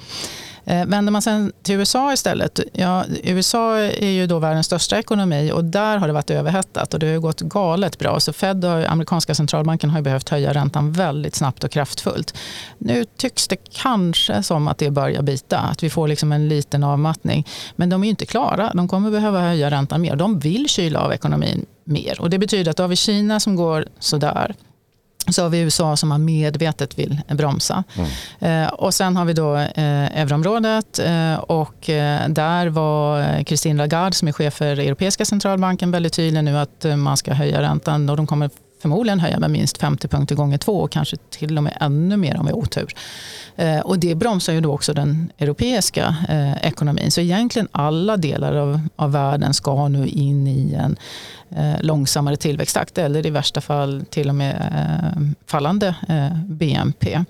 Eh, 0.64 0.86
vänder 0.86 1.12
man 1.12 1.22
sen 1.22 1.52
till 1.62 1.74
USA 1.74 2.12
istället. 2.12 2.60
Ja, 2.72 3.04
USA 3.22 3.78
är 3.78 4.10
ju 4.10 4.26
då 4.26 4.38
världens 4.38 4.66
största 4.66 4.98
ekonomi 4.98 5.52
och 5.54 5.64
där 5.64 5.98
har 5.98 6.06
det 6.06 6.12
varit 6.12 6.30
överhettat 6.30 6.94
och 6.94 7.00
det 7.00 7.12
har 7.12 7.18
gått 7.18 7.40
galet 7.40 7.98
bra. 7.98 8.20
Så 8.20 8.32
Fed, 8.32 8.64
och 8.64 8.90
amerikanska 8.90 9.34
centralbanken, 9.34 9.90
har 9.90 9.98
ju 9.98 10.02
behövt 10.02 10.28
höja 10.28 10.52
räntan 10.52 10.92
väldigt 10.92 11.34
snabbt 11.34 11.64
och 11.64 11.70
kraftfullt. 11.70 12.34
Nu 12.78 13.04
tycks 13.04 13.48
det 13.48 13.56
kanske 13.70 14.42
som 14.42 14.68
att 14.68 14.78
det 14.78 14.90
börjar 14.90 15.22
bita, 15.22 15.58
att 15.58 15.82
vi 15.82 15.90
får 15.90 16.08
liksom 16.08 16.32
en 16.32 16.48
liten 16.48 16.84
avmattning. 16.84 17.46
Men 17.76 17.90
de 17.90 18.02
är 18.02 18.06
ju 18.06 18.10
inte 18.10 18.26
klara. 18.26 18.72
De 18.74 18.88
kommer 18.88 19.10
behöva 19.10 19.40
höja 19.40 19.70
räntan 19.70 20.00
mer. 20.00 20.16
De 20.16 20.38
vill 20.38 20.68
kyla 20.68 21.00
av 21.00 21.12
ekonomin 21.12 21.66
mer. 21.84 22.20
Och 22.20 22.30
det 22.30 22.38
betyder 22.38 22.70
att 22.70 22.76
då 22.76 22.82
har 22.82 22.88
vi 22.88 22.96
Kina 22.96 23.40
som 23.40 23.56
går 23.56 23.86
sådär. 23.98 24.54
Så 25.28 25.42
har 25.42 25.48
vi 25.48 25.58
USA 25.60 25.96
som 25.96 26.08
man 26.08 26.24
medvetet 26.24 26.98
vill 26.98 27.20
bromsa. 27.28 27.84
Eh, 28.40 28.66
och 28.66 28.94
sen 28.94 29.16
har 29.16 29.24
vi 29.24 29.32
då 29.32 29.56
eh, 29.56 30.18
euroområdet 30.20 30.98
eh, 30.98 31.34
och 31.34 31.90
eh, 31.90 32.28
där 32.28 32.66
var 32.66 33.44
Christine 33.44 33.78
Lagarde 33.78 34.16
som 34.16 34.28
är 34.28 34.32
chef 34.32 34.54
för 34.54 34.78
Europeiska 34.78 35.24
centralbanken 35.24 35.90
väldigt 35.90 36.12
tydlig 36.12 36.44
nu 36.44 36.58
att 36.58 36.84
eh, 36.84 36.96
man 36.96 37.16
ska 37.16 37.32
höja 37.32 37.62
räntan 37.62 38.10
och 38.10 38.16
de 38.16 38.26
kommer 38.26 38.50
förmodligen 38.82 39.20
höja 39.20 39.38
med 39.38 39.50
minst 39.50 39.78
50 39.78 40.08
punkter 40.08 40.34
gånger 40.34 40.58
två 40.58 40.72
och 40.72 40.90
kanske 40.90 41.16
till 41.16 41.56
och 41.56 41.62
med 41.62 41.76
ännu 41.80 42.16
mer 42.16 42.36
om 42.36 42.46
vi 42.46 42.52
har 42.52 42.58
otur. 42.58 42.94
Eh, 43.56 43.80
och 43.80 43.98
det 43.98 44.14
bromsar 44.14 44.52
ju 44.52 44.60
då 44.60 44.72
också 44.72 44.94
den 44.94 45.32
europeiska 45.38 46.16
eh, 46.28 46.66
ekonomin. 46.66 47.10
Så 47.10 47.20
egentligen 47.20 47.68
alla 47.72 48.16
delar 48.16 48.54
av, 48.54 48.80
av 48.96 49.12
världen 49.12 49.54
ska 49.54 49.88
nu 49.88 50.06
in 50.06 50.46
i 50.46 50.74
en 50.74 50.96
eh, 51.50 51.82
långsammare 51.82 52.36
tillväxttakt 52.36 52.98
eller 52.98 53.26
i 53.26 53.30
värsta 53.30 53.60
fall 53.60 54.04
till 54.10 54.28
och 54.28 54.34
med 54.34 55.34
fallande 55.46 55.94
BNP. 56.46 57.24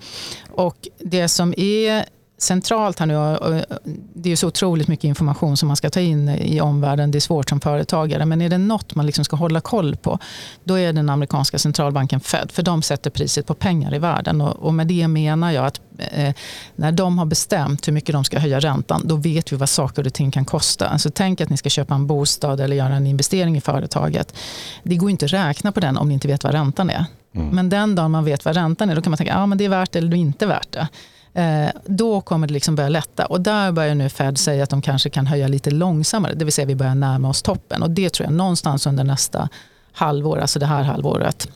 Och 0.51 0.87
det 0.99 1.27
som 1.27 1.53
är 1.57 2.05
centralt 2.43 2.99
här 2.99 3.05
nu, 3.05 3.65
det 4.13 4.31
är 4.31 4.35
så 4.35 4.47
otroligt 4.47 4.87
mycket 4.87 5.03
information 5.03 5.57
som 5.57 5.67
man 5.67 5.75
ska 5.75 5.89
ta 5.89 5.99
in 5.99 6.29
i 6.29 6.61
omvärlden, 6.61 7.11
det 7.11 7.17
är 7.17 7.19
svårt 7.19 7.49
som 7.49 7.59
företagare, 7.59 8.25
men 8.25 8.41
är 8.41 8.49
det 8.49 8.57
något 8.57 8.95
man 8.95 9.05
liksom 9.05 9.25
ska 9.25 9.35
hålla 9.35 9.61
koll 9.61 9.95
på, 9.95 10.19
då 10.63 10.79
är 10.79 10.93
den 10.93 11.09
amerikanska 11.09 11.57
centralbanken 11.57 12.19
Fed, 12.19 12.51
för 12.51 12.63
de 12.63 12.81
sätter 12.81 13.09
priset 13.09 13.47
på 13.47 13.53
pengar 13.53 13.95
i 13.95 13.99
världen. 13.99 14.41
Och, 14.41 14.73
med 14.73 14.87
det 14.87 15.07
menar 15.07 15.51
jag 15.51 15.65
att 15.65 15.81
eh, 15.97 16.33
när 16.75 16.91
de 16.91 17.17
har 17.17 17.25
bestämt 17.25 17.87
hur 17.87 17.93
mycket 17.93 18.13
de 18.13 18.23
ska 18.23 18.39
höja 18.39 18.59
räntan, 18.59 19.01
då 19.05 19.15
vet 19.15 19.53
vi 19.53 19.57
vad 19.57 19.69
saker 19.69 20.05
och 20.05 20.13
ting 20.13 20.31
kan 20.31 20.45
kosta. 20.45 20.87
Alltså, 20.87 21.09
tänk 21.09 21.41
att 21.41 21.49
ni 21.49 21.57
ska 21.57 21.69
köpa 21.69 21.95
en 21.95 22.07
bostad 22.07 22.59
eller 22.59 22.75
göra 22.75 22.95
en 22.95 23.07
investering 23.07 23.57
i 23.57 23.61
företaget. 23.61 24.35
Det 24.83 24.95
går 24.95 25.09
inte 25.09 25.25
att 25.25 25.33
räkna 25.33 25.71
på 25.71 25.79
den 25.79 25.97
om 25.97 26.07
ni 26.07 26.13
inte 26.13 26.27
vet 26.27 26.43
vad 26.43 26.53
räntan 26.53 26.89
är. 26.89 27.05
Men 27.51 27.69
den 27.69 27.95
dagen 27.95 28.11
man 28.11 28.25
vet 28.25 28.45
vad 28.45 28.55
räntan 28.55 28.89
är, 28.89 28.95
då 28.95 29.01
kan 29.01 29.11
man 29.11 29.17
tänka 29.17 29.33
att 29.33 29.51
ah, 29.51 29.55
det 29.55 29.65
är 29.65 29.69
värt 29.69 29.91
det 29.91 29.99
eller 29.99 30.09
det 30.09 30.17
är 30.17 30.19
inte 30.19 30.45
värt 30.45 30.71
det. 30.71 30.87
Eh, 31.33 31.69
då 31.85 32.21
kommer 32.21 32.47
det 32.47 32.53
liksom 32.53 32.75
börja 32.75 32.89
lätta. 32.89 33.25
Och 33.25 33.41
där 33.41 33.71
börjar 33.71 33.95
nu 33.95 34.09
Fed 34.09 34.37
säga 34.37 34.63
att 34.63 34.69
de 34.69 34.81
kanske 34.81 35.09
kan 35.09 35.27
höja 35.27 35.47
lite 35.47 35.71
långsammare. 35.71 36.33
Det 36.33 36.45
vill 36.45 36.53
säga 36.53 36.65
vi 36.65 36.75
börjar 36.75 36.95
närma 36.95 37.29
oss 37.29 37.41
toppen. 37.41 37.83
Och 37.83 37.89
det 37.89 38.09
tror 38.09 38.25
jag 38.25 38.33
någonstans 38.33 38.87
under 38.87 39.03
nästa 39.03 39.49
halvår, 39.91 40.37
alltså 40.37 40.59
det 40.59 40.65
här 40.65 40.83
halvåret, 40.83 41.47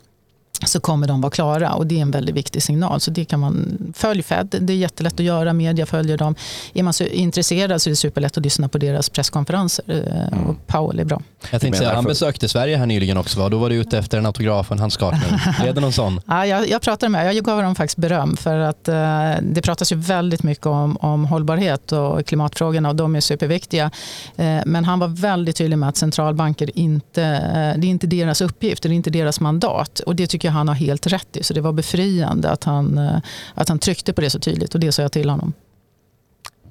så 0.65 0.80
kommer 0.80 1.08
de 1.08 1.22
vara 1.22 1.32
klara 1.32 1.74
och 1.74 1.88
det 1.88 1.98
är 1.98 2.02
en 2.02 2.12
väldigt 2.12 2.36
viktig 2.36 2.63
signal. 2.63 3.00
Så 3.00 3.12
det 3.12 3.26
kan 3.26 3.39
man 3.39 3.78
följ 3.96 4.24
Fed. 4.24 4.56
Det 4.62 4.74
är 4.74 4.78
jättelätt 4.78 5.13
att 5.13 5.26
göra, 5.26 5.54
media 5.54 5.86
följer 5.86 6.17
dem. 6.17 6.36
Är 6.74 6.84
man 6.84 6.93
så 6.93 7.04
intresserad 7.04 7.82
så 7.82 7.89
är 7.89 7.91
det 7.91 7.96
superlätt 7.96 8.38
att 8.38 8.43
lyssna 8.43 8.70
på 8.70 8.78
deras 8.78 9.10
presskonferenser. 9.10 9.86
Eh, 10.32 10.50
Och 10.50 10.67
Powell 10.67 11.00
är 11.00 11.06
bra. 11.06 11.22
Jag 11.52 11.62
tänkte 11.62 11.78
säga, 11.78 11.96
han 11.96 12.04
besökte 12.04 12.50
Sverige 12.50 12.78
här 12.78 12.86
nyligen 12.86 13.17
också 13.17 13.39
va? 13.39 13.50
Då 13.50 13.58
var 13.58 13.70
du 13.70 13.76
ute 13.76 13.98
efter 13.98 14.17
en 14.17 14.26
autograf 14.26 14.67
och 14.67 14.72
en 14.72 14.80
handskakning. 14.80 15.39
Blev 15.62 15.76
det 15.76 15.82
någon 15.82 15.93
sån? 15.93 16.22
Ja, 16.28 16.46
jag, 16.46 16.70
jag 16.70 16.82
pratade 16.82 17.10
med 17.10 17.36
Jag 17.36 17.46
gav 17.46 17.62
dem 17.62 17.76
faktiskt 17.76 17.98
beröm 17.98 18.38
för 18.38 18.58
att 18.60 18.88
eh, 18.88 19.32
det 19.41 19.62
pratas 19.62 19.91
ju 19.91 19.96
väldigt 19.96 20.43
mycket 20.43 20.65
om, 20.65 20.98
om 20.98 21.26
hållbarhet 21.26 21.91
och 21.91 22.26
klimatfrågorna 22.26 22.89
och 22.89 22.96
de 22.96 23.15
är 23.15 23.22
superviktiga. 23.22 23.91
Eh, 24.36 24.58
men 24.65 24.86
han 24.86 25.00
var 25.00 25.08
väldigt 25.08 25.56
tydlig 25.56 25.78
med 25.78 25.89
att 25.89 25.98
centralbanker 25.98 26.80
inte, 26.80 27.24
eh, 27.24 27.80
det 27.80 27.88
är 27.88 27.89
inte 27.89 28.08
deras 28.08 28.41
uppgift, 28.41 28.84
det 28.84 28.89
är 28.89 28.93
inte 28.93 29.10
deras 29.10 29.39
mandat. 29.39 30.00
Och 30.00 30.15
det 30.15 30.28
tycker 30.28 30.47
jag 30.48 30.54
han 30.54 30.68
har 30.68 30.76
helt 30.76 31.08
rätt 31.08 31.38
i. 31.38 31.44
Så 31.44 31.54
det 31.54 31.62
var 31.62 31.72
befriande 31.74 32.52
att 32.52 32.64
han, 32.64 32.98
eh, 32.98 33.18
att 33.54 33.70
han 33.70 33.80
tryckte 33.80 34.14
på 34.14 34.22
det 34.22 34.30
så 34.30 34.40
tydligt 34.40 34.74
och 34.74 34.80
det 34.80 34.92
sa 34.92 35.02
jag 35.02 35.12
till 35.12 35.30
honom. 35.30 35.54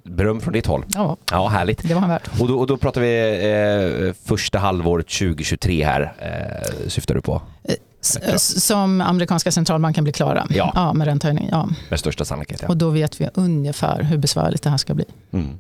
beröm 0.05 0.41
från 0.41 0.53
ditt 0.53 0.67
håll. 0.67 0.85
Ja, 0.89 1.17
Ja, 1.31 1.49
härligt. 1.49 1.89
det 1.89 1.95
var 1.95 2.01
han 2.01 2.11
värd. 2.11 2.23
Och 2.41 2.49
då, 2.49 2.59
och 2.59 2.67
då 2.67 2.77
pratar 2.77 3.01
vi 3.01 4.09
eh, 4.09 4.15
första 4.29 4.59
halvåret 4.59 5.07
2023 5.09 5.85
här, 5.85 6.13
eh, 6.19 6.89
syftar 6.89 7.15
du 7.15 7.21
på? 7.21 7.43
S- 8.01 8.19
s- 8.23 8.65
Som 8.65 9.01
amerikanska 9.01 9.51
centralbanken 9.53 10.05
blir 10.05 10.13
klara 10.13 10.47
Ja. 10.51 10.93
med 10.95 11.07
räntehöjning. 11.07 11.49
Ja. 11.53 11.69
Med 11.91 11.99
största 12.01 12.25
sannolikhet. 12.25 12.59
Ja. 12.63 12.69
Och 12.69 12.77
då 12.77 12.91
vet 12.91 13.21
vi 13.21 13.29
ungefär 13.35 14.03
hur 14.03 14.19
besvärligt 14.19 14.63
det 14.63 14.71
här 14.71 14.77
ska 14.77 14.95
bli. 14.95 15.05
Mm. 15.33 15.59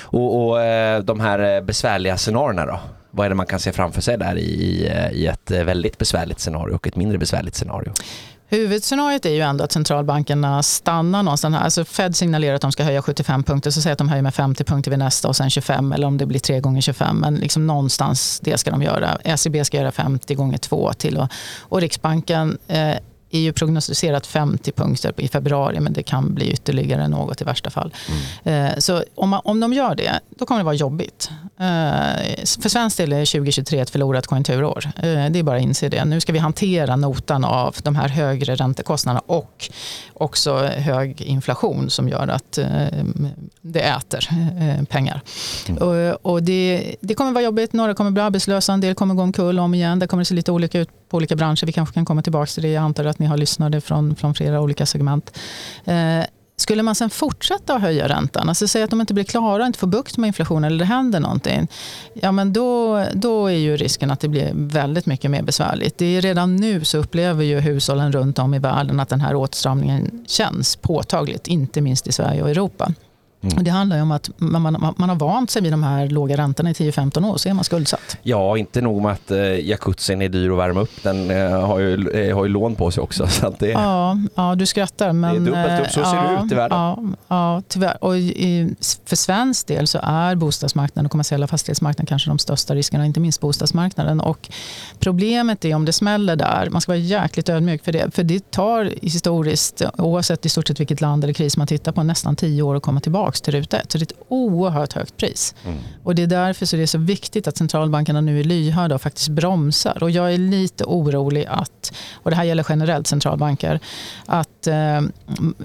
Och, 0.00 0.46
och 0.48 0.62
eh, 0.62 1.00
de 1.02 1.20
här 1.20 1.56
eh, 1.56 1.60
besvärliga 1.62 2.16
scenarierna 2.16 2.66
då? 2.66 2.80
Vad 3.16 3.24
är 3.24 3.28
det 3.28 3.34
man 3.34 3.46
kan 3.46 3.60
se 3.60 3.72
framför 3.72 4.00
sig 4.00 4.18
där 4.18 4.38
i, 4.38 4.42
i 4.42 4.86
eh, 4.86 5.32
ett 5.32 5.50
eh, 5.50 5.64
väldigt 5.64 5.98
besvärligt 5.98 6.40
scenario 6.40 6.74
och 6.74 6.86
ett 6.86 6.96
mindre 6.96 7.18
besvärligt 7.18 7.54
scenario? 7.54 7.92
Huvudscenariot 8.48 9.26
är 9.26 9.30
ju 9.30 9.40
ändå 9.40 9.64
att 9.64 9.72
centralbankerna 9.72 10.62
stannar 10.62 11.22
någonstans. 11.22 11.56
Alltså 11.56 11.84
Fed 11.84 12.16
signalerar 12.16 12.54
att 12.54 12.60
de 12.60 12.72
ska 12.72 12.84
höja 12.84 13.02
75 13.02 13.42
punkter, 13.42 13.70
så 13.70 13.80
säger 13.82 13.92
att 13.92 13.98
de 13.98 14.08
höjer 14.08 14.22
med 14.22 14.34
50 14.34 14.64
punkter 14.64 14.90
vid 14.90 14.98
nästa 14.98 15.28
och 15.28 15.36
sen 15.36 15.50
25 15.50 15.92
eller 15.92 16.06
om 16.06 16.18
det 16.18 16.26
blir 16.26 16.40
3 16.40 16.60
gånger 16.60 16.80
25. 16.80 17.16
Men 17.16 17.34
liksom 17.34 17.66
någonstans 17.66 18.40
det 18.42 18.58
ska 18.58 18.70
de 18.70 18.82
göra. 18.82 19.18
ECB 19.24 19.64
ska 19.64 19.76
göra 19.76 19.92
50 19.92 20.34
gånger 20.34 20.58
2 20.58 20.92
till 20.92 21.16
och, 21.16 21.28
och 21.60 21.80
Riksbanken 21.80 22.58
eh, 22.68 22.96
är 23.30 23.40
ju 23.40 23.52
prognostiserat 23.52 24.26
50 24.26 24.72
punkter 24.72 25.12
i 25.16 25.28
februari 25.28 25.80
men 25.80 25.92
det 25.92 26.02
kan 26.02 26.34
bli 26.34 26.50
ytterligare 26.50 27.08
något 27.08 27.40
i 27.40 27.44
värsta 27.44 27.70
fall. 27.70 27.94
Eh, 28.44 28.68
så 28.78 29.04
om, 29.14 29.28
man, 29.28 29.40
om 29.44 29.60
de 29.60 29.72
gör 29.72 29.94
det, 29.94 30.20
då 30.38 30.46
kommer 30.46 30.60
det 30.60 30.64
vara 30.64 30.74
jobbigt. 30.74 31.30
Eh, 31.42 32.44
för 32.60 32.68
svensk 32.68 32.96
del 32.96 33.12
är 33.12 33.26
2023 33.26 33.80
ett 33.80 33.90
förlorat 33.90 34.26
konjunkturår. 34.26 34.84
Eh, 34.96 35.02
det 35.02 35.38
är 35.38 35.42
bara 35.42 35.56
att 35.56 35.62
inse 35.62 35.88
det. 35.88 36.04
Nu 36.04 36.20
ska 36.20 36.32
vi 36.32 36.38
hantera 36.38 36.96
notan 36.96 37.44
av 37.44 37.76
de 37.82 37.96
här 37.96 38.08
högre 38.08 38.54
räntekostnaderna 38.54 39.22
och 39.26 39.70
också 40.14 40.56
hög 40.66 41.20
inflation 41.20 41.90
som 41.90 42.08
gör 42.08 42.28
att 42.28 42.58
det 43.60 43.80
äter 43.80 44.28
pengar. 44.84 45.20
Och, 45.80 46.32
och 46.32 46.42
det, 46.42 46.96
det 47.00 47.14
kommer 47.14 47.32
vara 47.32 47.44
jobbigt. 47.44 47.72
Några 47.72 47.94
kommer 47.94 48.10
bli 48.10 48.22
arbetslösa, 48.22 48.72
en 48.72 48.80
del 48.80 48.94
kommer 48.94 49.14
gå 49.14 49.22
omkull 49.22 49.58
om 49.58 49.74
igen. 49.74 49.98
Det 49.98 50.06
kommer 50.06 50.24
se 50.24 50.34
lite 50.34 50.52
olika 50.52 50.80
ut 50.80 51.05
på 51.08 51.16
olika 51.16 51.36
branscher. 51.36 51.66
Vi 51.66 51.72
kanske 51.72 51.94
kan 51.94 52.04
komma 52.04 52.22
tillbaka 52.22 52.46
till 52.46 52.62
det. 52.62 52.68
Jag 52.68 52.82
antar 52.82 53.04
att 53.04 53.18
ni 53.18 53.26
har 53.26 53.36
lyssnare 53.36 53.80
från, 53.80 54.16
från 54.16 54.34
flera 54.34 54.60
olika 54.60 54.86
segment. 54.86 55.38
Eh, 55.84 56.24
skulle 56.56 56.82
man 56.82 56.94
sen 56.94 57.10
fortsätta 57.10 57.74
att 57.74 57.82
höja 57.82 58.08
räntan, 58.08 58.48
alltså 58.48 58.68
säga 58.68 58.84
att 58.84 58.90
de 58.90 59.00
inte 59.00 59.14
blir 59.14 59.24
klara, 59.24 59.66
inte 59.66 59.78
får 59.78 59.86
bukt 59.86 60.16
med 60.16 60.28
inflationen 60.28 60.64
eller 60.64 60.78
det 60.78 60.84
händer 60.84 61.20
någonting, 61.20 61.68
ja 62.14 62.32
men 62.32 62.52
då, 62.52 63.04
då 63.14 63.46
är 63.46 63.56
ju 63.56 63.76
risken 63.76 64.10
att 64.10 64.20
det 64.20 64.28
blir 64.28 64.50
väldigt 64.54 65.06
mycket 65.06 65.30
mer 65.30 65.42
besvärligt. 65.42 65.98
Det 65.98 66.16
är 66.16 66.20
redan 66.20 66.56
nu 66.56 66.84
så 66.84 66.98
upplever 66.98 67.44
ju 67.44 67.60
hushållen 67.60 68.12
runt 68.12 68.38
om 68.38 68.54
i 68.54 68.58
världen 68.58 69.00
att 69.00 69.08
den 69.08 69.20
här 69.20 69.34
åtstramningen 69.34 70.24
känns 70.26 70.76
påtagligt, 70.76 71.46
inte 71.46 71.80
minst 71.80 72.06
i 72.06 72.12
Sverige 72.12 72.42
och 72.42 72.50
Europa. 72.50 72.92
Och 73.40 73.64
det 73.64 73.70
handlar 73.70 73.96
ju 73.96 74.02
om 74.02 74.10
att 74.10 74.30
man, 74.36 74.62
man, 74.62 74.94
man 74.96 75.08
har 75.08 75.16
vant 75.16 75.50
sig 75.50 75.62
vid 75.62 75.72
de 75.72 75.82
här 75.82 76.08
låga 76.08 76.36
räntorna 76.36 76.70
i 76.70 76.72
10-15 76.72 77.30
år, 77.30 77.36
så 77.36 77.48
är 77.48 77.54
man 77.54 77.64
skuldsatt. 77.64 78.18
Ja, 78.22 78.58
inte 78.58 78.80
nog 78.80 79.02
med 79.02 79.12
att 79.12 79.30
eh, 79.30 79.68
jacuzzin 79.68 80.22
är 80.22 80.28
dyr 80.28 80.50
att 80.50 80.58
värma 80.58 80.80
upp, 80.80 81.02
den 81.02 81.30
eh, 81.30 81.66
har, 81.66 81.78
ju, 81.78 82.10
eh, 82.10 82.36
har 82.36 82.44
ju 82.44 82.50
lån 82.50 82.74
på 82.74 82.90
sig 82.90 83.02
också. 83.02 83.26
Så 83.36 83.54
det, 83.58 83.68
Ja, 83.68 84.18
ja, 84.34 84.54
du 84.54 84.66
skrattar. 84.66 85.12
Men, 85.12 85.44
Det 85.44 85.50
är 85.50 85.54
dubbelt 85.54 85.86
upp, 85.86 85.92
så 85.92 86.00
eh, 86.00 86.10
ser 86.10 86.16
det 86.16 86.32
ja, 86.32 86.44
ut 86.44 86.52
i 86.52 86.54
världen. 86.54 86.78
Ja, 86.78 86.98
ja 87.28 87.62
tyvärr. 87.68 88.04
Och 88.04 88.16
i, 88.16 88.74
för 89.04 89.16
svensk 89.16 89.66
del 89.66 89.86
så 89.86 89.98
är 90.02 90.34
bostadsmarknaden 90.34 91.06
och 91.06 91.12
kommersiella 91.12 91.46
fastighetsmarknaden 91.46 92.06
kanske 92.06 92.30
de 92.30 92.38
största 92.38 92.74
riskerna, 92.74 93.06
inte 93.06 93.20
minst 93.20 93.40
bostadsmarknaden. 93.40 94.20
Och 94.20 94.50
problemet 94.98 95.64
är 95.64 95.74
om 95.74 95.84
det 95.84 95.92
smäller 95.92 96.36
där, 96.36 96.68
man 96.70 96.80
ska 96.80 96.92
vara 96.92 96.98
jäkligt 96.98 97.48
ödmjuk 97.48 97.84
för 97.84 97.92
det, 97.92 98.14
för 98.14 98.22
det 98.22 98.50
tar 98.50 98.92
historiskt, 99.02 99.82
oavsett 99.98 100.46
i 100.46 100.48
stort 100.48 100.68
sett 100.68 100.80
vilket 100.80 101.00
land 101.00 101.24
eller 101.24 101.34
kris 101.34 101.56
man 101.56 101.66
tittar 101.66 101.92
på, 101.92 102.02
nästan 102.02 102.36
tio 102.36 102.62
år 102.62 102.74
att 102.74 102.82
komma 102.82 103.00
tillbaka 103.00 103.25
till 103.34 103.54
ruta 103.54 103.80
ett. 103.80 103.92
Så 103.92 103.98
det 103.98 104.02
är 104.02 104.06
ett 104.06 104.22
oerhört 104.28 104.92
högt 104.92 105.16
pris. 105.16 105.54
Mm. 105.64 105.78
Och 106.04 106.14
det 106.14 106.22
är 106.22 106.26
därför 106.26 106.66
så 106.66 106.76
det 106.76 106.82
är 106.82 106.86
så 106.86 106.98
viktigt 106.98 107.48
att 107.48 107.56
centralbankerna 107.56 108.20
nu 108.20 108.40
är 108.40 108.44
lyhörda 108.44 108.94
och 108.94 109.02
faktiskt 109.02 109.28
bromsar. 109.28 110.02
Och 110.02 110.10
jag 110.10 110.34
är 110.34 110.38
lite 110.38 110.84
orolig 110.84 111.46
att, 111.48 111.92
och 112.12 112.30
det 112.30 112.36
här 112.36 112.44
gäller 112.44 112.66
generellt 112.68 113.06
centralbanker, 113.06 113.80
att 114.26 114.66
eh, 114.66 115.00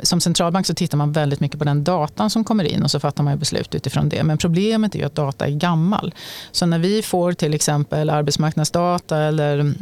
som 0.03 0.21
centralbank 0.21 0.65
så 0.65 0.73
tittar 0.73 0.97
man 0.97 1.11
väldigt 1.11 1.39
mycket 1.39 1.59
på 1.59 1.65
den 1.65 1.83
datan 1.83 2.29
som 2.29 2.43
kommer 2.43 2.63
in 2.63 2.83
och 2.83 2.91
så 2.91 2.99
fattar 2.99 3.23
man 3.23 3.39
beslut 3.39 3.75
utifrån 3.75 4.09
det. 4.09 4.23
Men 4.23 4.37
problemet 4.37 4.95
är 4.95 4.99
ju 4.99 5.05
att 5.05 5.15
data 5.15 5.45
är 5.45 5.51
gammal. 5.51 6.13
Så 6.51 6.65
när 6.65 6.79
vi 6.79 7.01
får 7.01 7.33
till 7.33 7.53
exempel 7.53 8.09
arbetsmarknadsdata 8.09 9.17
eller 9.17 9.73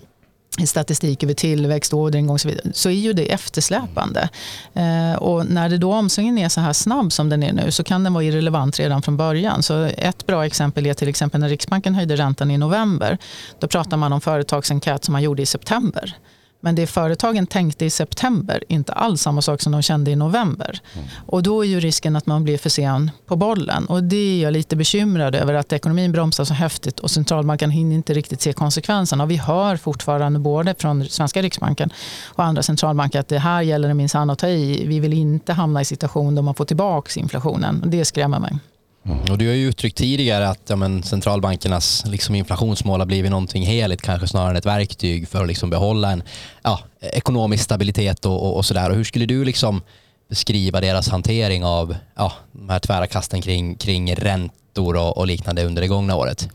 statistik 0.68 1.24
över 1.24 1.34
tillväxt, 1.34 1.94
orderingång 1.94 2.34
och 2.34 2.42
så 2.42 2.48
vidare, 2.48 2.72
så 2.74 2.90
är 2.90 2.94
ju 2.94 3.14
det 3.14 3.32
eftersläpande. 3.32 4.30
Eh, 4.74 5.14
och 5.14 5.46
när 5.46 5.70
det 5.70 5.78
då 5.78 5.94
omsvängningen 5.94 6.38
är 6.46 6.50
så 6.50 6.62
här 6.62 6.74
snabb 6.74 7.12
som 7.12 7.30
den 7.30 7.44
är 7.44 7.54
nu 7.54 7.72
så 7.72 7.84
kan 7.84 8.04
den 8.04 8.14
vara 8.14 8.24
irrelevant 8.24 8.80
redan 8.80 9.02
från 9.02 9.18
början. 9.18 9.64
Så 9.64 9.84
ett 9.84 10.26
bra 10.26 10.46
exempel 10.46 10.86
är 10.86 10.94
till 10.94 11.10
exempel 11.10 11.42
när 11.42 11.50
Riksbanken 11.50 11.96
höjde 11.96 12.16
räntan 12.16 12.52
i 12.52 12.58
november. 12.58 13.18
Då 13.60 13.68
pratar 13.68 13.98
man 13.98 14.14
om 14.14 14.22
företagsenkät 14.22 15.04
som 15.04 15.12
man 15.12 15.22
gjorde 15.22 15.42
i 15.42 15.46
september. 15.46 16.16
Men 16.62 16.76
det 16.76 16.88
företagen 16.88 17.48
tänkte 17.48 17.86
i 17.86 17.90
september, 17.90 18.64
inte 18.68 18.94
alls 18.94 19.22
samma 19.22 19.42
sak 19.42 19.62
som 19.62 19.72
de 19.72 19.82
kände 19.82 20.12
i 20.12 20.16
november. 20.16 20.82
Och 21.26 21.44
då 21.44 21.66
är 21.66 21.68
ju 21.68 21.80
risken 21.80 22.16
att 22.16 22.26
man 22.26 22.44
blir 22.44 22.58
för 22.58 22.70
sen 22.70 23.12
på 23.26 23.36
bollen. 23.36 23.86
Och 23.86 24.04
det 24.04 24.16
är 24.16 24.44
jag 24.44 24.54
lite 24.54 24.76
bekymrad 24.76 25.36
över, 25.36 25.54
att 25.54 25.74
ekonomin 25.74 26.12
bromsar 26.12 26.44
så 26.44 26.54
häftigt 26.54 27.00
och 27.00 27.12
centralbanken 27.12 27.72
hinner 27.72 27.96
inte 27.96 28.14
riktigt 28.14 28.42
se 28.42 28.54
konsekvenserna. 28.54 29.24
Och 29.24 29.32
vi 29.32 29.38
hör 29.38 29.78
fortfarande 29.78 30.40
både 30.40 30.76
från 30.80 31.06
svenska 31.06 31.42
riksbanken 31.42 31.90
och 32.26 32.44
andra 32.44 32.64
centralbanker 32.64 33.20
att 33.20 33.28
det 33.28 33.40
här 33.40 33.62
gäller 33.62 33.88
det 33.88 33.94
minsann 33.94 34.30
att 34.30 34.40
ta 34.40 34.48
i. 34.48 34.88
Vi 34.88 35.00
vill 35.00 35.14
inte 35.14 35.54
hamna 35.54 35.82
i 35.82 35.86
situation 35.86 36.36
där 36.36 36.42
man 36.42 36.56
får 36.56 36.66
tillbaka 36.66 37.20
inflationen. 37.20 37.82
Och 37.84 37.90
det 37.90 38.06
skrämmer 38.06 38.40
mig. 38.40 38.60
Mm. 39.06 39.32
Och 39.32 39.38
du 39.38 39.48
har 39.48 39.54
ju 39.54 39.68
uttryckt 39.68 39.98
tidigare 39.98 40.50
att 40.50 40.62
ja, 40.68 40.76
men, 40.76 41.04
centralbankernas 41.04 42.04
liksom, 42.06 42.36
inflationsmål 42.36 43.00
har 43.00 43.08
blivit 43.08 43.32
någonting 43.32 43.66
heligt, 43.66 44.02
kanske 44.02 44.28
snarare 44.28 44.50
än 44.50 44.56
ett 44.56 44.66
verktyg 44.66 45.28
för 45.28 45.42
att 45.42 45.48
liksom, 45.48 45.70
behålla 45.70 46.12
en 46.12 46.24
ja, 46.64 46.80
ekonomisk 47.02 47.64
stabilitet 47.64 48.26
och, 48.26 48.44
och, 48.44 48.58
och 48.58 48.66
sådär. 48.66 48.90
Och 48.90 48.96
hur 48.96 49.04
skulle 49.04 49.26
du 49.26 49.46
liksom 49.46 49.82
beskriva 50.30 50.82
deras 50.82 51.10
hantering 51.10 51.66
av 51.66 51.96
ja, 52.16 52.34
de 52.52 52.70
här 52.70 52.80
tvära 52.80 53.08
kasten 53.08 53.42
kring, 53.42 53.76
kring 53.76 54.16
räntor 54.16 54.96
och, 54.96 55.18
och 55.18 55.28
liknande 55.28 55.66
under 55.66 55.82
det 55.82 55.88
gångna 55.88 56.16
året? 56.16 56.50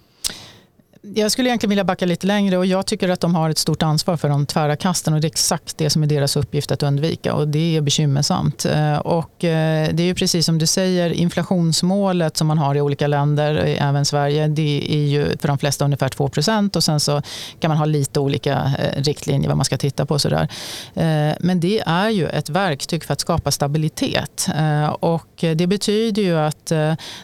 Jag 1.12 1.32
skulle 1.32 1.48
egentligen 1.48 1.68
vilja 1.68 1.84
backa 1.84 2.06
lite 2.06 2.26
längre 2.26 2.58
och 2.58 2.66
jag 2.66 2.86
tycker 2.86 3.08
att 3.08 3.20
de 3.20 3.34
har 3.34 3.50
ett 3.50 3.58
stort 3.58 3.82
ansvar 3.82 4.16
för 4.16 4.28
de 4.28 4.46
tvära 4.46 4.76
kasten 4.76 5.14
och 5.14 5.20
det 5.20 5.26
är 5.26 5.30
exakt 5.30 5.78
det 5.78 5.90
som 5.90 6.02
är 6.02 6.06
deras 6.06 6.36
uppgift 6.36 6.72
att 6.72 6.82
undvika 6.82 7.34
och 7.34 7.48
det 7.48 7.76
är 7.76 7.80
bekymmersamt. 7.80 8.64
Eh, 8.64 8.96
och 8.96 9.44
eh, 9.44 9.88
det 9.92 10.02
är 10.02 10.06
ju 10.06 10.14
precis 10.14 10.46
som 10.46 10.58
du 10.58 10.66
säger, 10.66 11.10
inflationsmålet 11.10 12.36
som 12.36 12.46
man 12.46 12.58
har 12.58 12.74
i 12.74 12.80
olika 12.80 13.06
länder, 13.06 13.64
eh, 13.64 13.88
även 13.88 14.04
Sverige, 14.04 14.48
det 14.48 14.86
är 14.90 15.06
ju 15.06 15.36
för 15.38 15.48
de 15.48 15.58
flesta 15.58 15.84
ungefär 15.84 16.08
2% 16.08 16.76
och 16.76 16.84
sen 16.84 17.00
så 17.00 17.22
kan 17.60 17.68
man 17.68 17.78
ha 17.78 17.84
lite 17.84 18.20
olika 18.20 18.72
riktlinjer 18.96 19.48
vad 19.48 19.56
man 19.56 19.64
ska 19.64 19.76
titta 19.76 20.06
på. 20.06 20.18
Sådär. 20.18 20.48
Men 21.40 21.60
det 21.60 21.82
är 21.86 22.08
ju 22.08 22.26
ett 22.26 22.48
verktyg 22.48 23.04
för 23.04 23.12
att 23.12 23.20
skapa 23.20 23.50
stabilitet 23.50 24.48
och 25.00 25.44
det 25.56 25.66
betyder 25.66 26.22
ju 26.22 26.38
att 26.38 26.70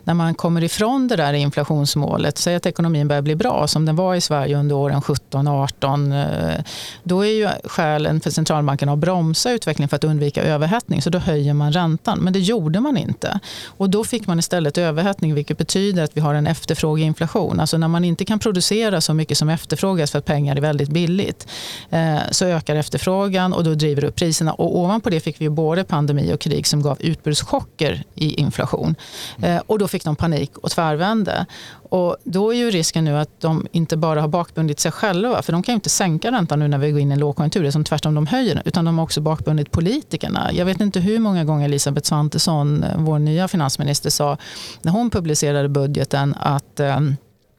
när 0.05 0.15
man 0.15 0.35
kommer 0.35 0.65
ifrån 0.65 1.09
det 1.09 1.17
där 1.17 1.33
inflationsmålet, 1.33 2.39
säg 2.39 2.55
att 2.55 2.67
ekonomin 2.67 3.09
börjar 3.09 3.23
bli 3.23 3.37
bra 3.37 3.67
som 3.71 3.85
den 3.87 3.97
var 3.97 4.15
i 4.15 4.21
Sverige 4.21 4.57
under 4.57 4.75
åren 4.77 5.03
17 5.03 5.49
och 5.49 5.55
18, 5.55 6.13
eh, 6.13 6.61
då 7.03 7.27
är 7.27 7.31
ju 7.31 7.49
skälen 7.65 8.21
för 8.21 8.31
centralbanken 8.31 8.89
att 8.89 8.99
bromsa 8.99 9.53
utvecklingen 9.53 9.89
för 9.89 9.97
att 9.97 10.05
undvika 10.05 10.43
överhettning, 10.43 11.03
så 11.03 11.11
då 11.11 11.19
höjer 11.19 11.55
man 11.55 11.73
räntan. 11.73 12.19
Men 12.19 12.33
det 12.33 12.39
gjorde 12.39 12.81
man 12.81 12.97
inte. 12.97 13.41
Och 13.67 13.91
då 13.91 14.05
fick 14.05 14.27
man 14.27 14.39
istället 14.39 14.79
överhettning, 14.79 15.35
vilket 15.35 15.59
betyder 15.59 16.03
att 16.05 16.17
vi 16.17 16.21
har 16.21 16.35
en 16.35 16.47
efterfrågeinflation. 16.47 17.61
Alltså 17.61 17.79
när 17.79 17.89
man 17.89 18.05
inte 18.05 18.25
kan 18.25 18.39
producera 18.39 19.01
så 19.01 19.15
mycket 19.15 19.39
som 19.39 19.49
efterfrågas 19.49 20.11
för 20.11 20.19
att 20.19 20.25
pengar 20.25 20.57
är 20.57 20.61
väldigt 20.61 20.89
billigt, 20.89 21.49
eh, 21.91 22.19
så 22.31 22.45
ökar 22.45 22.77
efterfrågan 22.77 23.53
och 23.53 23.65
då 23.65 23.75
driver 23.75 24.03
det 24.03 24.09
upp 24.09 24.17
priserna. 24.17 24.53
Och 24.53 24.79
ovanpå 24.79 25.11
det 25.11 25.21
fick 25.21 25.41
vi 25.41 25.49
både 25.49 25.85
pandemi 25.85 26.33
och 26.35 26.41
krig 26.41 26.67
som 26.67 26.83
gav 26.83 26.97
utbudschocker 27.01 28.03
i 28.15 28.35
inflation. 28.35 28.95
Eh, 29.43 29.61
Och 29.67 29.79
då 29.79 29.89
fick 29.89 30.05
de 30.05 30.17
panik 30.17 30.59
och 30.59 30.71
tvärvände. 30.71 31.47
Och 31.91 32.17
då 32.25 32.55
är 32.55 32.59
ju 32.59 32.71
risken 32.71 33.05
nu 33.05 33.17
att 33.17 33.41
de 33.41 33.67
inte 33.73 33.97
bara 33.97 34.21
har 34.21 34.29
bakbundit 34.29 34.81
sig 34.81 34.93
själva, 34.93 35.43
för 35.43 35.53
de 35.53 35.63
kan 35.63 35.73
ju 35.73 35.75
inte 35.75 35.89
sänka 35.89 36.33
räntan 36.33 36.59
nu 36.59 36.69
när 36.69 36.79
vi 36.79 36.91
går 36.91 37.01
in 37.01 37.11
i 37.11 37.13
en 37.13 37.19
lågkonjunktur, 37.21 37.63
det 37.63 37.69
är 37.69 37.71
som 37.71 37.85
tvärtom 37.85 38.15
de 38.15 38.27
höjer 38.27 38.55
den, 38.55 38.63
utan 38.67 38.85
de 38.85 38.99
har 38.99 39.05
också 39.05 39.21
bakbundit 39.21 39.71
politikerna. 39.71 40.51
Jag 40.53 40.67
vet 40.67 40.81
inte 40.81 41.01
hur 41.01 41.19
många 41.19 41.45
gånger 41.45 41.65
Elisabeth 41.65 42.09
Svantesson, 42.09 42.83
eh, 42.83 42.97
vår 42.99 43.19
nya 43.19 43.49
finansminister, 43.49 44.11
sa 44.11 44.37
när 44.83 44.93
hon 44.93 45.11
publicerade 45.11 45.69
budgeten 45.69 46.35
att 46.41 46.81
eh, 46.81 47.01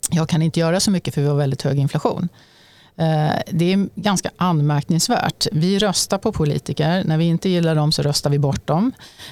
jag 0.10 0.30
kan 0.30 0.41
inte 0.41 0.60
göra 0.60 0.80
så 0.80 0.91
mycket 0.91 1.13
för 1.13 1.22
vi 1.22 1.28
har 1.28 1.36
väldigt 1.36 1.62
hög 1.62 1.80
inflation. 1.80 2.30
Eh, 2.97 3.32
Det 3.51 3.73
är 3.73 3.88
ganska 3.95 4.30
anmärkningsvärt. 4.38 5.47
Vi 5.51 5.80
röstar 5.80 6.17
på 6.17 6.32
politiker. 6.32 7.04
När 7.06 7.17
vi 7.17 7.25
inte 7.25 7.49
gillar 7.49 7.75
dem 7.75 7.91
så 7.91 8.01
röstar 8.01 8.30
vi 8.30 8.39
bort 8.39 8.67
dem. 8.67 8.91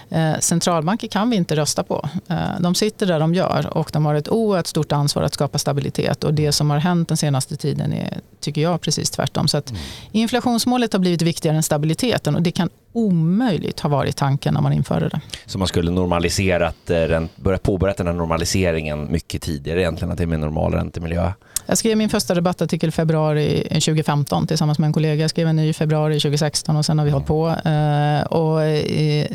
Eh, 0.09 0.39
Centralbanker 0.39 1.07
kan 1.07 1.29
vi 1.29 1.35
inte 1.35 1.55
rösta 1.55 1.83
på. 1.83 2.09
Eh, 2.27 2.59
De 2.59 2.75
sitter 2.75 3.05
där 3.05 3.19
de 3.19 3.33
gör 3.33 3.77
och 3.77 3.89
de 3.93 4.05
har 4.05 4.15
ett 4.15 4.29
oerhört 4.29 4.67
stort 4.67 4.91
ansvar 4.91 5.23
att 5.23 5.33
skapa 5.33 5.57
stabilitet. 5.57 6.23
Och 6.23 6.33
Det 6.33 6.51
som 6.51 6.69
har 6.69 6.77
hänt 6.77 7.07
den 7.07 7.17
senaste 7.17 7.55
tiden 7.57 7.93
är, 7.93 8.17
tycker 8.39 8.61
jag, 8.61 8.81
precis 8.81 9.09
tvärtom. 9.09 9.47
Så 9.47 9.57
att 9.57 9.73
inflationsmålet 10.11 10.93
har 10.93 10.99
blivit 10.99 11.21
viktigare 11.21 11.57
än 11.57 11.63
stabiliteten 11.63 12.35
och 12.35 12.41
det 12.41 12.51
kan 12.51 12.69
omöjligt 12.93 13.79
ha 13.79 13.89
varit 13.89 14.17
tanken 14.17 14.53
när 14.53 14.61
man 14.61 14.73
införde 14.73 15.09
det. 15.09 15.21
Så 15.45 15.57
man 15.57 15.67
skulle 15.67 15.91
normaliserat, 15.91 16.89
eh, 16.89 17.23
börja 17.35 17.57
påbörja 17.57 17.93
den 17.97 18.07
här 18.07 18.13
normaliseringen 18.13 19.11
mycket 19.11 19.41
tidigare 19.41 19.81
egentligen, 19.81 20.11
att 20.11 20.17
det 20.17 20.23
är 20.23 20.27
mer 20.27 20.37
normal 20.37 20.73
räntemiljö? 20.73 21.31
Jag 21.65 21.77
skrev 21.77 21.97
min 21.97 22.09
första 22.09 22.33
debattartikel 22.33 22.89
i 22.89 22.91
februari 22.91 23.67
2015 23.69 24.47
tillsammans 24.47 24.79
med 24.79 24.87
en 24.87 24.93
kollega. 24.93 25.21
Jag 25.21 25.29
skrev 25.29 25.47
en 25.47 25.55
ny 25.55 25.69
i 25.69 25.73
februari 25.73 26.19
2016 26.19 26.77
och 26.77 26.85
sen 26.85 26.99
har 26.99 27.05
vi 27.05 27.11
hållit 27.11 27.27
på. 27.27 27.47
Eh, 27.49 28.21
och 28.21 28.63
eh, 28.63 29.27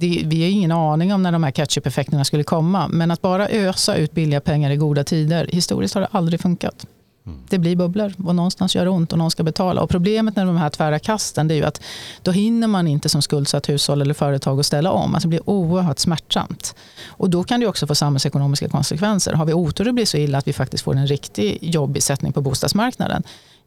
det, 0.00 0.22
vi 0.24 0.42
har 0.42 0.50
ingen 0.50 0.72
aning 0.72 1.14
om 1.14 1.22
när 1.22 1.32
de 1.32 1.44
här 1.44 1.50
catch-up-effekterna 1.50 2.24
skulle 2.24 2.42
komma. 2.42 2.88
Men 2.88 3.10
att 3.10 3.22
bara 3.22 3.48
ösa 3.48 3.96
ut 3.96 4.12
billiga 4.12 4.40
pengar 4.40 4.70
i 4.70 4.76
goda 4.76 5.04
tider, 5.04 5.48
historiskt 5.52 5.94
har 5.94 6.00
det 6.00 6.08
aldrig 6.10 6.40
funkat. 6.40 6.86
Det 7.24 7.58
blir 7.58 7.76
bubblor 7.76 8.12
och 8.24 8.34
någonstans 8.34 8.74
gör 8.74 8.84
det 8.84 8.90
ont 8.90 9.12
och 9.12 9.18
någon 9.18 9.30
ska 9.30 9.42
betala. 9.42 9.82
Och 9.82 9.90
problemet 9.90 10.36
med 10.36 10.46
de 10.46 10.56
här 10.56 10.70
tvära 10.70 10.98
kasten 10.98 11.48
det 11.48 11.54
är 11.54 11.56
ju 11.56 11.64
att 11.64 11.82
då 12.22 12.30
hinner 12.30 12.66
man 12.66 12.86
inte 12.88 13.08
som 13.08 13.22
skuldsatt 13.22 13.68
hushåll 13.68 14.02
eller 14.02 14.14
företag 14.14 14.60
att 14.60 14.66
ställa 14.66 14.92
om. 14.92 15.14
Alltså 15.14 15.28
det 15.28 15.30
blir 15.30 15.50
oerhört 15.50 15.98
smärtsamt. 15.98 16.74
Och 17.06 17.30
då 17.30 17.44
kan 17.44 17.60
det 17.60 17.66
också 17.66 17.86
få 17.86 17.94
samhällsekonomiska 17.94 18.68
konsekvenser. 18.68 19.32
Har 19.32 19.44
vi 19.44 19.52
otur 19.52 19.88
och 19.88 19.94
blir 19.94 20.06
så 20.06 20.16
illa 20.16 20.38
att 20.38 20.48
vi 20.48 20.52
faktiskt 20.52 20.84
får 20.84 20.96
en 20.96 21.06
riktig 21.06 21.58
jobbig 21.60 22.02
sättning 22.02 22.32
på 22.32 22.40
bostadsmarknaden 22.40 23.22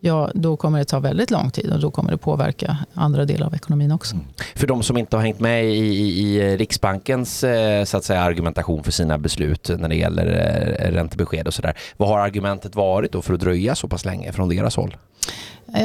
ja, 0.06 0.32
då 0.34 0.58
kommer 0.58 0.80
det 0.80 0.86
ta 0.86 1.00
väldigt 1.00 1.32
lång 1.32 1.52
tid 1.52 1.74
och 1.74 1.80
då 1.80 1.92
kommer 1.92 2.12
det 2.12 2.18
påverka 2.18 2.78
andra 2.94 3.26
delar 3.26 3.48
av 3.48 3.56
ekonomin 3.56 3.92
också. 3.92 4.16
Mm. 4.16 4.28
För 4.56 4.68
de 4.68 4.84
som 4.84 4.98
inte 4.98 5.16
har 5.16 5.24
hängt 5.24 5.39
med 5.39 5.66
i, 5.66 5.78
i, 5.78 6.52
eh, 6.52 6.58
Riksbankens 6.58 7.44
eh, 7.44 7.84
så 7.84 7.98
att 7.98 8.04
säga, 8.04 8.22
argumentation 8.22 8.84
för 8.84 8.92
sina 8.92 9.18
beslut 9.18 9.70
när 9.78 9.89
det 9.89 9.96
gäller 9.96 10.26
eh, 10.80 10.92
räntebesked 10.92 11.48
och 11.48 11.54
sådär. 11.54 11.78
Vad 11.98 12.10
har 12.10 12.20
argumentet 12.20 12.76
varit 12.76 13.12
då 13.12 13.22
för 13.22 13.34
att 13.34 13.39
dröja 13.39 13.76
så 13.76 13.88
pass 13.88 14.06
länge 14.06 14.32
från 14.32 14.50
deras 14.50 14.76
håll? 14.76 14.96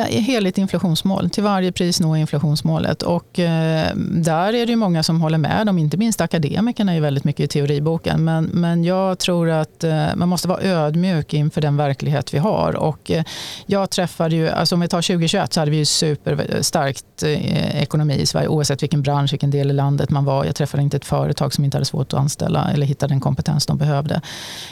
Heligt 0.08 0.58
inflationsmål. 0.58 1.30
Till 1.30 1.42
varje 1.42 1.72
pris 1.72 2.00
nå 2.00 2.16
inflationsmålet. 2.16 3.02
Och, 3.02 3.38
eh, 3.38 3.96
där 3.96 4.54
är 4.54 4.66
det 4.66 4.76
många 4.76 5.02
som 5.02 5.20
håller 5.20 5.38
med 5.38 5.66
dem. 5.66 5.78
Inte 5.78 5.96
minst 5.96 6.20
akademikerna 6.20 6.94
är 6.94 7.00
väldigt 7.00 7.24
mycket 7.24 7.44
i 7.44 7.48
teoriboken. 7.48 8.24
Men, 8.24 8.44
men 8.44 8.84
jag 8.84 9.18
tror 9.18 9.50
att 9.50 9.84
eh, 9.84 10.06
man 10.16 10.28
måste 10.28 10.48
vara 10.48 10.62
ödmjuk 10.62 11.34
inför 11.34 11.60
den 11.60 11.76
verklighet 11.76 12.34
vi 12.34 12.38
har. 12.38 12.76
Och, 12.76 13.10
eh, 13.10 13.24
jag 13.66 13.90
träffade 13.90 14.36
ju, 14.36 14.48
alltså 14.48 14.74
om 14.74 14.80
vi 14.80 14.88
tar 14.88 15.02
2021 15.02 15.52
så 15.52 15.60
hade 15.60 15.70
vi 15.70 15.76
ju 15.76 15.84
superstarkt 15.84 17.22
eh, 17.22 17.82
ekonomi 17.82 18.14
i 18.14 18.26
Sverige 18.26 18.48
oavsett 18.48 18.82
vilken 18.82 19.02
bransch, 19.02 19.32
vilken 19.32 19.50
del 19.50 19.70
i 19.70 19.74
landet 19.74 20.10
man 20.10 20.24
var. 20.24 20.44
Jag 20.44 20.54
träffade 20.54 20.82
inte 20.82 20.96
ett 20.96 21.04
företag 21.04 21.54
som 21.54 21.64
inte 21.64 21.76
hade 21.76 21.84
svårt 21.84 22.12
att 22.12 22.20
anställa 22.20 22.70
eller 22.72 22.86
hitta 22.86 23.06
den 23.06 23.20
kompetens 23.20 23.66
de 23.66 23.78
behövde. 23.78 24.20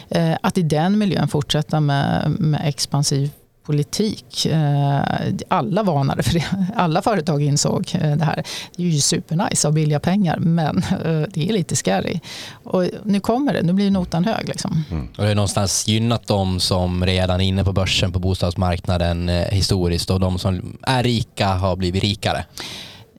Eh, 0.09 0.33
att 0.41 0.59
i 0.59 0.63
den 0.63 0.99
miljön 0.99 1.29
fortsätta 1.29 1.81
med, 1.81 2.31
med 2.39 2.61
expansiv 2.65 3.31
politik. 3.67 4.47
Eh, 4.47 5.01
alla 5.49 5.83
varnade 5.83 6.23
för 6.23 6.35
det. 6.35 6.45
Alla 6.77 7.03
företag 7.03 7.43
insåg 7.43 7.91
eh, 7.95 8.17
det 8.17 8.25
här. 8.25 8.45
Det 8.77 8.83
är 8.83 8.87
ju 8.87 9.01
supernice 9.01 9.69
av 9.69 9.75
billiga 9.75 10.01
pengar, 10.01 10.39
men 10.39 10.79
eh, 10.79 11.23
det 11.31 11.49
är 11.49 11.53
lite 11.53 11.77
scary. 11.77 12.21
Och 12.65 12.85
nu 13.05 13.21
kommer 13.21 13.53
det, 13.53 13.63
nu 13.63 13.73
blir 13.73 13.91
notan 13.91 14.25
hög. 14.25 14.49
Liksom. 14.49 14.85
Mm. 14.91 15.09
Och 15.17 15.23
det 15.23 15.29
har 15.29 15.35
någonstans 15.35 15.89
gynnat 15.89 16.27
de 16.27 16.61
som 16.61 17.07
redan 17.07 17.41
är 17.41 17.45
inne 17.45 17.65
på 17.65 17.73
börsen 17.73 18.13
på 18.13 18.19
bostadsmarknaden 18.19 19.29
historiskt 19.29 20.11
och 20.11 20.21
de 20.21 20.39
som 20.39 20.79
är 20.83 21.03
rika 21.03 21.47
har 21.47 21.77
blivit 21.77 22.03
rikare. 22.03 22.45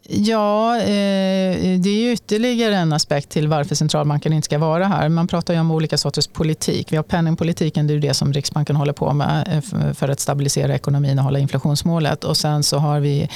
Ja, 0.10 0.78
eh, 0.78 1.80
det 1.80 1.90
är 1.90 2.14
ytterligare 2.14 2.76
en 2.76 2.94
aspekt 2.94 3.30
till 3.30 3.48
varför 3.48 3.76
centralbanken 3.76 4.34
inte 4.34 4.46
ska 4.46 4.58
vara 4.58 4.88
här. 4.88 5.10
Man 5.10 5.28
pratar 5.28 5.54
ju 5.54 5.60
om 5.60 5.72
olika 5.72 5.98
sorters 5.98 6.28
politik. 6.28 6.92
Vi 6.92 6.96
har 6.96 7.04
penningpolitiken, 7.04 7.88
det 7.88 7.94
är 7.94 8.00
det 8.00 8.14
som 8.14 8.34
Riksbanken 8.34 8.76
håller 8.76 8.94
på 8.94 9.14
med 9.14 9.48
eh, 9.52 9.94
för 9.94 10.10
att 10.10 10.20
stabilisera 10.20 10.76
ekonomin 10.76 11.20
och 11.20 11.26
hålla 11.26 11.40
inflationsmålet. 11.40 12.24
Och 12.24 12.38
sen 12.38 12.64
så 12.64 12.78
har 12.78 13.00
vi 13.00 13.30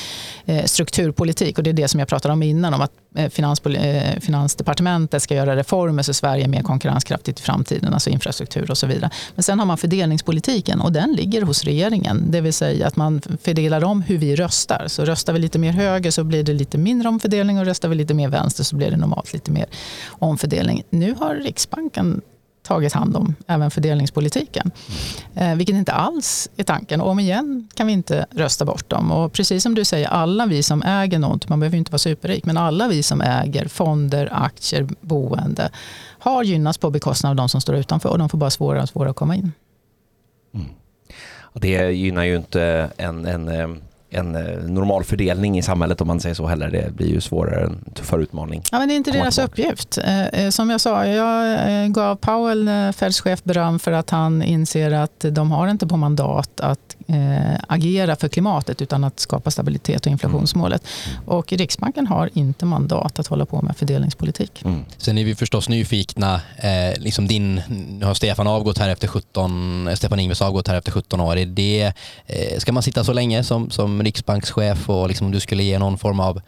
eh, 0.45 0.65
strukturpolitik 0.65 1.57
och 1.57 1.63
det 1.63 1.69
är 1.69 1.73
det 1.73 1.87
som 1.87 1.99
jag 1.99 2.09
pratade 2.09 2.33
om 2.33 2.43
innan 2.43 2.73
om 2.73 2.81
att 2.81 2.91
eh, 3.15 3.29
Finansdepartementet 4.19 5.23
ska 5.23 5.35
göra 5.35 5.55
reformer 5.55 6.03
så 6.03 6.13
Sverige 6.13 6.43
är 6.43 6.47
mer 6.47 6.63
konkurrenskraftigt 6.63 7.39
i 7.39 7.43
framtiden, 7.43 7.93
alltså 7.93 8.09
infrastruktur 8.09 8.71
och 8.71 8.77
så 8.77 8.87
vidare. 8.87 9.09
Men 9.35 9.43
sen 9.43 9.59
har 9.59 9.65
man 9.65 9.77
fördelningspolitiken 9.77 10.81
och 10.81 10.91
den 10.91 11.13
ligger 11.13 11.41
hos 11.41 11.63
regeringen. 11.63 12.31
Det 12.31 12.41
vill 12.41 12.53
säga 12.53 12.87
att 12.87 12.95
man 12.95 13.21
fördelar 13.43 13.83
om 13.83 14.01
hur 14.01 14.17
vi 14.17 14.35
röstar. 14.35 14.85
Så 14.87 15.05
röstar 15.05 15.33
vi 15.33 15.39
lite 15.39 15.59
mer 15.59 15.71
höger 15.71 16.11
så 16.11 16.23
blir 16.23 16.43
det 16.43 16.60
lite 16.61 16.77
mindre 16.77 17.09
omfördelning 17.09 17.59
och 17.59 17.65
röstar 17.65 17.89
vi 17.89 17.95
lite 17.95 18.13
mer 18.13 18.29
vänster 18.29 18.63
så 18.63 18.75
blir 18.75 18.91
det 18.91 18.97
normalt 18.97 19.33
lite 19.33 19.51
mer 19.51 19.65
omfördelning. 20.09 20.83
Nu 20.89 21.13
har 21.13 21.35
Riksbanken 21.35 22.21
tagit 22.63 22.93
hand 22.93 23.15
om 23.17 23.35
även 23.47 23.71
fördelningspolitiken. 23.71 24.71
Eh, 25.35 25.55
vilket 25.55 25.75
inte 25.75 25.91
alls 25.91 26.49
är 26.57 26.63
tanken. 26.63 27.01
Och 27.01 27.09
om 27.09 27.19
igen 27.19 27.69
kan 27.73 27.87
vi 27.87 27.93
inte 27.93 28.25
rösta 28.31 28.65
bort 28.65 28.89
dem. 28.89 29.11
Och 29.11 29.33
precis 29.33 29.63
som 29.63 29.75
du 29.75 29.85
säger, 29.85 30.07
alla 30.07 30.45
vi 30.45 30.63
som 30.63 30.83
äger 30.83 31.19
något, 31.19 31.49
man 31.49 31.59
behöver 31.59 31.77
inte 31.77 31.91
vara 31.91 31.99
superrik, 31.99 32.45
men 32.45 32.57
alla 32.57 32.87
vi 32.87 33.03
som 33.03 33.21
äger 33.21 33.67
fonder, 33.67 34.29
aktier, 34.31 34.87
boende 35.01 35.69
har 36.19 36.43
gynnats 36.43 36.77
på 36.77 36.89
bekostnad 36.89 37.29
av 37.29 37.35
de 37.35 37.49
som 37.49 37.61
står 37.61 37.75
utanför 37.75 38.09
och 38.09 38.17
de 38.17 38.29
får 38.29 38.37
bara 38.37 38.49
svårare 38.49 38.83
och 38.83 38.89
svårare 38.89 39.09
att 39.09 39.15
komma 39.15 39.35
in. 39.35 39.51
Mm. 40.53 40.67
Det 41.53 41.91
gynnar 41.91 42.23
ju 42.23 42.37
inte 42.37 42.89
en, 42.97 43.25
en 43.25 43.47
eh, 43.47 43.67
en 44.11 44.35
eh, 44.35 44.63
normal 44.63 45.03
fördelning 45.03 45.57
i 45.57 45.61
samhället 45.61 46.01
om 46.01 46.07
man 46.07 46.19
säger 46.19 46.35
så 46.35 46.47
heller. 46.47 46.71
Det 46.71 46.93
blir 46.95 47.07
ju 47.07 47.21
svårare, 47.21 47.65
en 47.65 47.83
tuffare 47.93 48.21
utmaning. 48.21 48.63
Ja, 48.71 48.79
men 48.79 48.87
det 48.87 48.93
är 48.93 48.95
inte 48.95 49.11
deras 49.11 49.35
tillbaka. 49.35 49.51
uppgift. 49.51 49.97
Eh, 49.97 50.27
eh, 50.27 50.49
som 50.49 50.69
jag 50.69 50.81
sa, 50.81 51.05
jag 51.05 51.91
gav 51.91 52.15
Powell, 52.15 52.69
Feds 52.93 53.21
chef, 53.21 53.43
beröm 53.43 53.79
för 53.79 53.91
att 53.91 54.09
han 54.09 54.43
inser 54.43 54.91
att 54.91 55.25
de 55.31 55.51
har 55.51 55.67
inte 55.67 55.87
på 55.87 55.97
mandat 55.97 56.59
att 56.59 56.95
eh, 57.13 57.59
agera 57.67 58.15
för 58.15 58.27
klimatet 58.27 58.81
utan 58.81 59.03
att 59.03 59.19
skapa 59.19 59.51
stabilitet 59.51 60.05
och 60.05 60.11
inflationsmålet. 60.11 60.83
Mm. 61.07 61.29
Och 61.29 61.53
Riksbanken 61.53 62.07
har 62.07 62.29
inte 62.33 62.65
mandat 62.65 63.19
att 63.19 63.27
hålla 63.27 63.45
på 63.45 63.61
med 63.61 63.77
fördelningspolitik. 63.77 64.61
Mm. 64.65 64.85
Sen 64.97 65.17
är 65.17 65.25
vi 65.25 65.35
förstås 65.35 65.69
nyfikna. 65.69 66.41
Eh, 66.57 66.99
liksom 66.99 67.27
din, 67.27 67.61
nu 67.89 68.05
har 68.05 68.13
Stefan 68.13 68.47
avgått 68.47 68.77
här 68.77 68.89
efter 68.89 69.07
17, 69.07 69.89
Stefan 69.95 70.19
Ingves 70.19 70.41
avgått 70.41 70.67
här 70.67 70.75
efter 70.75 70.91
17 70.91 71.21
år. 71.21 71.37
Är 71.37 71.45
det, 71.45 71.93
eh, 72.25 72.59
ska 72.59 72.71
man 72.71 72.83
sitta 72.83 73.03
så 73.03 73.13
länge 73.13 73.43
som, 73.43 73.69
som 73.69 74.03
riksbankschef 74.03 74.89
och 74.89 75.07
liksom 75.07 75.25
om 75.27 75.31
du 75.31 75.39
skulle 75.39 75.63
ge 75.63 75.79
någon 75.79 75.97
form 75.97 76.19
av 76.19 76.37
eh, 76.37 76.43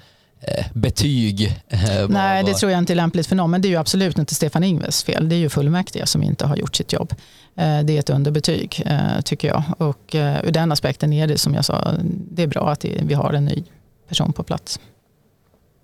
betyg? 0.74 1.62
Eh, 1.68 2.10
Nej, 2.10 2.44
det 2.44 2.54
tror 2.54 2.72
jag 2.72 2.80
inte 2.80 2.94
är 2.94 2.96
lämpligt 2.96 3.28
för 3.28 3.36
någon. 3.36 3.52
Men 3.52 3.62
det 3.62 3.68
är 3.68 3.70
ju 3.70 3.76
absolut 3.76 4.18
inte 4.18 4.36
Stefan 4.36 4.64
Ingves 4.64 5.04
fel. 5.04 5.30
Det 5.30 5.36
är 5.36 5.40
ju 5.40 5.50
fullmäktige 5.50 6.06
som 6.08 6.24
inte 6.24 6.46
har 6.46 6.56
gjort 6.56 6.76
sitt 6.76 6.94
jobb. 6.94 7.14
Eh, 7.56 7.80
det 7.80 7.96
är 7.96 8.00
ett 8.00 8.10
underbetyg 8.10 8.84
tycker 9.26 9.48
jag. 9.48 9.64
Och 9.78 10.16
ur 10.44 10.52
den 10.52 10.72
aspekten 10.72 11.14
är 11.14 11.28
det 11.28 11.38
som 11.38 11.54
jag 11.54 11.66
sa, 11.66 11.94
det 12.32 12.44
är 12.44 12.48
bra 12.48 12.70
att 12.72 12.86
vi 12.86 13.14
har 13.14 13.34
en 13.34 13.46
ny 13.46 13.64
person 14.08 14.34
på 14.34 14.44
plats. 14.44 14.80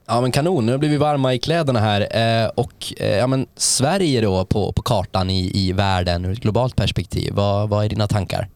Ja 0.07 0.21
men 0.21 0.31
kanon, 0.31 0.65
nu 0.65 0.77
blir 0.77 0.89
vi 0.89 0.97
varma 0.97 1.33
i 1.33 1.39
kläderna 1.39 1.79
här. 1.79 2.59
och 2.59 2.93
ja, 3.19 3.27
men 3.27 3.47
Sverige 3.55 4.21
då 4.21 4.45
på, 4.45 4.71
på 4.71 4.81
kartan 4.81 5.29
i, 5.29 5.51
i 5.53 5.71
världen 5.71 6.25
ur 6.25 6.31
ett 6.31 6.39
globalt 6.39 6.75
perspektiv, 6.75 7.33
vad, 7.33 7.69
vad 7.69 7.85
är 7.85 7.89
dina 7.89 8.07
tankar? 8.07 8.47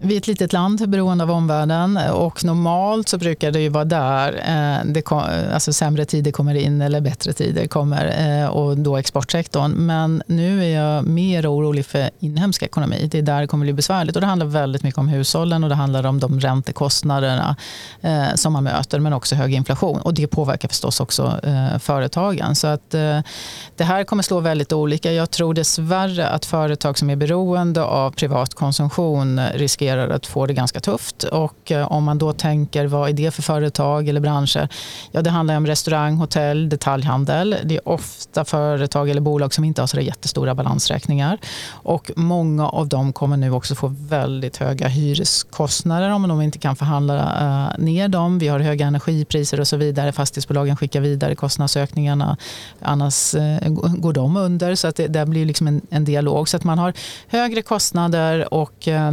Vi 0.00 0.14
är 0.14 0.18
ett 0.18 0.26
litet 0.26 0.52
land 0.52 0.88
beroende 0.88 1.24
av 1.24 1.30
omvärlden 1.30 1.96
och 2.12 2.44
normalt 2.44 3.08
så 3.08 3.18
brukar 3.18 3.50
det 3.50 3.60
ju 3.60 3.68
vara 3.68 3.84
där 3.84 4.32
eh, 4.32 4.92
det 4.92 5.02
kom, 5.02 5.22
alltså 5.52 5.72
sämre 5.72 6.04
tider 6.04 6.30
kommer 6.30 6.54
in 6.54 6.80
eller 6.80 7.00
bättre 7.00 7.32
tider 7.32 7.66
kommer 7.66 8.40
eh, 8.42 8.48
och 8.48 8.78
då 8.78 8.96
exportsektorn. 8.96 9.70
Men 9.70 10.22
nu 10.26 10.64
är 10.64 10.82
jag 10.82 11.04
mer 11.04 11.52
orolig 11.52 11.86
för 11.86 12.10
inhemsk 12.18 12.62
ekonomi. 12.62 13.08
Det 13.10 13.18
är 13.18 13.22
där 13.22 13.40
det 13.40 13.46
kommer 13.46 13.64
bli 13.64 13.72
besvärligt 13.72 14.16
och 14.16 14.20
det 14.20 14.26
handlar 14.26 14.46
väldigt 14.46 14.82
mycket 14.82 14.98
om 14.98 15.08
hushållen 15.08 15.64
och 15.64 15.70
det 15.70 15.76
handlar 15.76 16.06
om 16.06 16.20
de 16.20 16.40
räntekostnaderna 16.40 17.56
eh, 18.00 18.34
som 18.34 18.52
man 18.52 18.64
möter 18.64 18.98
men 18.98 19.12
också 19.12 19.34
hög 19.34 19.54
inflation 19.54 20.00
och 20.00 20.14
det 20.14 20.26
påverkar 20.26 20.68
förstås 20.68 21.00
också 21.00 21.40
företagen. 21.80 22.54
Så 22.54 22.66
att 22.66 22.90
det 22.90 23.84
här 23.84 24.04
kommer 24.04 24.22
slå 24.22 24.40
väldigt 24.40 24.72
olika. 24.72 25.12
Jag 25.12 25.30
tror 25.30 25.54
dessvärre 25.54 26.28
att 26.28 26.44
företag 26.44 26.98
som 26.98 27.10
är 27.10 27.16
beroende 27.16 27.82
av 27.82 28.10
privat 28.10 28.54
konsumtion 28.54 29.40
riskerar 29.54 29.87
riskerar 29.88 30.14
att 30.14 30.26
få 30.26 30.46
det 30.46 30.54
ganska 30.54 30.80
tufft. 30.80 31.24
Och 31.24 31.72
eh, 31.72 31.92
om 31.92 32.04
man 32.04 32.18
då 32.18 32.32
tänker 32.32 32.86
vad 32.86 33.08
är 33.08 33.12
det 33.12 33.30
för 33.30 33.42
företag 33.42 34.08
eller 34.08 34.20
branscher? 34.20 34.68
Ja, 35.12 35.22
det 35.22 35.30
handlar 35.30 35.56
om 35.56 35.66
restaurang, 35.66 36.16
hotell, 36.16 36.68
detaljhandel. 36.68 37.56
Det 37.64 37.76
är 37.76 37.88
ofta 37.88 38.44
företag 38.44 39.10
eller 39.10 39.20
bolag 39.20 39.54
som 39.54 39.64
inte 39.64 39.82
har 39.82 39.86
så 39.86 40.00
jättestora 40.00 40.54
balansräkningar. 40.54 41.38
Och 41.84 42.10
många 42.16 42.68
av 42.68 42.88
dem 42.88 43.12
kommer 43.12 43.36
nu 43.36 43.50
också 43.50 43.74
få 43.74 43.94
väldigt 44.08 44.56
höga 44.56 44.88
hyreskostnader 44.88 46.10
om 46.10 46.28
de 46.28 46.42
inte 46.42 46.58
kan 46.58 46.76
förhandla 46.76 47.16
eh, 47.16 47.84
ner 47.84 48.08
dem. 48.08 48.38
Vi 48.38 48.48
har 48.48 48.60
höga 48.60 48.86
energipriser 48.86 49.60
och 49.60 49.68
så 49.68 49.76
vidare. 49.76 50.12
Fastighetsbolagen 50.12 50.76
skickar 50.76 51.00
vidare 51.00 51.34
kostnadsökningarna. 51.34 52.36
Annars 52.82 53.34
eh, 53.34 53.68
går 53.98 54.12
de 54.12 54.36
under. 54.36 54.74
Så 54.74 54.88
att 54.88 54.96
det, 54.96 55.08
det 55.08 55.26
blir 55.26 55.46
liksom 55.46 55.66
en, 55.66 55.80
en 55.90 56.04
dialog. 56.04 56.48
Så 56.48 56.56
att 56.56 56.64
man 56.64 56.78
har 56.78 56.92
högre 57.28 57.62
kostnader 57.62 58.54
och 58.54 58.88
eh, 58.88 59.12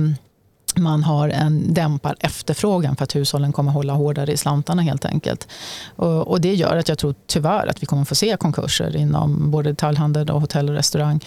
man 0.77 1.03
har 1.03 1.29
en 1.29 1.73
dämpad 1.73 2.15
efterfrågan 2.19 2.95
för 2.95 3.03
att 3.03 3.15
hushållen 3.15 3.53
kommer 3.53 3.71
hålla 3.71 3.93
hårdare 3.93 4.31
i 4.31 4.37
slantarna 4.37 4.81
helt 4.81 5.05
enkelt. 5.05 5.47
Och, 5.95 6.27
och, 6.27 6.41
det 6.41 6.53
gör 6.53 6.77
att 6.77 6.89
jag 6.89 6.97
tror 6.97 7.15
tyvärr 7.27 7.67
att 7.67 7.83
vi 7.83 7.85
kommer 7.85 8.05
få 8.05 8.15
se 8.15 8.37
konkurser 8.37 8.95
inom 8.95 9.51
både 9.51 9.69
detaljhandel, 9.69 10.29
och 10.29 10.41
hotell 10.41 10.69
och 10.69 10.75
restaurang. 10.75 11.19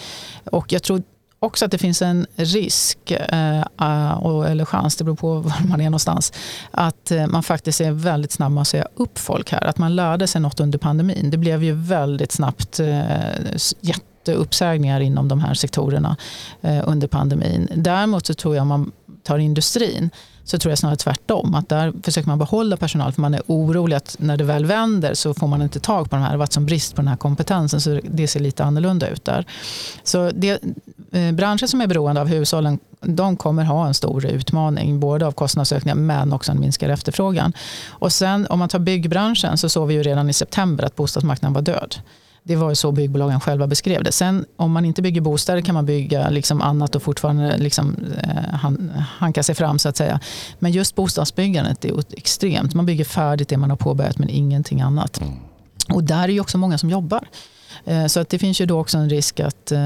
Och 0.43 0.71
jag 0.71 0.83
tror 0.83 1.01
också 1.39 1.65
att 1.65 1.71
det 1.71 1.77
finns 1.77 2.01
en 2.01 2.27
risk, 2.35 3.11
eh, 3.11 3.59
eh 3.59 4.45
eller 4.45 4.65
chans, 4.65 4.95
det 4.95 5.03
beror 5.03 5.15
på 5.15 5.35
var 5.39 5.67
man 5.67 5.81
är 5.81 5.85
någonstans, 5.85 6.33
att 6.71 7.11
eh, 7.11 7.27
man 7.27 7.43
faktiskt 7.43 7.81
är 7.81 7.91
väldigt 7.91 8.31
snabb 8.31 8.51
med 8.51 8.61
att 8.61 8.67
säga 8.67 8.87
upp 8.95 9.17
folk 9.19 9.51
här. 9.51 9.65
Att 9.65 9.77
man 9.77 9.95
lärde 9.95 10.27
sig 10.27 10.41
något 10.41 10.59
under 10.59 10.77
pandemin. 10.77 11.29
Det 11.29 11.37
blev 11.37 11.63
ju 11.63 11.73
väldigt 11.73 12.31
snabbt 12.31 12.79
eh, 12.79 13.01
jätteuppsägningar 13.81 14.99
inom 15.01 15.27
de 15.27 15.39
här 15.39 15.53
sektorerna 15.53 16.17
under 16.85 17.07
pandemin. 17.07 17.69
Däremot 17.75 18.25
så 18.25 18.33
tror 18.33 18.55
jag 18.55 18.67
man 18.67 18.91
tar 19.29 19.37
industrin 19.37 20.09
så 20.43 20.59
tror 20.59 20.71
jag 20.71 20.79
snarare 20.79 20.97
tvärtom. 20.97 21.55
Att 21.55 21.69
där 21.69 21.93
försöker 22.03 22.27
man 22.27 22.39
behålla 22.39 22.77
personal 22.77 23.11
för 23.11 23.21
man 23.21 23.33
är 23.33 23.41
orolig 23.47 23.95
att 23.95 24.15
när 24.19 24.37
det 24.37 24.43
väl 24.43 24.65
vänder 24.65 25.13
så 25.13 25.33
får 25.33 25.47
man 25.47 25.61
inte 25.61 25.79
tag 25.79 26.09
på 26.09 26.15
de 26.15 26.21
här. 26.21 26.29
Det 26.29 26.33
har 26.33 26.37
varit 26.37 26.53
som 26.53 26.65
brist 26.65 26.95
på 26.95 27.01
den 27.01 27.07
här 27.07 27.17
kompetensen 27.17 27.81
så 27.81 27.99
det 28.03 28.27
ser 28.27 28.39
lite 28.39 28.63
annorlunda 28.63 29.09
ut 29.09 29.25
där. 29.25 29.45
Så 30.03 30.31
det, 30.31 30.63
eh, 31.11 31.31
branscher 31.31 31.67
som 31.67 31.81
är 31.81 31.87
beroende 31.87 32.21
av 32.21 32.27
hushållen 32.27 32.79
de 33.01 33.37
kommer 33.37 33.63
ha 33.63 33.87
en 33.87 33.93
stor 33.93 34.25
utmaning, 34.25 34.99
både 34.99 35.25
av 35.25 35.31
kostnadsökningar 35.31 35.95
men 35.95 36.33
också 36.33 36.51
en 36.51 36.59
minskad 36.59 36.91
efterfrågan. 36.91 37.53
Och 37.89 38.11
sen 38.11 38.47
om 38.49 38.59
man 38.59 38.69
tar 38.69 38.79
byggbranschen 38.79 39.57
så 39.57 39.69
såg 39.69 39.87
vi 39.87 39.93
ju 39.93 40.03
redan 40.03 40.29
i 40.29 40.33
september 40.33 40.83
att 40.83 40.95
bostadsmarknaden 40.95 41.53
var 41.53 41.61
död. 41.61 41.95
Det 42.49 42.55
var 42.55 42.73
så 42.73 42.91
byggbolagen 42.91 43.39
själva 43.39 43.67
beskrev 43.67 44.03
det. 44.03 44.11
Sen 44.11 44.45
om 44.55 44.71
man 44.71 44.85
inte 44.85 45.01
bygger 45.01 45.21
bostäder 45.21 45.61
kan 45.61 45.75
man 45.75 45.85
bygga 45.85 46.29
liksom 46.29 46.61
annat 46.61 46.95
och 46.95 47.03
fortfarande 47.03 47.57
liksom, 47.57 47.95
eh, 48.23 48.99
hanka 49.17 49.43
sig 49.43 49.55
fram 49.55 49.79
så 49.79 49.89
att 49.89 49.97
säga. 49.97 50.19
Men 50.59 50.71
just 50.71 50.95
bostadsbyggandet 50.95 51.85
är 51.85 51.93
extremt. 52.11 52.73
Man 52.73 52.85
bygger 52.85 53.05
färdigt 53.05 53.49
det 53.49 53.57
man 53.57 53.69
har 53.69 53.77
påbörjat 53.77 54.17
men 54.17 54.29
ingenting 54.29 54.81
annat. 54.81 55.21
Mm. 55.21 55.33
Och 55.93 56.03
där 56.03 56.23
är 56.23 56.27
ju 56.27 56.39
också 56.39 56.57
många 56.57 56.77
som 56.77 56.89
jobbar. 56.89 57.27
Eh, 57.85 58.05
så 58.05 58.19
att 58.19 58.29
det 58.29 58.39
finns 58.39 58.61
ju 58.61 58.65
då 58.65 58.79
också 58.79 58.97
en 58.97 59.09
risk 59.09 59.39
att 59.39 59.71
eh, 59.71 59.79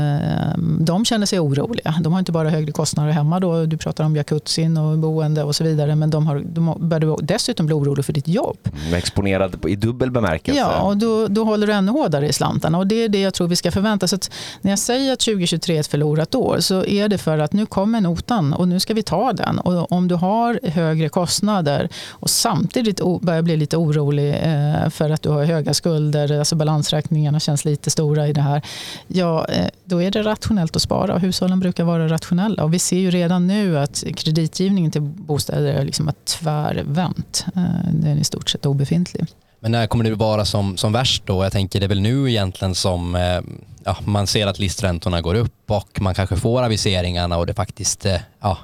de 0.80 1.06
känner 1.06 1.26
sig 1.26 1.40
oroliga. 1.40 1.96
De 2.02 2.14
har 2.14 2.20
inte 2.20 2.32
bara 2.32 2.50
högre 2.50 2.72
kostnader 2.72 3.12
hemma. 3.12 3.40
Då. 3.40 3.66
Du 3.66 3.78
pratar 3.78 4.04
om 4.04 4.16
jacuzzin 4.16 4.78
och 4.78 4.98
boende 4.98 5.44
och 5.44 5.56
så 5.56 5.64
vidare. 5.64 5.96
Men 5.96 6.10
de, 6.10 6.28
har, 6.28 6.40
de 6.46 6.76
börjar 6.80 7.18
dessutom 7.22 7.66
bli 7.66 7.76
oroliga 7.76 8.04
för 8.04 8.14
ditt 8.14 8.28
jobb. 8.28 8.58
Mm, 8.64 8.94
exponerad 8.94 9.66
i 9.68 9.76
dubbel 9.76 10.12
bemärkelse. 10.12 10.60
Ja, 10.60 10.82
och 10.82 10.98
då, 10.98 11.28
då 11.28 11.44
håller 11.44 11.68
du 11.68 11.74
ännu 11.74 11.92
hårdare 11.92 12.28
i 12.28 12.34
slantarna. 12.34 12.78
Och 12.78 12.88
det 12.88 12.96
är 12.96 13.10
det 13.10 13.22
jag 13.22 13.34
tror 13.34 13.48
vi 13.48 13.56
ska 13.56 13.72
förvänta 13.72 14.04
oss. 14.04 14.30
När 14.62 14.72
jag 14.72 14.80
säger 14.80 15.14
att 15.14 15.20
2023 15.20 15.76
är 15.76 15.80
ett 15.80 15.88
förlorat 15.88 16.36
år 16.36 16.60
så 16.60 16.86
är 16.86 17.10
det 17.10 17.18
för 17.18 17.38
att 17.38 17.54
nu 17.54 17.66
kommer 17.66 18.02
notan 18.02 18.54
och 18.54 18.68
nu 18.68 18.80
ska 18.80 18.94
vi 18.94 19.04
ta 19.04 19.34
den. 19.34 19.60
Och 19.60 19.92
om 19.92 20.08
du 20.08 20.16
har 20.16 20.60
högre 20.64 21.10
kostnader 21.10 21.90
och 22.10 22.30
samtidigt 22.30 23.02
börjar 23.22 23.42
bli 23.42 23.58
lite 23.58 23.78
orolig 23.78 24.30
eh, 24.30 24.90
för 24.90 25.10
att 25.10 25.22
du 25.22 25.30
har 25.30 25.44
höga 25.44 25.74
skulder, 25.74 26.40
alltså 26.40 26.56
balansräkningarna 26.56 27.40
känns 27.40 27.66
lite 27.66 27.83
jättestora 27.84 28.28
i 28.28 28.34
det 28.34 28.42
här, 28.42 28.62
ja, 29.08 29.46
eh, 29.46 29.68
då 29.86 30.02
är 30.02 30.12
det 30.12 30.24
rationellt 30.24 30.76
att 30.76 30.82
spara. 30.82 31.14
Och 31.14 31.22
hushållen 31.22 31.60
brukar 31.60 31.84
vara 31.84 32.08
rationella. 32.08 32.64
Och 32.64 32.74
vi 32.74 32.80
ser 32.80 32.98
ju 32.98 33.12
redan 33.12 33.48
nu 33.48 33.80
att 33.80 34.04
kreditgivningen 34.16 34.92
till 34.92 35.02
bostäder 35.02 35.86
liksom 35.86 36.08
har 36.08 36.16
tvärvänt. 36.26 37.46
Eh, 37.56 37.62
den 37.92 38.18
är 38.18 38.22
i 38.22 38.24
stort 38.24 38.50
sett 38.50 38.66
obefintlig. 38.66 39.26
Men 39.60 39.72
när 39.72 39.88
kommer 39.88 40.04
det 40.04 40.16
vara 40.16 40.46
som, 40.46 40.78
som 40.78 40.94
värst 40.94 41.24
då? 41.26 41.44
Jag 41.44 41.52
tänker 41.52 41.80
det 41.80 41.86
är 41.86 41.88
väl 41.88 42.02
nu 42.02 42.30
egentligen 42.30 42.76
som 42.76 43.16
eh, 43.16 43.42
ja, 43.84 43.98
man 44.06 44.28
ser 44.28 44.48
att 44.48 44.60
listräntorna 44.60 45.22
går 45.22 45.36
upp 45.36 45.72
och 45.72 46.02
man 46.02 46.14
kanske 46.14 46.36
får 46.36 46.64
aviseringarna 46.64 47.38
och 47.38 47.46
det 47.46 47.54
faktiskt 47.54 48.06
ja, 48.42 48.58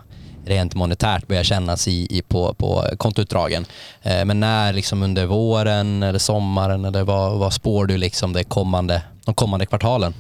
rent 0.49 0.75
monetärt 0.75 1.27
börjar 1.27 1.43
kännas 1.43 1.87
i, 1.87 2.17
i 2.17 2.21
på, 2.21 2.53
på 2.53 2.85
kontoutdragen. 2.97 3.65
Eh, 4.01 4.25
men 4.25 4.39
när 4.39 4.73
liksom 4.73 5.03
under 5.03 5.25
våren 5.25 6.03
eller 6.03 6.19
sommaren 6.19 6.85
eller 6.85 7.03
vad, 7.03 7.39
vad 7.39 7.53
spår 7.53 7.85
du 7.85 7.97
liksom 7.97 8.33
det 8.33 8.43
kommande, 8.43 9.01
de 9.25 9.33
kommande 9.35 9.65
kvartalen? 9.65 10.13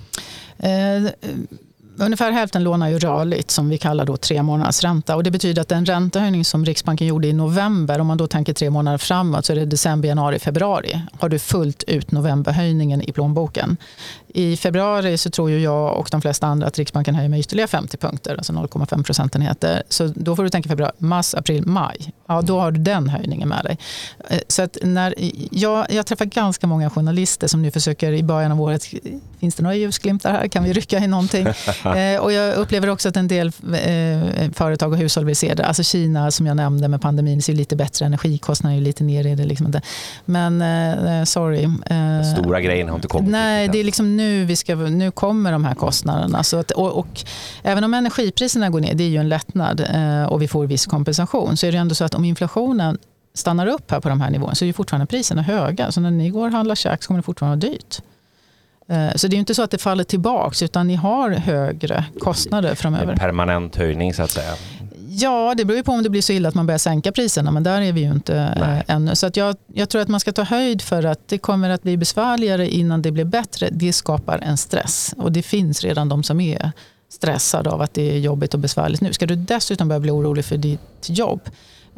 Eh, 0.57 1.11
ungefär 1.97 2.31
hälften 2.31 2.63
lånar 2.63 2.89
ju 2.89 2.99
rörligt 2.99 3.51
som 3.51 3.69
vi 3.69 3.77
kallar 3.77 4.05
då 4.05 4.17
tre 4.17 4.43
månaders 4.43 4.83
ränta. 4.83 5.15
Och 5.15 5.23
det 5.23 5.31
betyder 5.31 5.61
att 5.61 5.67
den 5.67 5.85
räntehöjning 5.85 6.45
som 6.45 6.65
Riksbanken 6.65 7.07
gjorde 7.07 7.27
i 7.27 7.33
november, 7.33 7.99
om 7.99 8.07
man 8.07 8.17
då 8.17 8.27
tänker 8.27 8.53
tre 8.53 8.69
månader 8.69 8.97
framåt, 8.97 9.45
så 9.45 9.53
är 9.53 9.57
det 9.57 9.65
december, 9.65 10.09
januari, 10.09 10.39
februari. 10.39 11.01
Har 11.19 11.29
du 11.29 11.39
fullt 11.39 11.83
ut 11.83 12.11
novemberhöjningen 12.11 13.01
i 13.01 13.11
plånboken. 13.11 13.77
I 14.33 14.57
februari 14.57 15.17
så 15.17 15.29
tror 15.29 15.49
ju 15.49 15.59
jag 15.59 15.97
och 15.97 16.07
de 16.11 16.21
flesta 16.21 16.47
andra 16.47 16.67
att 16.67 16.77
Riksbanken 16.77 17.15
höjer 17.15 17.29
med 17.29 17.39
ytterligare 17.39 17.67
50 17.67 17.97
punkter, 17.97 18.35
alltså 18.35 18.53
0,5 18.53 19.03
procentenheter. 19.03 19.83
Så 19.89 20.07
då 20.15 20.35
får 20.35 20.43
du 20.43 20.49
tänka 20.49 20.69
februari, 20.69 20.91
mars, 20.97 21.35
april, 21.35 21.65
maj. 21.65 22.13
Ja, 22.27 22.41
då 22.41 22.59
har 22.59 22.71
du 22.71 22.79
den 22.79 23.09
höjningen 23.09 23.49
med 23.49 23.63
dig. 23.63 23.77
Eh, 24.29 24.39
så 24.47 24.67
när, 24.81 25.13
jag, 25.51 25.85
jag 25.89 26.05
träffar 26.05 26.25
ganska 26.25 26.67
många 26.67 26.89
journalister 26.89 27.47
som 27.47 27.61
nu 27.61 27.71
försöker 27.71 28.13
i 28.13 28.23
början 28.23 28.51
av 28.51 28.61
året, 28.61 28.83
finns 29.39 29.55
det 29.55 29.63
några 29.63 29.75
ljusglimtar 29.75 30.31
här? 30.31 30.47
Kan 30.47 30.63
vi 30.63 30.73
rycka 30.73 30.97
i 30.97 31.07
någonting? 31.07 31.47
Eh, 31.89 32.19
och 32.19 32.31
jag 32.33 32.55
upplever 32.55 32.89
också 32.89 33.09
att 33.09 33.17
en 33.17 33.27
del 33.27 33.47
eh, 33.47 34.51
företag 34.53 34.91
och 34.91 34.97
hushåll 34.97 35.25
vill 35.25 35.35
se 35.35 35.53
det. 35.53 35.65
Alltså 35.65 35.83
Kina 35.83 36.31
som 36.31 36.45
jag 36.45 36.57
nämnde 36.57 36.87
med 36.87 37.01
pandemin 37.01 37.41
ser 37.41 37.53
lite 37.53 37.75
bättre, 37.75 38.05
energikostnaderna 38.05 38.81
är 38.81 38.83
lite 38.83 39.03
ner 39.03 39.27
i 39.27 39.35
det. 39.35 39.45
Liksom. 39.45 39.73
Men 40.25 40.61
eh, 40.61 41.23
sorry. 41.23 41.67
Den 41.87 42.25
stora 42.25 42.61
grejen 42.61 42.89
har 42.89 42.95
inte 42.95 43.07
kommit. 43.07 43.31
Nej, 43.31 43.67
det 43.67 43.79
är 43.79 43.83
liksom 43.83 44.18
nu, 44.19 44.45
vi 44.45 44.55
ska, 44.55 44.75
nu 44.75 45.11
kommer 45.11 45.51
de 45.51 45.65
här 45.65 45.75
kostnaderna. 45.75 46.43
Så 46.43 46.57
att, 46.57 46.71
och, 46.71 46.97
och, 46.99 47.23
även 47.63 47.83
om 47.83 47.93
energipriserna 47.93 48.69
går 48.69 48.79
ner, 48.79 48.93
det 48.93 49.03
är 49.03 49.09
ju 49.09 49.17
en 49.17 49.29
lättnad 49.29 49.79
eh, 49.79 50.23
och 50.23 50.41
vi 50.41 50.47
får 50.47 50.67
viss 50.67 50.85
kompensation, 50.85 51.57
så 51.57 51.67
är 51.67 51.71
det 51.71 51.77
ändå 51.77 51.95
så 51.95 52.03
att 52.03 52.15
om 52.15 52.25
inflationen 52.25 52.97
stannar 53.33 53.67
upp 53.67 53.91
här 53.91 53.99
på 53.99 54.09
de 54.09 54.21
här 54.21 54.29
nivåerna 54.29 54.55
så 54.55 54.65
är 54.65 54.67
ju 54.67 54.73
fortfarande 54.73 55.05
priserna 55.05 55.41
höga. 55.41 55.91
Så 55.91 56.01
när 56.01 56.11
ni 56.11 56.29
går 56.29 56.47
och 56.47 56.51
handlar 56.51 56.75
käk 56.75 57.03
så 57.03 57.07
kommer 57.07 57.19
det 57.19 57.23
fortfarande 57.23 57.67
vara 57.67 57.73
dyrt. 57.73 58.01
Eh, 58.89 59.15
så 59.15 59.27
det 59.27 59.35
är 59.35 59.39
inte 59.39 59.55
så 59.55 59.63
att 59.63 59.71
det 59.71 59.77
faller 59.77 60.03
tillbaka 60.03 60.65
utan 60.65 60.87
ni 60.87 60.95
har 60.95 61.31
högre 61.31 62.05
kostnader 62.19 62.75
framöver. 62.75 63.11
En 63.13 63.19
permanent 63.19 63.75
höjning 63.75 64.13
så 64.13 64.23
att 64.23 64.31
säga. 64.31 64.53
Ja, 65.21 65.53
det 65.57 65.65
beror 65.65 65.77
ju 65.77 65.83
på 65.83 65.91
om 65.91 66.03
det 66.03 66.09
blir 66.09 66.21
så 66.21 66.33
illa 66.33 66.49
att 66.49 66.55
man 66.55 66.65
börjar 66.65 66.77
sänka 66.77 67.11
priserna, 67.11 67.51
men 67.51 67.63
där 67.63 67.81
är 67.81 67.93
vi 67.93 68.01
ju 68.01 68.11
inte 68.11 68.37
eh, 68.37 68.67
Nej. 68.67 68.83
ännu. 68.87 69.15
Så 69.15 69.27
att 69.27 69.37
jag, 69.37 69.55
jag, 69.73 69.89
tror 69.89 70.01
att 70.01 70.07
man 70.07 70.19
ska 70.19 70.31
ta 70.31 70.43
höjd 70.43 70.81
för 70.81 71.03
att 71.03 71.27
det 71.27 71.37
kommer 71.37 71.69
att 71.69 71.83
bli 71.83 71.97
besvärligare 71.97 72.69
innan 72.69 73.01
det 73.01 73.11
blir 73.11 73.25
bättre. 73.25 73.69
Det 73.71 73.93
skapar 73.93 74.37
en 74.37 74.57
stress 74.57 75.13
och 75.17 75.31
det 75.31 75.41
finns 75.41 75.83
redan 75.83 76.09
de 76.09 76.23
som 76.23 76.39
är 76.39 76.71
stressade 77.09 77.69
av 77.69 77.81
att 77.81 77.93
det 77.93 78.11
är 78.11 78.19
jobbigt 78.19 78.53
och 78.53 78.59
besvärligt 78.59 79.01
nu. 79.01 79.13
Ska 79.13 79.25
du 79.25 79.35
dessutom 79.35 79.87
börja 79.87 79.99
bli 79.99 80.11
orolig 80.11 80.45
för 80.45 80.57
ditt 80.57 81.09
jobb, 81.09 81.41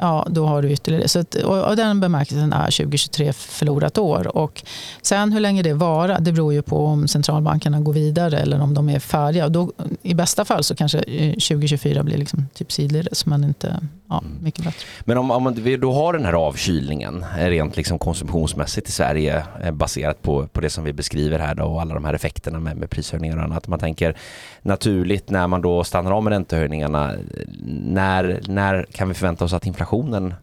ja, 0.02 0.26
då 0.30 0.46
har 0.46 0.62
du 0.62 0.70
ytterligare. 0.70 1.08
Så 1.08 1.18
att, 1.18 1.34
och, 1.34 1.68
och 1.68 1.76
den 1.76 2.00
bemärkelsen 2.00 2.52
är 2.52 2.64
2023 2.64 3.32
förlorat 3.32 3.98
år. 3.98 4.36
Och 4.36 4.62
sen 5.02 5.32
hur 5.32 5.40
länge 5.40 5.62
det 5.62 5.74
varar, 5.74 6.20
det 6.20 6.32
beror 6.32 6.52
ju 6.52 6.62
på 6.62 6.86
om 6.86 7.08
centralbankerna 7.08 7.80
går 7.80 7.92
vidare 7.92 8.38
eller 8.38 8.60
om 8.60 8.74
de 8.74 8.88
är 8.88 8.98
färdiga. 8.98 9.44
Och 9.44 9.52
då, 9.52 9.72
I 10.02 10.14
bästa 10.14 10.44
fall 10.44 10.64
så 10.64 10.74
kanske 10.74 10.98
2024 10.98 12.02
blir 12.02 12.16
liksom 12.16 12.46
typ 12.54 12.72
sidledes, 12.72 13.26
men 13.26 13.44
inte 13.44 13.80
ja, 14.08 14.22
mm. 14.24 14.44
mycket 14.44 14.64
bättre. 14.64 14.86
Men 15.00 15.18
om, 15.18 15.30
om 15.30 15.54
vi 15.54 15.76
då 15.76 15.92
har 15.92 16.12
den 16.12 16.24
här 16.24 16.32
avkylningen 16.32 17.24
eh, 17.38 17.46
rent 17.46 17.76
liksom 17.76 17.98
konsumtionsmässigt 17.98 18.88
i 18.88 18.92
Sverige 18.92 19.44
eh, 19.62 19.70
baserat 19.70 20.22
på, 20.22 20.46
på 20.46 20.60
det 20.60 20.70
som 20.70 20.84
vi 20.84 20.92
beskriver 20.92 21.38
här 21.38 21.54
då, 21.54 21.64
och 21.64 21.80
alla 21.80 21.94
de 21.94 22.04
här 22.04 22.14
effekterna 22.14 22.60
med, 22.60 22.76
med 22.76 22.90
prishöjningar 22.90 23.36
och 23.36 23.42
annat. 23.42 23.68
Man 23.68 23.78
tänker 23.78 24.16
naturligt 24.62 25.30
när 25.30 25.46
man 25.46 25.62
då 25.62 25.84
stannar 25.84 26.12
av 26.12 26.22
med 26.22 26.30
räntehöjningarna, 26.30 27.14
när, 27.84 28.40
när 28.48 28.86
kan 28.92 29.08
vi 29.08 29.14
förvänta 29.14 29.44
oss 29.44 29.52
att 29.52 29.66
inflationen 29.66 29.91
relationen 29.92 30.34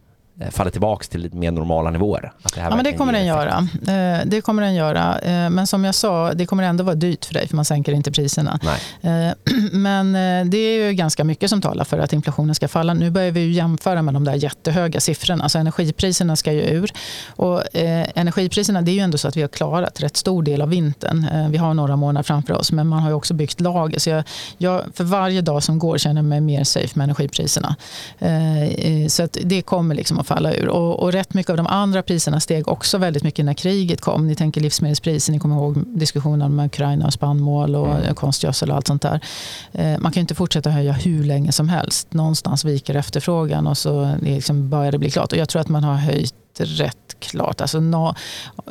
faller 0.52 0.72
tillbaka 0.72 1.06
till 1.06 1.22
lite 1.22 1.38
mer 1.38 1.52
normala 1.52 1.90
nivåer? 1.90 2.32
Det, 2.56 2.60
ja, 2.60 2.76
men 2.76 2.84
det 2.84 2.94
kommer 2.94 3.14
den 3.14 3.26
göra. 3.26 3.68
Eh, 3.88 4.26
det 4.26 4.42
kommer 4.42 4.64
den 4.64 4.76
göra. 4.76 5.20
Eh, 5.20 5.50
men 5.50 5.68
som 5.68 5.84
jag 5.84 5.96
sa, 5.96 6.34
det 6.34 6.46
kommer 6.46 6.64
ändå 6.64 6.84
vara 6.84 6.96
dyrt 6.96 7.26
för 7.26 7.34
dig 7.34 7.48
för 7.48 7.56
man 7.56 7.66
sänker 7.66 7.92
inte 7.92 8.12
priserna. 8.12 8.60
Nej. 8.64 9.34
Men 9.72 10.14
det 10.50 10.58
är 10.58 10.88
ju 10.88 10.94
ganska 10.94 11.24
mycket 11.24 11.50
som 11.50 11.62
talar 11.62 11.84
för 11.84 12.00
att 12.00 12.14
inflationen 12.14 12.56
ska 12.56 12.68
falla. 12.68 12.94
Nu 12.94 13.12
börjar 13.12 13.32
vi 13.32 13.52
jämföra 13.52 14.02
med 14.02 14.14
de 14.14 14.24
där 14.24 14.34
jättehöga 14.34 15.00
siffrorna. 15.00 15.44
Alltså 15.44 15.58
energipriserna 15.58 16.36
ska 16.36 16.52
ju 16.52 16.62
ur. 16.62 16.92
Och 17.28 17.64
energipriserna, 17.74 18.82
det 18.82 18.92
är 18.92 18.94
ju 18.94 19.00
ändå 19.00 19.18
så 19.18 19.28
att 19.28 19.38
vi 19.38 19.42
har 19.42 19.48
klarat 19.48 20.04
rätt 20.04 20.18
stor 20.18 20.44
del 20.44 20.62
av 20.62 20.70
vintern. 20.70 21.52
Vi 21.52 21.58
har 21.58 21.74
några 21.74 21.96
månader 21.96 22.24
framför 22.24 22.54
oss, 22.54 22.72
men 22.72 22.88
man 22.88 23.00
har 23.00 23.12
också 23.12 23.34
byggt 23.34 23.60
lager. 23.60 24.00
Så 24.00 24.10
jag, 24.10 24.24
jag, 24.58 24.84
för 24.94 25.04
varje 25.04 25.42
dag 25.42 25.64
som 25.64 25.80
går 25.80 25.98
känner 25.98 26.22
jag 26.22 26.26
mig 26.26 26.42
mer 26.42 26.64
safe 26.64 26.92
med 26.94 27.04
energipriserna. 27.04 27.76
Så 29.08 29.24
att 29.24 29.38
det 29.44 29.62
kommer 29.62 29.96
liksom 29.96 30.20
att 30.20 30.28
falla 30.30 30.54
ur. 30.54 30.68
Och, 30.68 31.00
och 31.00 31.12
rätt 31.12 31.34
mycket 31.34 31.50
av 31.50 31.58
de 31.58 31.68
andra 31.68 32.02
priserna 32.02 32.40
steg 32.40 32.68
också 32.68 32.98
väldigt 32.98 33.24
mycket 33.24 33.46
när 33.46 33.54
kriget 33.54 34.02
kom. 34.02 34.28
Ni 34.28 34.36
tänker 34.36 34.62
livsmedelspriser, 34.62 35.32
ni 35.32 35.40
kommer 35.40 35.56
ihåg 35.56 35.84
diskussionen 35.88 36.56
med 36.56 36.66
Ukraina 36.66 37.06
och 37.06 37.14
spannmål 37.14 37.76
och 37.76 37.96
mm. 37.96 38.16
konstgödsel 38.16 38.70
och 38.70 38.76
allt 38.76 38.88
sånt 38.88 39.02
där. 39.02 39.20
Eh, 39.72 40.00
man 40.00 40.12
kan 40.12 40.22
inte 40.22 40.36
fortsätta 40.36 40.70
höja 40.70 40.92
hur 40.92 41.24
länge 41.24 41.52
som 41.52 41.70
helst. 41.70 42.14
Någonstans 42.14 42.66
viker 42.66 42.96
efterfrågan 42.96 43.68
och 43.68 43.78
så 43.78 44.16
liksom 44.22 44.70
börjar 44.70 44.92
det 44.92 44.98
bli 44.98 45.12
klart. 45.12 45.32
Och 45.32 45.38
jag 45.38 45.50
tror 45.50 45.62
att 45.62 45.70
man 45.70 45.84
har 45.84 45.96
höjt 45.96 46.34
rätt 46.60 47.16
klart. 47.20 47.62
Alltså, 47.62 47.80
no, 47.80 48.16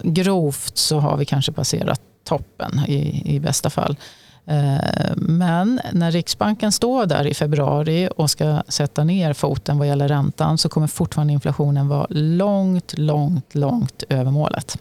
grovt 0.03 0.77
så 0.77 0.99
har 1.01 1.17
vi 1.17 1.25
kanske 1.25 1.53
passerat 1.53 2.01
toppen 2.25 2.81
i, 2.89 3.23
i 3.35 3.41
bästa 3.41 3.71
fall. 3.71 3.97
Eh, 4.49 5.13
men 5.17 5.81
när 5.93 6.11
Riksbanken 6.11 6.73
står 6.73 7.07
där 7.07 7.27
i 7.27 7.35
februari 7.35 8.09
och 8.17 8.31
ska 8.31 8.63
sätta 8.69 9.05
ner 9.05 9.33
foten 9.33 9.79
vad 9.79 9.89
gäller 9.89 10.09
räntan 10.09 10.59
så 10.59 10.69
kommer 10.69 10.87
fortfarande 10.87 11.33
inflationen 11.33 11.89
vara 11.89 12.07
långt, 12.11 12.99
långt, 12.99 13.55
långt 13.55 14.03
över 14.09 14.31
målet. 14.31 14.79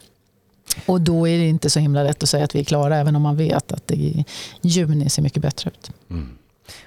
Och 0.86 1.00
då 1.00 1.28
är 1.28 1.38
det 1.38 1.48
inte 1.48 1.70
så 1.70 1.80
himla 1.80 2.02
lätt 2.02 2.22
att 2.22 2.28
säga 2.28 2.44
att 2.44 2.54
vi 2.54 2.60
är 2.60 2.64
klara 2.64 2.96
även 2.96 3.16
om 3.16 3.22
man 3.22 3.36
vet 3.36 3.72
att 3.72 3.86
det 3.86 3.94
i 3.94 4.24
juni 4.60 5.10
ser 5.10 5.22
mycket 5.22 5.42
bättre 5.42 5.70
ut. 5.70 5.90
Mm. 6.10 6.38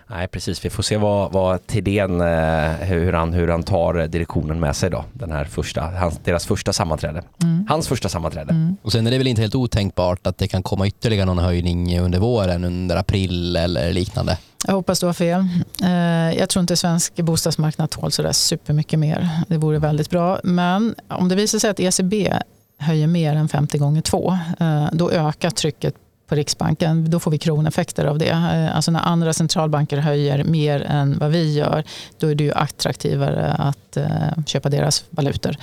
Nej, 0.08 0.28
precis. 0.28 0.66
Vi 0.66 0.70
får 0.70 0.84
se 0.84 0.98
vad, 0.98 1.32
vad 1.32 1.68
Tidén, 1.68 2.22
eh, 2.22 2.72
hur 2.72 3.14
han, 3.14 3.34
hur 3.34 3.48
han 3.48 3.64
tar 3.64 4.08
direktionen 4.08 4.60
med 4.60 4.76
sig 4.76 4.90
då. 4.90 5.06
Den 5.14 5.32
här 5.32 5.46
första, 5.46 5.82
hans, 5.82 6.20
deras 6.24 6.46
första 6.46 6.74
sammanträde. 6.74 7.24
Mm. 7.44 7.66
Hans 7.70 7.88
första 7.88 8.10
sammanträde. 8.10 8.50
Mm. 8.54 8.76
Och 8.82 8.92
sen 8.92 9.08
är 9.08 9.12
det 9.12 9.18
väl 9.18 9.28
inte 9.28 9.42
helt 9.42 9.56
otänkbart 9.56 10.28
att 10.28 10.38
det 10.38 10.48
kan 10.48 10.64
komma 10.64 10.88
ytterligare 10.88 11.26
någon 11.26 11.38
höjning 11.40 12.00
under 12.00 12.20
våren, 12.20 12.64
under 12.64 12.96
april 12.96 13.56
eller 13.56 13.94
liknande. 13.94 14.38
Jag 14.68 14.74
hoppas 14.74 15.00
du 15.00 15.06
har 15.06 15.14
fel. 15.14 15.46
Eh, 15.84 16.40
Jag 16.40 16.50
tror 16.50 16.62
inte 16.62 16.76
svensk 16.76 17.16
bostadsmarknad 17.16 17.90
tål 17.90 18.12
så 18.12 18.22
där 18.22 18.32
supermycket 18.32 19.00
mer. 19.00 19.30
Det 19.48 19.58
vore 19.58 19.80
väldigt 19.80 20.10
bra. 20.10 20.40
Men 20.44 20.96
om 21.08 21.30
det 21.30 21.36
visar 21.36 21.60
sig 21.60 21.70
att 21.70 21.80
ECB 21.80 22.34
höjer 22.78 23.08
mer 23.08 23.36
än 23.36 23.50
50 23.50 23.78
gånger 23.78 24.02
2, 24.02 24.38
då 24.92 25.12
ökar 25.12 25.50
trycket 25.50 25.96
på 26.32 26.36
Riksbanken. 26.36 27.10
Då 27.12 27.20
får 27.20 27.32
vi 27.32 27.38
kroneffekter 27.38 28.06
av 28.06 28.18
det. 28.18 28.30
Eh, 28.30 28.76
Alltså 28.76 28.92
när 28.92 29.00
andra 29.00 29.34
centralbanker 29.34 29.98
höjer 29.98 30.44
mer 30.44 30.82
än 30.82 31.18
vad 31.20 31.32
vi 31.32 31.54
gör, 31.54 31.84
då 32.20 32.28
är 32.28 32.36
det 32.36 32.44
ju 32.44 32.52
attraktivare 32.54 33.54
att 33.60 33.98
eh, 33.98 34.06
köpa 34.46 34.70
deras 34.70 35.04
valutor. 35.10 35.56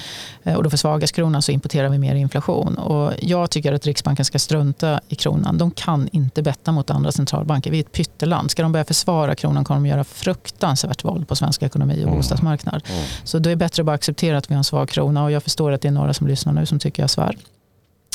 Eh, 0.42 0.54
Och 0.54 0.62
då 0.62 0.70
försvagas 0.70 1.12
kronan 1.12 1.42
så 1.42 1.52
importerar 1.52 1.88
vi 1.88 1.98
mer 1.98 2.14
inflation. 2.14 2.78
Och 2.78 3.12
jag 3.20 3.50
tycker 3.50 3.72
att 3.72 3.86
Riksbanken 3.86 4.24
ska 4.24 4.38
strunta 4.38 5.00
i 5.08 5.14
kronan. 5.14 5.58
De 5.58 5.70
kan 5.70 6.08
inte 6.12 6.42
betta 6.42 6.72
mot 6.72 6.90
andra 6.90 7.12
centralbanker. 7.12 7.70
Vi 7.70 7.76
är 7.78 7.80
ett 7.84 7.92
pytteland. 7.92 8.50
Ska 8.50 8.62
de 8.62 8.72
börja 8.72 8.84
försvara 8.84 9.34
kronan 9.34 9.64
kommer 9.64 9.80
de 9.80 9.86
göra 9.88 10.04
fruktansvärt 10.04 11.04
våld 11.04 11.28
på 11.28 11.36
svensk 11.36 11.62
ekonomi 11.62 11.94
och 11.94 11.98
Mm. 12.08 12.16
bostadsmarknad. 12.16 12.82
Mm. 12.90 13.02
Så 13.24 13.38
då 13.38 13.48
är 13.48 13.52
det 13.52 13.56
bättre 13.56 13.80
att 13.82 13.86
bara 13.86 13.94
acceptera 13.94 14.38
att 14.38 14.50
vi 14.50 14.54
har 14.54 14.58
en 14.58 14.64
svag 14.64 14.88
krona. 14.88 15.24
Och 15.24 15.30
jag 15.32 15.42
förstår 15.42 15.72
att 15.72 15.80
det 15.80 15.88
är 15.88 15.92
några 15.92 16.14
som 16.14 16.26
lyssnar 16.26 16.52
nu 16.52 16.66
som 16.66 16.78
tycker 16.78 17.02
jag 17.02 17.10
svär. 17.10 17.36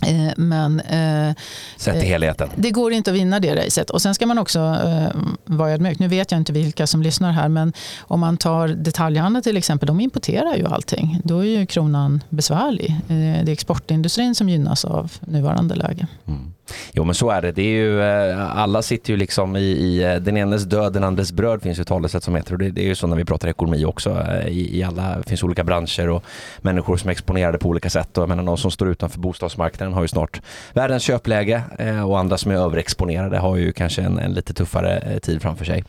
Eh, 0.03 0.33
Men 0.37 0.79
eh, 0.79 1.35
Sett 1.77 1.99
till 1.99 2.09
helheten. 2.09 2.49
det 2.55 2.71
går 2.71 2.93
inte 2.93 3.11
att 3.11 3.17
vinna 3.17 3.39
det 3.39 3.55
racet. 3.65 3.89
Och 3.89 4.01
sen 4.01 4.15
ska 4.15 4.25
man 4.25 4.37
också 4.37 4.59
eh, 4.59 5.07
vara 5.45 5.71
ödmjuk. 5.71 5.99
Nu 5.99 6.07
vet 6.07 6.31
jag 6.31 6.39
inte 6.39 6.53
vilka 6.53 6.87
som 6.87 7.01
lyssnar 7.01 7.31
här, 7.31 7.49
men 7.49 7.73
om 7.99 8.19
man 8.19 8.37
tar 8.37 8.67
detaljhandeln 8.67 9.43
till 9.43 9.57
exempel, 9.57 9.87
de 9.87 9.99
importerar 9.99 10.55
ju 10.55 10.65
allting. 10.67 11.19
Då 11.23 11.39
är 11.39 11.59
ju 11.59 11.65
kronan 11.65 12.23
besvärlig. 12.29 12.89
Eh, 12.89 13.15
det 13.15 13.49
är 13.49 13.49
exportindustrin 13.49 14.35
som 14.35 14.49
gynnas 14.49 14.85
av 14.85 15.11
nuvarande 15.21 15.75
läge. 15.75 16.07
Mm. 16.27 16.53
Jo 16.91 17.03
men 17.03 17.15
så 17.15 17.29
är 17.29 17.41
det. 17.41 17.51
det 17.51 17.61
är 17.61 17.65
ju, 17.75 18.01
eh, 18.03 18.57
alla 18.57 18.81
sitter 18.81 19.11
ju 19.13 19.17
liksom 19.17 19.55
i, 19.55 19.59
i 19.59 20.03
eh, 20.03 20.15
den 20.15 20.37
enes 20.37 20.63
död, 20.63 20.93
den 20.93 21.03
andres 21.03 21.31
bröd 21.31 21.61
finns 21.61 21.79
ju 21.79 21.83
talesätt 21.83 22.23
som 22.23 22.35
heter 22.35 22.53
och 22.53 22.59
det, 22.59 22.69
det 22.69 22.81
är 22.81 22.85
ju 22.85 22.95
så 22.95 23.07
när 23.07 23.15
vi 23.17 23.25
pratar 23.25 23.47
ekonomi 23.47 23.85
också. 23.85 24.09
eh, 24.09 24.47
I, 24.47 24.79
i 24.79 24.83
alla, 24.83 25.17
det 25.17 25.29
finns 25.29 25.43
olika 25.43 25.63
branscher 25.63 26.09
och 26.09 26.23
människor 26.61 26.97
som 26.97 27.07
är 27.07 27.11
exponerade 27.11 27.57
på 27.57 27.69
olika 27.69 27.89
sätt 27.89 28.17
och 28.17 28.21
jag 28.21 28.29
menar 28.29 28.43
de 28.43 28.57
som 28.57 28.71
står 28.71 28.89
utanför 28.89 29.19
bostadsmarknaden 29.19 29.93
har 29.93 30.01
ju 30.01 30.07
snart 30.07 30.41
världens 30.73 31.03
köpläge 31.03 31.61
och 32.07 32.19
andra 32.19 32.37
som 32.37 32.51
är 32.51 32.55
överexponerade 32.55 33.37
har 33.37 33.55
ju 33.55 33.71
kanske 33.71 34.01
en, 34.01 34.19
en 34.19 34.31
lite 34.33 34.53
tuffare 34.53 35.19
tid 35.19 35.41
framför 35.41 35.65
sig. 35.65 35.83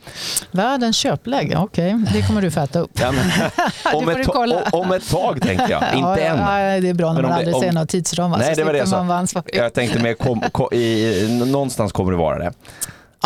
Världens 0.51 0.97
köpläge, 0.97 1.57
okej. 1.59 2.05
Det 2.13 2.23
kommer 2.27 2.43
du 2.43 2.51
få 2.51 2.61
äta 2.61 2.79
upp. 2.81 2.91
Ja, 3.01 3.13
men, 3.13 3.25
om, 3.95 4.09
ett 4.09 4.27
ta- 4.27 4.63
om 4.73 4.93
ett 4.93 5.11
tag 5.11 5.43
tänker 5.43 5.69
jag, 5.71 5.83
inte 5.95 5.99
ja, 6.01 6.19
än. 6.19 6.39
Ja, 6.75 6.81
det 6.81 6.89
är 6.89 6.95
bra 6.95 7.13
när 7.13 7.21
Men 7.23 7.31
man 7.31 7.39
aldrig 7.39 7.55
om- 7.55 7.61
ser 7.63 7.73
några 7.73 7.87
tidsramar. 7.87 8.39
Nej, 8.39 8.55
så 8.55 8.61
det 8.61 8.65
var 8.65 8.73
det 8.73 8.79
jag 8.79 9.29
sa. 9.29 9.43
Jag 9.53 9.73
tänkte 9.73 10.03
mer 10.03 10.15
kom, 10.15 10.41
kom, 10.53 10.64
i, 10.73 11.45
någonstans 11.47 11.93
kommer 11.93 12.13
det 12.13 12.19
vara 12.19 12.39
det. 12.39 12.53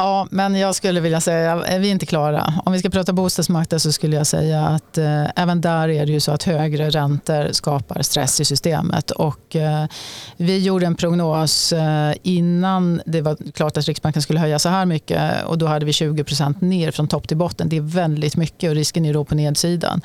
Ja, 0.00 0.26
men 0.30 0.54
jag 0.54 0.74
skulle 0.74 1.00
vilja 1.00 1.20
säga 1.20 1.56
vi 1.78 1.88
är 1.88 1.92
inte 1.92 2.06
klara. 2.06 2.54
Om 2.64 2.72
vi 2.72 2.78
ska 2.78 2.90
prata 2.90 3.12
bostadsmarknad 3.12 3.82
så 3.82 3.92
skulle 3.92 4.16
jag 4.16 4.26
säga 4.26 4.66
att 4.66 4.98
eh, 4.98 5.24
även 5.36 5.60
där 5.60 5.88
är 5.88 6.06
det 6.06 6.12
ju 6.12 6.20
så 6.20 6.32
att 6.32 6.42
högre 6.42 6.90
räntor 6.90 7.48
skapar 7.52 8.02
stress 8.02 8.40
i 8.40 8.44
systemet. 8.44 9.10
Och, 9.10 9.56
eh, 9.56 9.84
vi 10.36 10.58
gjorde 10.58 10.86
en 10.86 10.94
prognos 10.94 11.72
eh, 11.72 12.14
innan 12.22 13.00
det 13.06 13.20
var 13.20 13.36
klart 13.52 13.76
att 13.76 13.84
Riksbanken 13.88 14.22
skulle 14.22 14.40
höja 14.40 14.58
så 14.58 14.68
här 14.68 14.84
mycket 14.86 15.44
och 15.44 15.58
då 15.58 15.66
hade 15.66 15.86
vi 15.86 15.92
20% 15.92 16.54
ner 16.64 16.90
från 16.90 17.08
topp 17.08 17.28
till 17.28 17.36
botten. 17.36 17.68
Det 17.68 17.76
är 17.76 17.80
väldigt 17.80 18.36
mycket 18.36 18.70
och 18.70 18.74
risken 18.76 19.04
är 19.04 19.14
då 19.14 19.24
på 19.24 19.34
nedsidan. 19.34 20.00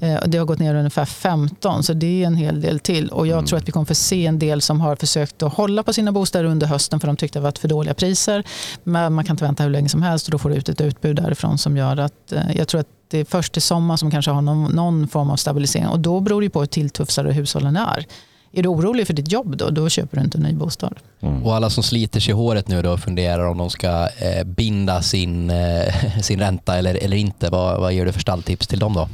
Eh, 0.00 0.16
det 0.26 0.38
har 0.38 0.44
gått 0.44 0.58
ner 0.58 0.74
ungefär 0.74 1.04
15 1.04 1.82
så 1.82 1.92
det 1.92 2.22
är 2.22 2.26
en 2.26 2.36
hel 2.36 2.60
del 2.60 2.78
till. 2.78 3.08
Och 3.08 3.26
jag 3.26 3.36
Mm. 3.36 3.46
tror 3.46 3.58
att 3.58 3.68
vi 3.68 3.72
kommer 3.72 3.86
få 3.86 3.94
se 3.94 4.26
en 4.26 4.38
del 4.38 4.60
som 4.60 4.80
har 4.80 4.96
försökt 4.96 5.42
att 5.42 5.54
hålla 5.54 5.82
på 5.82 5.92
sina 5.92 6.12
bostäder 6.12 6.44
under 6.44 6.66
hösten 6.66 7.00
för 7.00 7.06
de 7.06 7.16
tyckte 7.16 7.38
det 7.38 7.42
var 7.42 7.52
för 7.60 7.68
dåliga 7.68 7.94
priser. 7.94 8.42
Men 8.84 9.12
man 9.12 9.24
kan 9.24 9.35
inte 9.36 9.44
vänta 9.44 9.62
hur 9.62 9.70
länge 9.70 9.88
som 9.88 10.02
helst 10.02 10.26
och 10.26 10.32
då 10.32 10.38
får 10.38 10.50
du 10.50 10.56
ut 10.56 10.68
ett 10.68 10.80
utbud 10.80 11.16
därifrån 11.16 11.58
som 11.58 11.76
gör 11.76 11.96
att 11.96 12.32
eh, 12.32 12.56
jag 12.56 12.68
tror 12.68 12.80
att 12.80 12.88
det 13.08 13.18
är 13.18 13.24
först 13.24 13.52
till 13.52 13.62
sommar 13.62 13.96
som 13.96 14.10
kanske 14.10 14.30
har 14.30 14.42
någon, 14.42 14.74
någon 14.74 15.08
form 15.08 15.30
av 15.30 15.36
stabilisering 15.36 15.88
och 15.88 16.00
då 16.00 16.20
beror 16.20 16.42
det 16.42 16.50
på 16.50 16.60
hur 16.60 16.66
tilltufsade 16.66 17.32
hushållen 17.32 17.76
är. 17.76 18.06
Är 18.52 18.62
du 18.62 18.68
orolig 18.68 19.06
för 19.06 19.14
ditt 19.14 19.32
jobb 19.32 19.56
då, 19.56 19.70
då 19.70 19.88
köper 19.88 20.16
du 20.16 20.24
inte 20.24 20.38
en 20.38 20.42
ny 20.42 20.52
bostad. 20.52 20.94
Mm. 21.20 21.42
Och 21.42 21.54
alla 21.54 21.70
som 21.70 21.82
sliter 21.82 22.20
sig 22.20 22.30
i 22.30 22.34
håret 22.34 22.68
nu 22.68 22.82
då 22.82 22.92
och 22.92 23.00
funderar 23.00 23.46
om 23.46 23.58
de 23.58 23.70
ska 23.70 24.08
eh, 24.18 24.44
binda 24.44 25.02
sin, 25.02 25.50
eh, 25.50 25.94
sin 26.22 26.38
ränta 26.40 26.76
eller, 26.76 26.94
eller 26.94 27.16
inte. 27.16 27.50
Vad, 27.50 27.80
vad 27.80 27.92
ger 27.92 28.06
du 28.06 28.12
för 28.12 28.20
stalltips 28.20 28.66
till 28.66 28.78
dem 28.78 28.94
då? 28.94 29.08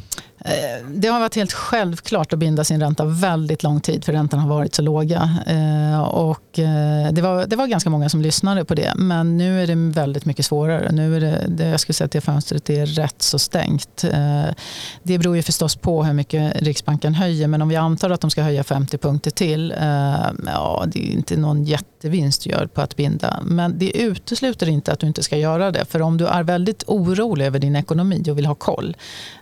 Eh, 0.44 0.86
det 0.88 1.08
har 1.08 1.20
varit 1.20 1.34
helt 1.34 1.52
självklart 1.52 2.32
att 2.32 2.38
binda 2.38 2.64
sin 2.64 2.80
ränta 2.80 3.04
väldigt 3.04 3.62
lång 3.62 3.80
tid 3.80 4.04
för 4.04 4.12
räntorna 4.12 4.42
har 4.42 4.48
varit 4.48 4.74
så 4.74 4.82
låga. 4.82 5.38
Eh, 5.46 6.02
och 6.02 6.58
eh, 6.58 7.12
det, 7.12 7.22
var, 7.22 7.46
det 7.46 7.56
var 7.56 7.66
ganska 7.66 7.90
många 7.90 8.08
som 8.08 8.22
lyssnade 8.22 8.64
på 8.64 8.74
det 8.74 8.92
men 8.96 9.36
nu 9.38 9.62
är 9.62 9.66
det 9.66 9.74
väldigt 9.74 10.24
mycket 10.24 10.46
svårare. 10.46 10.92
Nu 10.92 11.16
är 11.16 11.20
det, 11.20 11.44
det, 11.48 11.64
jag 11.64 11.80
skulle 11.80 11.94
säga 11.94 12.06
att 12.06 12.12
det 12.12 12.20
fönstret 12.20 12.70
är 12.70 12.86
rätt 12.86 13.22
så 13.22 13.38
stängt. 13.38 14.04
Det 15.02 15.18
beror 15.18 15.36
ju 15.36 15.42
förstås 15.42 15.76
på 15.76 16.04
hur 16.04 16.12
mycket 16.12 16.62
Riksbanken 16.62 17.14
höjer 17.14 17.48
men 17.48 17.62
om 17.62 17.68
vi 17.68 17.76
antar 17.76 18.10
att 18.10 18.20
de 18.20 18.30
ska 18.30 18.42
höja 18.42 18.64
50 18.64 18.98
punkter 18.98 19.30
till, 19.30 19.74
ja 20.46 20.84
det 20.86 21.08
är 21.08 21.12
inte 21.12 21.36
någon 21.36 21.64
jättevinst 21.64 22.44
du 22.44 22.50
gör 22.50 22.66
på 22.66 22.80
att 22.80 22.96
binda. 22.96 23.40
Men 23.44 23.78
det 23.78 23.96
utesluter 23.96 24.68
inte 24.68 24.92
att 24.92 24.98
du 24.98 25.06
inte 25.06 25.22
ska 25.22 25.36
göra 25.36 25.70
det. 25.70 25.84
För 25.84 26.02
om 26.02 26.16
du 26.16 26.26
är 26.26 26.42
väldigt 26.42 26.84
orolig 26.86 27.46
över 27.46 27.58
din 27.58 27.76
ekonomi 27.76 28.24
och 28.30 28.38
vill 28.38 28.46
ha 28.46 28.54
koll, 28.54 28.96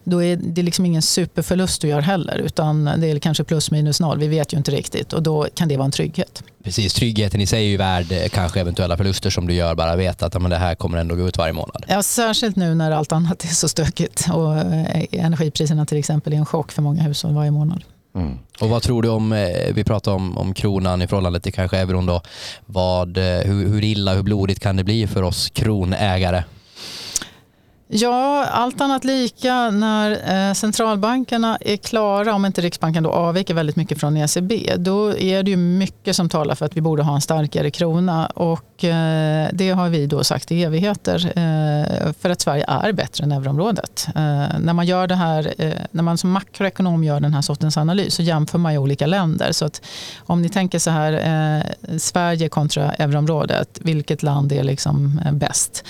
då 0.04 0.22
är 0.22 0.36
det 0.36 0.62
liksom 0.62 0.86
ingen 0.90 1.02
superförlust 1.02 1.82
du 1.82 1.88
gör 1.88 2.00
heller. 2.00 2.38
Utan 2.38 2.84
det 2.84 3.10
är 3.10 3.18
kanske 3.18 3.44
plus 3.44 3.70
minus 3.70 4.00
noll, 4.00 4.18
vi 4.18 4.28
vet 4.28 4.52
ju 4.52 4.58
inte 4.58 4.70
riktigt. 4.70 5.12
Och 5.12 5.22
då 5.22 5.48
kan 5.54 5.68
det 5.68 5.76
vara 5.76 5.84
en 5.84 5.90
trygghet. 5.90 6.42
Precis, 6.64 6.94
tryggheten 6.94 7.40
i 7.40 7.46
sig 7.46 7.64
är 7.64 7.68
ju 7.68 7.76
värd 7.76 8.12
eh, 8.12 8.28
kanske 8.28 8.60
eventuella 8.60 8.96
förluster 8.96 9.30
som 9.30 9.46
du 9.46 9.54
gör, 9.54 9.74
bara 9.74 9.96
veta 9.96 10.26
att 10.26 10.42
men 10.42 10.50
det 10.50 10.56
här 10.56 10.74
kommer 10.74 10.98
ändå 10.98 11.14
gå 11.14 11.28
ut 11.28 11.38
varje 11.38 11.52
månad. 11.52 11.84
Ja, 11.88 12.02
särskilt 12.02 12.56
nu 12.56 12.74
när 12.74 12.90
allt 12.90 13.12
annat 13.12 13.44
är 13.44 13.48
så 13.48 13.68
stökigt. 13.68 14.26
Och 14.32 14.56
eh, 14.56 15.04
energipriserna 15.12 15.86
till 15.86 15.98
exempel 15.98 16.32
är 16.32 16.36
en 16.36 16.46
chock 16.46 16.72
för 16.72 16.82
många 16.82 17.02
hushåll 17.02 17.34
varje 17.34 17.50
månad. 17.50 17.84
Mm. 18.14 18.38
Och 18.60 18.68
vad 18.68 18.82
tror 18.82 19.02
du 19.02 19.08
om, 19.08 19.32
eh, 19.32 19.74
vi 19.74 19.84
pratar 19.84 20.12
om, 20.12 20.38
om 20.38 20.54
kronan 20.54 21.02
i 21.02 21.06
förhållande 21.06 21.40
till 21.40 21.52
kanske 21.52 21.78
euron 21.78 22.06
då, 22.06 22.22
vad, 22.66 23.16
eh, 23.16 23.24
hur, 23.24 23.68
hur 23.68 23.84
illa, 23.84 24.14
hur 24.14 24.22
blodigt 24.22 24.60
kan 24.60 24.76
det 24.76 24.84
bli 24.84 25.06
för 25.06 25.22
oss 25.22 25.50
kronägare? 25.50 26.44
Ja, 27.92 28.46
allt 28.46 28.80
annat 28.80 29.04
lika 29.04 29.70
när 29.70 30.10
eh, 30.48 30.54
centralbankerna 30.54 31.58
är 31.60 31.76
klara, 31.76 32.34
om 32.34 32.46
inte 32.46 32.60
Riksbanken 32.60 33.02
då 33.02 33.10
avviker 33.10 33.54
väldigt 33.54 33.76
mycket 33.76 34.00
från 34.00 34.16
ECB, 34.16 34.72
då 34.76 35.16
är 35.18 35.42
det 35.42 35.50
ju 35.50 35.56
mycket 35.56 36.16
som 36.16 36.28
talar 36.28 36.54
för 36.54 36.66
att 36.66 36.76
vi 36.76 36.80
borde 36.80 37.02
ha 37.02 37.14
en 37.14 37.20
starkare 37.20 37.70
krona. 37.70 38.26
Och 38.26 38.84
eh, 38.84 39.48
det 39.52 39.70
har 39.70 39.88
vi 39.88 40.06
då 40.06 40.24
sagt 40.24 40.52
i 40.52 40.64
evigheter, 40.64 41.26
eh, 41.26 42.12
för 42.20 42.30
att 42.30 42.40
Sverige 42.40 42.64
är 42.68 42.92
bättre 42.92 43.24
än 43.24 43.32
euroområdet. 43.32 44.08
När 44.60 44.72
man 44.72 44.86
gör 44.86 45.06
det 45.06 45.14
här, 45.14 45.54
när 45.90 46.02
man 46.02 46.18
som 46.18 46.30
makroekonom 46.30 47.04
gör 47.04 47.20
den 47.20 47.34
här 47.34 47.42
sortens 47.42 47.76
analys 47.76 48.14
så 48.14 48.22
jämför 48.22 48.58
man 48.58 48.72
ju 48.72 48.78
olika 48.78 49.06
länder. 49.06 49.52
Så 49.52 49.64
att 49.64 49.82
om 50.18 50.42
ni 50.42 50.48
tänker 50.48 50.78
så 50.78 50.90
här, 50.90 51.98
Sverige 51.98 52.48
kontra 52.48 52.92
euroområdet, 52.92 53.78
vilket 53.82 54.22
land 54.22 54.52
är 54.52 54.64
liksom 54.64 55.20
bäst? 55.32 55.84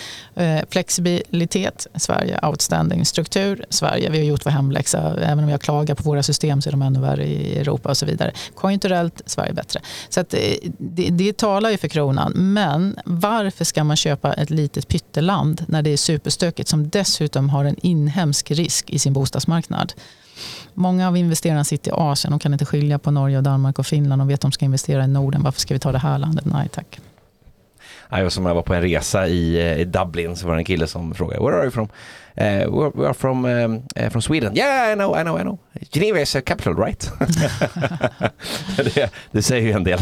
Flexibilitet, 0.70 1.86
Sverige. 1.94 2.40
Outstanding 2.42 3.04
struktur, 3.04 3.64
Sverige. 3.70 4.10
Vi 4.10 4.18
har 4.18 4.24
gjort 4.24 4.46
vår 4.46 4.50
hemläxa. 4.50 5.16
Även 5.22 5.44
om 5.44 5.50
jag 5.50 5.60
klagar 5.60 5.94
på 5.94 6.02
våra 6.02 6.22
system 6.22 6.62
så 6.62 6.68
är 6.68 6.70
de 6.70 6.82
ännu 6.82 7.00
värre 7.00 7.26
i 7.26 7.58
Europa 7.58 7.88
och 7.88 7.96
så 7.96 8.06
vidare. 8.06 8.32
Konjunkturellt, 8.54 9.22
Sverige 9.26 9.52
bättre. 9.52 9.80
Så 10.08 10.20
att, 10.20 10.34
eh, 10.34 10.40
det, 10.78 11.10
det 11.10 11.36
talar 11.36 11.70
ju 11.70 11.76
för 11.76 11.88
kronan. 11.88 12.32
Men 12.34 12.96
varför 13.04 13.64
ska 13.64 13.84
man 13.84 13.96
köpa 13.96 14.32
ett 14.32 14.50
litet 14.50 14.88
pytteland 14.88 15.64
när 15.68 15.82
det 15.82 15.90
är 15.90 15.96
superstökigt 15.96 16.68
som 16.68 16.88
dessutom 16.88 17.50
har 17.50 17.64
en 17.64 17.76
inhemsk 17.82 18.50
risk 18.50 18.90
i 18.90 18.98
sin 18.98 19.12
bostadsmarknad? 19.12 19.92
Många 20.74 21.08
av 21.08 21.16
investerarna 21.16 21.64
sitter 21.64 21.90
i 21.90 21.94
Asien 21.96 22.30
De 22.30 22.38
kan 22.38 22.52
inte 22.52 22.66
skilja 22.66 22.98
på 22.98 23.10
Norge, 23.10 23.36
och 23.36 23.42
Danmark 23.42 23.78
och 23.78 23.86
Finland 23.86 24.20
De 24.20 24.28
vet 24.28 24.34
att 24.34 24.40
de 24.40 24.52
ska 24.52 24.64
investera 24.64 25.04
i 25.04 25.08
Norden. 25.08 25.42
Varför 25.42 25.60
ska 25.60 25.74
vi 25.74 25.80
ta 25.80 25.92
det 25.92 25.98
här 25.98 26.18
landet? 26.18 26.44
Nej 26.44 26.68
tack. 26.68 27.00
Jag 28.10 28.32
som 28.32 28.46
jag 28.46 28.54
var 28.54 28.62
på 28.62 28.74
en 28.74 28.82
resa 28.82 29.28
i, 29.28 29.60
eh, 29.60 29.80
i 29.80 29.84
Dublin 29.84 30.36
så 30.36 30.46
var 30.46 30.54
det 30.54 30.60
en 30.60 30.64
kille 30.64 30.86
som 30.86 31.14
frågade 31.14 31.44
Where 31.44 31.56
are 31.56 31.62
you 31.62 31.70
from? 31.70 31.88
Uh, 32.38 32.44
we're, 32.44 32.92
we 32.94 33.06
are 33.06 33.14
from, 33.14 33.44
um, 33.44 33.82
uh, 34.00 34.08
from 34.10 34.22
Sweden. 34.22 34.56
Yeah, 34.56 34.92
I 34.92 34.94
know, 34.94 35.16
I 35.20 35.22
know, 35.22 35.38
I 35.38 35.42
know. 35.42 35.58
Geneva 35.92 36.20
is 36.20 36.36
a 36.36 36.40
capital, 36.40 36.76
right? 36.76 37.12
det, 38.76 39.10
det 39.30 39.42
säger 39.42 39.66
ju 39.66 39.72
en 39.72 39.84
del 39.84 40.00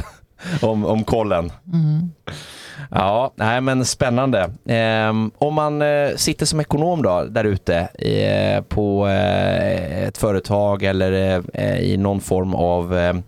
om, 0.63 0.85
om 0.85 1.05
kollen. 1.05 1.53
Mm. 1.73 2.11
Ja, 2.91 3.33
nej 3.37 3.61
men 3.61 3.85
spännande. 3.85 4.51
Ehm, 4.69 5.31
om 5.39 5.55
man 5.55 5.83
eh, 5.83 6.11
sitter 6.17 6.47
som 6.47 6.61
ekonom 6.61 7.03
då 7.03 7.25
där 7.25 7.45
ute 7.45 7.77
eh, 7.99 8.63
på 8.63 9.09
eh, 9.09 10.03
ett 10.05 10.19
företag 10.19 10.83
eller 10.83 11.43
i 11.81 11.97
någon 11.97 12.21
form 12.21 12.55
av 12.55 13.23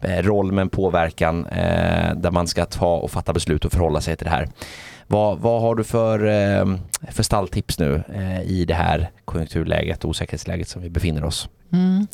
Eh, 0.00 0.22
roll 0.22 0.52
med 0.52 0.62
en 0.62 0.68
påverkan 0.68 1.46
eh, 1.46 2.14
där 2.16 2.30
man 2.30 2.46
ska 2.46 2.64
ta 2.64 2.96
och 2.96 3.10
fatta 3.10 3.32
beslut 3.32 3.64
och 3.64 3.72
förhålla 3.72 4.00
sig 4.00 4.16
till 4.16 4.24
det 4.24 4.30
här. 4.30 4.48
Vad, 5.06 5.38
vad 5.38 5.60
har 5.60 5.74
du 5.74 5.84
för, 5.84 6.26
eh, 6.26 6.64
för 7.10 7.22
stalltips 7.22 7.78
nu 7.78 8.02
eh, 8.14 8.42
i 8.42 8.64
det 8.64 8.74
här 8.74 9.10
konjunkturläget 9.24 10.04
och 10.04 10.10
osäkerhetsläget 10.10 10.68
som 10.68 10.82
vi 10.82 10.90
befinner 10.90 11.24
oss? 11.24 11.48
Mm. 11.72 12.06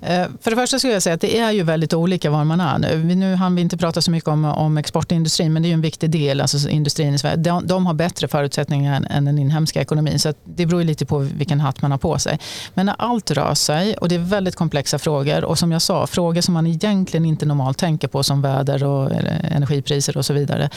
Eh, 0.00 0.26
för 0.40 0.50
det 0.50 0.56
första 0.56 0.78
skulle 0.78 0.92
jag 0.92 1.02
säga 1.02 1.14
att 1.14 1.20
det 1.20 1.38
är 1.38 1.50
ju 1.50 1.62
väldigt 1.62 1.94
olika 1.94 2.30
var 2.30 2.44
man 2.44 2.60
är 2.60 2.78
nu. 2.78 3.14
Nu 3.14 3.34
hann 3.34 3.54
vi 3.54 3.62
inte 3.62 3.76
prata 3.76 4.02
så 4.02 4.10
mycket 4.10 4.28
om, 4.28 4.44
om 4.44 4.78
exportindustrin 4.78 5.52
men 5.52 5.62
det 5.62 5.66
är 5.66 5.70
ju 5.70 5.74
en 5.74 5.80
viktig 5.80 6.10
del, 6.10 6.40
alltså 6.40 6.68
industrin 6.68 7.14
i 7.14 7.18
Sverige. 7.18 7.36
De, 7.36 7.66
de 7.66 7.86
har 7.86 7.94
bättre 7.94 8.28
förutsättningar 8.28 9.06
än 9.10 9.24
den 9.24 9.38
inhemska 9.38 9.80
ekonomin 9.80 10.18
så 10.18 10.34
det 10.44 10.66
beror 10.66 10.84
lite 10.84 11.06
på 11.06 11.18
vilken 11.18 11.60
hatt 11.60 11.82
man 11.82 11.90
har 11.90 11.98
på 11.98 12.18
sig. 12.18 12.38
Men 12.74 12.86
när 12.86 12.94
allt 12.98 13.30
rör 13.30 13.54
sig 13.54 13.96
och 13.96 14.08
det 14.08 14.14
är 14.14 14.18
väldigt 14.18 14.56
komplexa 14.56 14.98
frågor 14.98 15.44
och 15.44 15.58
som 15.58 15.72
jag 15.72 15.82
sa, 15.82 16.06
frågor 16.06 16.40
som 16.40 16.54
man 16.54 16.66
egentligen 16.66 17.24
inte 17.24 17.46
normalt 17.46 17.78
tänker 17.78 18.08
på 18.08 18.22
som 18.22 18.42
väder 18.42 18.84
och 18.84 19.10
energipriser 19.42 20.16
och 20.16 20.24
så 20.24 20.32
vidare. 20.32 20.70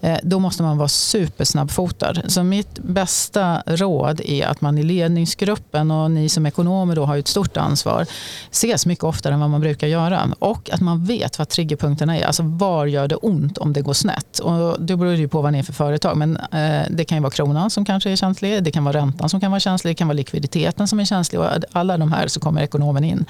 Eh, 0.00 0.18
då 0.22 0.38
måste 0.38 0.62
man 0.62 0.78
vara 0.78 0.88
supersnabbfotad. 0.88 2.14
Så 2.26 2.42
mitt 2.42 2.78
bästa 2.78 3.17
råd 3.66 4.20
är 4.24 4.46
att 4.46 4.60
man 4.60 4.78
i 4.78 4.82
ledningsgruppen 4.82 5.90
och 5.90 6.10
ni 6.10 6.28
som 6.28 6.46
ekonomer 6.46 6.96
då 6.96 7.04
har 7.04 7.16
ett 7.16 7.28
stort 7.28 7.56
ansvar 7.56 8.06
ses 8.50 8.86
mycket 8.86 9.04
oftare 9.04 9.34
än 9.34 9.40
vad 9.40 9.50
man 9.50 9.60
brukar 9.60 9.86
göra. 9.86 10.28
Och 10.38 10.70
att 10.72 10.80
man 10.80 11.04
vet 11.04 11.38
vad 11.38 11.48
triggerpunkterna 11.48 12.16
är. 12.16 12.26
Alltså 12.26 12.42
var 12.42 12.86
gör 12.86 13.08
det 13.08 13.16
ont 13.16 13.58
om 13.58 13.72
det 13.72 13.82
går 13.82 13.92
snett? 13.92 14.38
Och 14.38 14.82
det 14.82 14.96
beror 14.96 15.14
ju 15.14 15.28
på 15.28 15.42
vad 15.42 15.52
det 15.52 15.58
är 15.58 15.62
för 15.62 15.72
företag. 15.72 16.16
Men 16.16 16.36
eh, 16.36 16.82
det 16.90 17.04
kan 17.04 17.18
ju 17.18 17.22
vara 17.22 17.30
kronan 17.30 17.70
som 17.70 17.84
kanske 17.84 18.10
är 18.10 18.16
känslig. 18.16 18.64
Det 18.64 18.70
kan 18.70 18.84
vara 18.84 18.96
räntan 18.96 19.28
som 19.28 19.40
kan 19.40 19.50
vara 19.50 19.60
känslig. 19.60 19.90
Det 19.90 19.98
kan 19.98 20.08
vara 20.08 20.16
likviditeten 20.16 20.88
som 20.88 21.00
är 21.00 21.04
känslig. 21.04 21.40
Och 21.40 21.46
alla 21.72 21.98
de 21.98 22.12
här 22.12 22.28
så 22.28 22.40
kommer 22.40 22.62
ekonomen 22.62 23.04
in. 23.04 23.24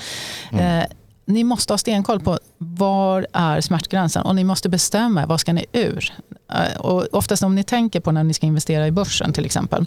Mm. 0.53 0.81
Eh, 0.81 0.87
ni 1.29 1.45
måste 1.45 1.73
ha 1.73 1.79
stenkoll 1.79 2.21
på 2.21 2.39
var 2.59 3.27
är 3.33 3.61
smärtgränsen 3.61 4.23
och 4.23 4.35
ni 4.35 4.45
måste 4.45 4.69
bestämma 4.69 5.27
vad 5.27 5.41
ska 5.41 5.53
ni 5.53 5.67
ur. 5.73 6.13
Eh, 6.53 6.81
och 6.81 7.07
oftast 7.13 7.43
om 7.43 7.55
ni 7.55 7.65
tänker 7.65 8.01
på 8.01 8.13
när 8.13 8.25
ni 8.25 8.35
ska 8.35 8.47
investera 8.47 8.87
i 8.87 8.91
börsen 8.91 9.33
till 9.33 9.45
exempel, 9.45 9.87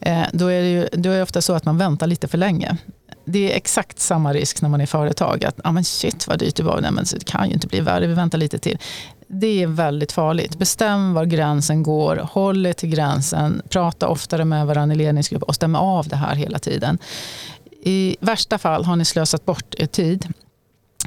eh, 0.00 0.22
då 0.32 0.46
är 0.46 0.62
det, 0.62 0.70
ju, 0.70 0.88
då 0.92 1.10
är 1.10 1.16
det 1.16 1.22
ofta 1.22 1.42
så 1.42 1.52
att 1.52 1.64
man 1.64 1.78
väntar 1.78 2.06
lite 2.06 2.28
för 2.28 2.38
länge 2.38 2.76
det 3.24 3.52
är 3.52 3.56
exakt 3.56 4.00
samma 4.00 4.32
risk 4.32 4.62
när 4.62 4.68
man 4.68 4.80
är 4.80 4.86
företag. 4.86 5.44
Att 5.44 5.60
ah, 5.64 5.72
men 5.72 5.84
shit 5.84 6.28
vad 6.28 6.38
dyrt 6.38 6.56
det 6.56 6.62
var. 6.62 6.80
Nej, 6.80 6.90
men 6.90 7.04
det 7.04 7.24
kan 7.24 7.48
ju 7.48 7.54
inte 7.54 7.66
bli 7.66 7.80
värre, 7.80 8.06
vi 8.06 8.14
väntar 8.14 8.38
lite 8.38 8.58
till. 8.58 8.78
Det 9.26 9.62
är 9.62 9.66
väldigt 9.66 10.12
farligt. 10.12 10.58
Bestäm 10.58 11.14
var 11.14 11.24
gränsen 11.24 11.82
går, 11.82 12.16
håll 12.16 12.66
er 12.66 12.72
till 12.72 12.88
gränsen, 12.88 13.62
prata 13.68 14.08
oftare 14.08 14.44
med 14.44 14.66
varandra 14.66 14.94
i 14.94 14.98
ledningsgrupp 14.98 15.42
och 15.42 15.54
stäm 15.54 15.74
av 15.74 16.08
det 16.08 16.16
här 16.16 16.34
hela 16.34 16.58
tiden. 16.58 16.98
I 17.84 18.16
värsta 18.20 18.58
fall 18.58 18.84
har 18.84 18.96
ni 18.96 19.04
slösat 19.04 19.44
bort 19.44 19.74
er 19.78 19.86
tid 19.86 20.32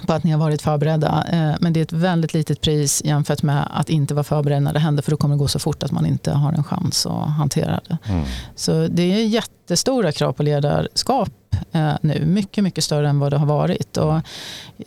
på 0.02 0.14
att 0.14 0.24
ni 0.24 0.32
har 0.32 0.40
varit 0.40 0.62
förberedda. 0.62 1.26
Eh, 1.32 1.56
men 1.60 1.74
det 1.74 1.80
är 1.80 1.82
ett 1.82 1.94
väldigt 1.94 2.34
litet 2.34 2.62
pris 2.62 3.02
jämfört 3.06 3.44
med 3.44 3.68
att 3.72 3.90
inte 3.90 4.14
vara 4.14 4.24
förberedd 4.24 4.64
när 4.64 4.74
det 4.74 4.80
händer. 4.80 5.04
För 5.04 5.12
då 5.12 5.18
kommer 5.18 5.36
det 5.36 5.40
gå 5.40 5.48
så 5.48 5.60
fort 5.60 5.84
att 5.84 5.92
man 5.92 6.06
inte 6.06 6.32
har 6.32 6.54
en 6.54 6.64
chans 6.64 7.06
att 7.06 7.30
hantera 7.30 7.80
det. 7.88 7.98
Mm. 8.06 8.26
Så 8.56 8.88
det 8.88 9.04
är 9.04 9.26
jättestora 9.26 10.12
krav 10.12 10.34
på 10.34 10.44
ledarskap 10.44 11.30
eh, 11.72 11.94
nu. 12.02 12.26
Mycket, 12.26 12.64
mycket 12.64 12.84
större 12.84 13.10
än 13.10 13.20
vad 13.20 13.32
det 13.32 13.38
har 13.38 13.46
varit. 13.46 13.98
Och 13.98 14.16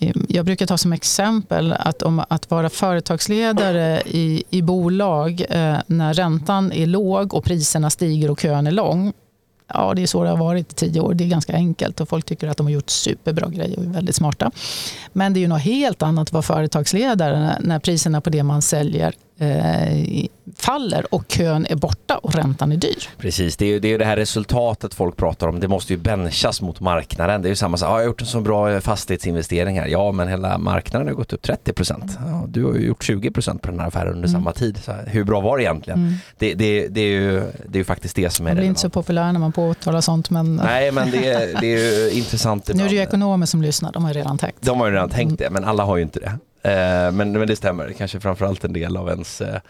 eh, 0.00 0.16
jag 0.28 0.44
brukar 0.44 0.66
ta 0.66 0.78
som 0.78 0.92
exempel 0.92 1.72
att 1.72 2.02
om 2.02 2.22
att 2.28 2.50
vara 2.50 2.70
företagsledare 2.70 4.02
i, 4.06 4.44
i 4.50 4.62
bolag 4.62 5.44
när 5.86 6.14
räntan 6.14 6.72
är 6.72 6.86
låg 6.86 7.34
och 7.34 7.44
priserna 7.44 7.90
stiger 7.90 8.30
och 8.30 8.40
kön 8.40 8.66
är 8.66 8.70
lång 8.70 9.12
Ja, 9.74 9.94
det 9.94 10.02
är 10.02 10.06
så 10.06 10.24
det 10.24 10.30
har 10.30 10.36
varit 10.36 10.72
i 10.72 10.74
tio 10.74 11.00
år. 11.00 11.14
Det 11.14 11.24
är 11.24 11.28
ganska 11.28 11.52
enkelt 11.52 12.00
och 12.00 12.08
folk 12.08 12.24
tycker 12.24 12.48
att 12.48 12.56
de 12.56 12.66
har 12.66 12.72
gjort 12.72 12.90
superbra 12.90 13.48
grejer 13.48 13.78
och 13.78 13.84
är 13.84 13.88
väldigt 13.88 14.16
smarta. 14.16 14.50
Men 15.12 15.32
det 15.32 15.38
är 15.38 15.42
ju 15.42 15.48
något 15.48 15.62
helt 15.62 16.02
annat 16.02 16.28
att 16.28 16.32
vara 16.32 16.42
företagsledare 16.42 17.56
när 17.60 17.78
priserna 17.78 18.20
på 18.20 18.30
det 18.30 18.42
man 18.42 18.62
säljer 18.62 19.14
eh, 19.38 20.26
faller 20.56 21.14
och 21.14 21.24
kön 21.28 21.66
är 21.70 21.76
borta 21.76 22.18
och 22.18 22.34
räntan 22.34 22.72
är 22.72 22.76
dyr. 22.76 23.08
Precis, 23.18 23.56
det 23.56 23.64
är 23.64 23.68
ju 23.68 23.80
det, 23.80 23.92
är 23.94 23.98
det 23.98 24.04
här 24.04 24.16
resultatet 24.16 24.94
folk 24.94 25.16
pratar 25.16 25.48
om. 25.48 25.60
Det 25.60 25.68
måste 25.68 25.92
ju 25.92 25.98
benchas 25.98 26.62
mot 26.62 26.80
marknaden. 26.80 27.42
Det 27.42 27.48
är 27.48 27.50
ju 27.50 27.56
samma 27.56 27.76
sak, 27.76 27.88
ah, 27.88 27.92
jag 27.92 27.98
har 27.98 28.04
gjort 28.04 28.20
en 28.20 28.26
så 28.26 28.40
bra 28.40 28.80
fastighetsinvestering 28.80 29.80
här. 29.80 29.86
Ja, 29.86 30.12
men 30.12 30.28
hela 30.28 30.58
marknaden 30.58 31.08
har 31.08 31.14
gått 31.14 31.32
upp 31.32 31.42
30 31.42 31.72
procent. 31.72 32.18
Ja, 32.26 32.44
du 32.48 32.64
har 32.64 32.74
ju 32.74 32.86
gjort 32.86 33.04
20 33.04 33.30
procent 33.30 33.62
på 33.62 33.70
den 33.70 33.80
här 33.80 33.86
affären 33.86 34.12
under 34.12 34.28
mm. 34.28 34.40
samma 34.40 34.52
tid. 34.52 34.78
Så 34.84 34.92
hur 34.92 35.24
bra 35.24 35.40
var 35.40 35.58
det 35.58 35.62
egentligen? 35.62 35.98
Mm. 35.98 36.14
Det, 36.38 36.54
det, 36.54 36.88
det, 36.88 37.00
är 37.00 37.20
ju, 37.20 37.40
det 37.66 37.76
är 37.76 37.78
ju 37.78 37.84
faktiskt 37.84 38.16
det 38.16 38.30
som 38.30 38.46
är 38.46 38.50
det. 38.50 38.54
Man 38.54 38.60
blir 38.60 38.68
inte 38.68 38.80
så 38.80 38.90
populär 38.90 39.32
när 39.32 39.40
man 39.40 39.52
påtalar 39.52 40.00
sånt. 40.00 40.30
Men... 40.30 40.56
Nej, 40.56 40.92
men 40.92 41.10
det, 41.10 41.28
är, 41.28 41.60
det 41.60 41.66
är 41.66 41.78
ju 41.78 42.10
intressant. 42.10 42.70
Nu 42.74 42.84
är 42.84 42.88
det 42.88 42.94
ju 42.94 43.02
ekonomer 43.02 43.46
som 43.46 43.62
lyssnar, 43.62 43.92
de 43.92 44.04
har 44.04 44.12
ju 44.12 44.18
redan 44.18 44.38
tänkt. 44.38 44.58
De 44.60 44.80
har 44.80 44.86
ju 44.86 44.92
redan 44.92 45.10
tänkt 45.10 45.38
det, 45.38 45.50
men 45.50 45.64
alla 45.64 45.84
har 45.84 45.96
ju 45.96 46.02
inte 46.02 46.20
det. 46.20 46.38
Eh, 46.62 47.12
men, 47.12 47.32
men 47.32 47.46
det 47.46 47.56
stämmer, 47.56 47.92
kanske 47.92 48.20
framförallt 48.20 48.64
en 48.64 48.72
del 48.72 48.96
av 48.96 49.08
ens 49.08 49.40
eh, 49.40 49.60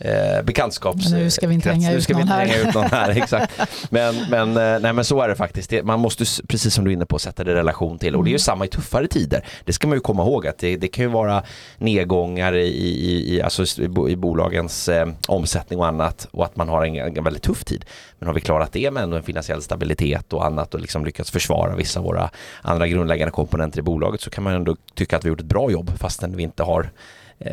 eh, 0.00 0.42
bekantskaps... 0.42 1.10
nu 1.10 1.30
ska 1.30 1.46
vi 1.46 1.54
inte 1.54 1.70
hänga 1.70 1.92
ut 1.92 2.08
någon 2.08 2.28
här. 2.28 2.46
Hänga 2.46 2.68
ut 2.68 2.74
någon 2.74 2.84
här 2.84 3.10
exakt. 3.10 3.52
Men, 3.90 4.14
men, 4.30 4.48
eh, 4.48 4.80
nej, 4.80 4.92
men 4.92 5.04
så 5.04 5.20
är 5.20 5.28
det 5.28 5.34
faktiskt. 5.34 5.70
Det, 5.70 5.82
man 5.82 6.00
måste, 6.00 6.24
precis 6.48 6.74
som 6.74 6.84
du 6.84 6.90
är 6.90 6.92
inne 6.92 7.06
på, 7.06 7.18
sätta 7.18 7.44
det 7.44 7.50
i 7.50 7.54
relation 7.54 7.98
till. 7.98 8.16
Och 8.16 8.24
det 8.24 8.28
är 8.28 8.30
ju 8.30 8.34
mm. 8.34 8.38
samma 8.38 8.64
i 8.64 8.68
tuffare 8.68 9.06
tider. 9.06 9.44
Det 9.64 9.72
ska 9.72 9.88
man 9.88 9.96
ju 9.96 10.00
komma 10.00 10.22
ihåg 10.22 10.46
att 10.46 10.58
det, 10.58 10.76
det 10.76 10.88
kan 10.88 11.04
ju 11.04 11.10
vara 11.10 11.42
nedgångar 11.78 12.52
i, 12.52 12.66
i, 12.66 13.34
i, 13.34 13.42
alltså 13.42 13.80
i 14.08 14.16
bolagens 14.16 14.88
eh, 14.88 15.08
omsättning 15.28 15.78
och 15.78 15.86
annat 15.86 16.28
och 16.30 16.44
att 16.44 16.56
man 16.56 16.68
har 16.68 16.86
en, 16.86 17.16
en, 17.16 17.24
väldigt 17.24 17.42
tuff 17.42 17.64
tid. 17.64 17.84
Men 18.18 18.26
har 18.26 18.34
vi 18.34 18.40
klarat 18.40 18.72
det 18.72 18.90
med 18.90 19.02
en 19.02 19.22
finansiell 19.22 19.62
stabilitet 19.62 20.32
och 20.32 20.46
annat 20.46 20.74
och 20.74 20.80
liksom 20.80 21.04
lyckats 21.04 21.30
försvara 21.30 21.76
vissa 21.76 22.00
av 22.00 22.06
våra 22.06 22.30
andra 22.62 22.86
grundläggande 22.88 23.32
komponenter 23.32 23.78
i 23.78 23.82
bolaget 23.82 24.20
så 24.20 24.30
kan 24.30 24.44
man 24.44 24.54
ändå 24.54 24.76
tycka 24.94 25.16
att 25.16 25.24
vi 25.24 25.28
gjort 25.28 25.40
ett 25.40 25.46
bra 25.46 25.70
jobb 25.70 25.98
fastän 25.98 26.36
vi 26.36 26.42
inte 26.42 26.62
har 26.62 26.90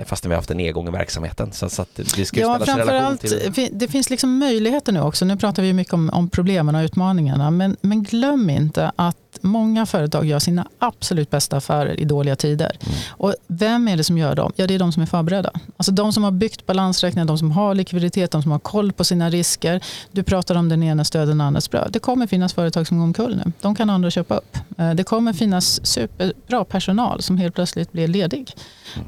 fastän 0.05 0.29
vi 0.29 0.35
har 0.35 0.39
haft 0.39 0.51
en 0.51 0.57
nedgång 0.57 0.87
i 0.87 0.91
verksamheten. 0.91 1.51
Så, 1.51 1.69
så 1.69 1.81
att 1.81 1.95
det 1.95 2.25
ska 2.25 2.39
ja, 2.39 2.59
framförallt, 2.65 3.21
till... 3.21 3.69
det 3.71 3.87
finns 3.87 4.09
liksom 4.09 4.37
möjligheter 4.37 4.91
nu 4.91 5.01
också. 5.01 5.25
Nu 5.25 5.37
pratar 5.37 5.63
vi 5.63 5.73
mycket 5.73 5.93
om, 5.93 6.09
om 6.09 6.29
problemen 6.29 6.75
och 6.75 6.81
utmaningarna. 6.81 7.51
Men, 7.51 7.77
men 7.81 8.03
glöm 8.03 8.49
inte 8.49 8.91
att 8.95 9.26
många 9.43 9.85
företag 9.85 10.25
gör 10.25 10.39
sina 10.39 10.67
absolut 10.79 11.29
bästa 11.29 11.57
affärer 11.57 11.99
i 11.99 12.05
dåliga 12.05 12.35
tider. 12.35 12.77
Mm. 12.79 12.97
Och 13.09 13.35
vem 13.47 13.87
är 13.87 13.97
det 13.97 14.03
som 14.03 14.17
gör 14.17 14.35
dem? 14.35 14.51
Ja, 14.55 14.67
det 14.67 14.75
är 14.75 14.79
de 14.79 14.91
som 14.91 15.01
är 15.03 15.07
förberedda. 15.07 15.51
Alltså 15.77 15.91
de 15.91 16.13
som 16.13 16.23
har 16.23 16.31
byggt 16.31 16.65
balansräkningar, 16.65 17.25
de 17.25 17.37
som 17.37 17.51
har 17.51 17.75
likviditet, 17.75 18.31
de 18.31 18.41
som 18.41 18.51
har 18.51 18.59
koll 18.59 18.91
på 18.91 19.03
sina 19.03 19.29
risker. 19.29 19.83
Du 20.11 20.23
pratar 20.23 20.55
om 20.55 20.69
den 20.69 20.83
ena 20.83 21.03
stöden, 21.03 21.27
den 21.27 21.41
andras 21.41 21.71
bröd. 21.71 21.89
Det 21.91 21.99
kommer 21.99 22.27
finnas 22.27 22.53
företag 22.53 22.87
som 22.87 22.97
går 22.97 23.03
omkull 23.03 23.41
nu. 23.45 23.51
De 23.61 23.75
kan 23.75 23.89
andra 23.89 24.11
köpa 24.11 24.35
upp. 24.37 24.57
Eh, 24.77 24.93
det 24.93 25.03
kommer 25.03 25.33
finnas 25.33 25.85
superbra 25.85 26.65
personal 26.65 27.21
som 27.21 27.37
helt 27.37 27.55
plötsligt 27.55 27.91
blir 27.91 28.07
ledig. 28.07 28.53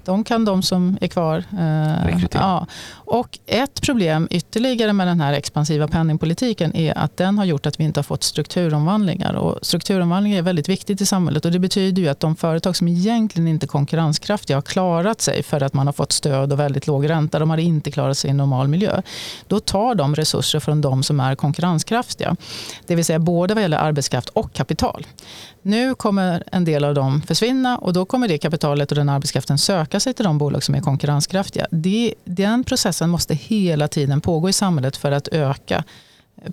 De 0.06 0.24
kan 0.24 0.46
de 0.46 0.64
som 0.64 0.98
är 1.02 1.08
kvar. 1.08 1.44
Eh, 1.60 2.26
ja. 2.32 2.68
Och 2.92 3.40
ett 3.46 3.82
problem 3.82 4.28
ytterligare 4.32 4.94
med 4.94 5.08
den 5.08 5.22
här 5.22 5.34
expansiva 5.34 5.88
penningpolitiken 5.88 6.76
är 6.76 6.98
att 6.98 7.18
den 7.18 7.38
har 7.38 7.46
gjort 7.46 7.66
att 7.66 7.80
vi 7.80 7.84
inte 7.84 7.98
har 7.98 8.04
fått 8.04 8.24
strukturomvandlingar. 8.24 9.34
Och 9.34 9.60
strukturomvandlingar 9.62 10.19
är 10.28 10.42
väldigt 10.42 10.70
viktigt 10.70 11.02
i 11.02 11.06
samhället 11.06 11.46
och 11.46 11.52
det 11.52 11.60
betyder 11.60 12.02
ju 12.02 12.08
att 12.08 12.20
de 12.20 12.36
företag 12.36 12.76
som 12.76 12.88
egentligen 12.88 13.48
inte 13.48 13.66
är 13.66 13.68
konkurrenskraftiga 13.68 14.58
har 14.58 14.62
klarat 14.62 15.22
sig 15.22 15.44
för 15.44 15.64
att 15.64 15.74
man 15.74 15.88
har 15.88 15.94
fått 15.94 16.12
stöd 16.12 16.54
och 16.54 16.60
väldigt 16.60 16.88
låg 16.88 17.10
ränta. 17.10 17.40
De 17.40 17.50
har 17.50 17.58
inte 17.58 17.92
klarat 17.92 18.18
sig 18.18 18.30
i 18.30 18.34
normal 18.34 18.68
miljö. 18.68 19.02
Då 19.48 19.60
tar 19.60 19.96
de 19.96 20.16
resurser 20.16 20.60
från 20.60 20.82
de 20.82 21.04
som 21.04 21.20
är 21.20 21.36
konkurrenskraftiga. 21.36 22.36
Det 22.88 22.96
vill 22.96 23.06
säga 23.06 23.20
både 23.20 23.54
vad 23.54 23.62
gäller 23.62 23.78
arbetskraft 23.78 24.30
och 24.30 24.54
kapital. 24.54 25.08
Nu 25.62 25.96
kommer 25.96 26.44
en 26.52 26.66
del 26.66 26.84
av 26.84 26.94
dem 26.94 27.22
försvinna 27.22 27.78
och 27.78 27.94
då 27.94 28.06
kommer 28.06 28.28
det 28.28 28.38
kapitalet 28.38 28.92
och 28.92 28.96
den 28.96 29.10
arbetskraften 29.10 29.58
söka 29.58 30.00
sig 30.00 30.14
till 30.14 30.26
de 30.26 30.38
bolag 30.38 30.64
som 30.64 30.76
är 30.76 30.82
konkurrenskraftiga. 30.82 31.68
Det, 31.72 32.14
den 32.26 32.64
processen 32.64 33.10
måste 33.10 33.36
hela 33.36 33.88
tiden 33.88 34.22
pågå 34.22 34.50
i 34.50 34.54
samhället 34.54 34.98
för 34.98 35.12
att 35.12 35.28
öka 35.28 35.84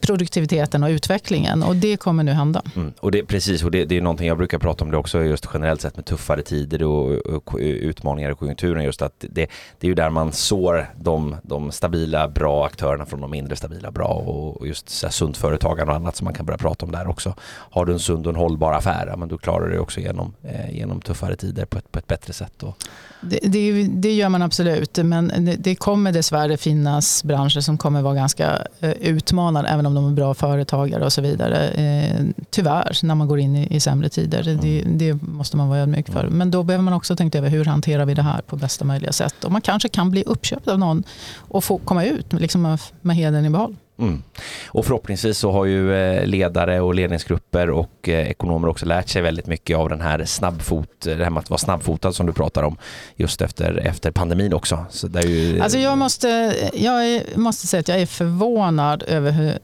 produktiviteten 0.01 0.83
och 0.83 0.89
utvecklingen 0.89 1.63
och 1.63 1.77
det 1.77 1.97
kommer 1.97 2.25
nu 2.25 2.33
hända. 2.33 2.63
Mm. 2.77 2.93
Och 3.01 3.11
det, 3.11 3.23
precis, 3.23 3.65
och 3.65 3.71
det, 3.71 3.85
det, 3.85 3.97
är 3.97 4.01
någonting 4.01 4.29
jag 4.29 4.37
brukar 4.37 4.59
prata 4.59 4.85
om 4.85 4.91
det 4.91 4.97
också 4.97 5.23
just 5.23 5.49
generellt 5.55 5.81
sett 5.81 5.97
med 5.97 6.05
tuffare 6.05 6.43
tider 6.43 6.83
och, 6.83 7.13
och 7.27 7.57
utmaningar 7.61 8.33
i 8.33 8.35
konjunkturen 8.35 8.85
just 8.85 9.03
att 9.03 9.25
det, 9.31 9.47
det 9.79 9.87
är 9.87 9.89
ju 9.89 9.95
där 9.95 10.11
man 10.11 10.33
sår 10.33 10.87
de, 10.97 11.37
de 11.43 11.73
stabila 11.73 12.29
bra 12.29 12.67
aktörerna 12.67 13.07
från 13.07 13.21
de 13.21 13.31
mindre 13.31 13.57
stabila 13.57 13.91
bra 13.91 14.09
och, 14.09 14.67
just 14.67 14.89
så 14.89 15.07
här, 15.07 15.13
sunt 15.13 15.37
företagande 15.37 15.93
och 15.93 15.97
annat 15.97 16.17
som 16.17 16.25
man 16.25 16.35
kan 16.35 16.47
börja 16.47 16.59
prata 16.59 16.87
om 16.87 16.93
där 16.93 17.09
också. 17.09 17.35
Har 17.43 17.87
du 17.87 17.93
en 17.93 17.99
sund 17.99 18.27
och 18.27 18.33
en 18.33 18.41
hållbar 18.41 18.73
affär, 18.73 19.15
men 19.17 19.29
då 19.29 19.39
klarar 19.39 19.67
du 19.67 19.73
det 19.73 19.81
också 19.81 20.01
genom, 20.01 20.35
eh, 20.43 20.77
genom 20.77 21.01
tuffare 21.01 21.37
tider 21.37 21.65
på 21.65 21.79
ett, 21.79 21.93
på 21.93 21.99
ett 21.99 22.07
bättre 22.07 22.33
sätt. 22.33 22.63
Och... 22.63 22.77
Det, 23.21 23.39
det, 23.43 23.83
det, 23.83 24.13
gör 24.13 24.29
man 24.29 24.43
absolut, 24.43 24.97
men 24.97 25.57
det 25.59 25.75
kommer 25.75 26.13
dessvärre 26.13 26.57
finnas 26.57 27.25
branscher 27.25 27.61
som 27.61 27.79
kommer 27.79 28.03
vara 28.03 28.15
ganska 28.15 28.59
eh, 28.81 28.91
utmanande 28.91 29.71
även 29.77 29.87
om 29.87 29.95
de 29.95 30.09
är 30.09 30.13
bra 30.13 30.35
företagare 30.35 31.05
och 31.05 31.13
så 31.13 31.21
vidare. 31.21 31.69
Eh, 31.69 32.25
tyvärr, 32.51 33.07
när 33.07 33.15
man 33.15 33.29
går 33.29 33.39
in 33.39 33.57
i, 33.57 33.77
i 33.77 33.81
sämre 33.81 34.09
tider. 34.09 34.49
Mm. 34.49 34.61
Det, 34.61 34.83
det, 34.87 35.23
måste 35.23 35.57
man 35.57 35.69
vara 35.69 35.79
ödmjuk 35.79 36.09
för. 36.09 36.29
Men 36.29 36.51
då 36.51 36.63
behöver 36.63 36.85
man 36.85 36.95
också 36.95 37.17
tänka 37.17 37.39
över 37.39 37.49
hur 37.49 37.65
hanterar 37.65 38.05
vi 38.05 38.15
det 38.15 38.23
här 38.23 38.41
på 38.41 38.57
bästa 38.57 38.85
möjliga 38.85 39.13
sätt. 39.13 39.45
Och 39.45 39.53
man 39.53 39.61
kanske 39.61 39.89
kan 39.89 40.11
bli 40.11 40.25
uppköpt 40.27 40.69
av 40.69 40.79
någon 40.79 41.05
och 41.37 41.65
få 41.65 41.79
komma 41.79 42.05
ut 42.05 42.33
liksom 42.33 42.63
med, 42.63 42.81
med 43.01 43.17
hedern 43.17 43.45
i 43.45 43.51
behåll. 43.51 43.77
Mm. 43.99 44.23
Och 44.67 44.85
förhoppningsvis 44.85 45.39
så 45.39 45.53
har 45.53 45.65
ju 45.65 45.95
eh, 45.95 46.27
ledare 46.27 46.81
och 46.81 46.95
ledningsgrupper 46.95 47.71
och 47.71 48.09
eh, 48.09 48.31
ekonomer 48.31 48.69
också 48.69 48.87
lärt 48.87 49.09
sig 49.09 49.23
väldigt 49.23 49.47
mycket 49.47 49.77
av 49.77 49.89
den 49.89 50.01
här 50.01 50.25
snabbfot, 50.25 51.01
det 51.01 51.25
här 51.25 51.31
med 51.31 51.41
att 51.41 51.51
vara 51.51 51.59
snabbfotad 51.59 52.13
som 52.13 52.27
du 52.27 52.33
pratar 52.33 52.63
om 52.63 52.77
just 53.17 53.43
efter, 53.43 53.77
efter 53.87 54.11
pandemin 54.11 54.53
också. 54.53 54.87
Så 54.91 55.09
det 55.09 55.19
är 55.19 55.27
ju... 55.27 55.61
Alltså 55.61 55.79
jag 55.79 55.99
måste, 55.99 56.55
jag 56.75 57.23
måste 57.37 57.67
säga 57.67 57.81
att 57.81 57.89
jag 57.89 58.01
är 58.01 58.07
förvånad 58.07 59.03
över 59.03 59.31
hur 59.31 59.59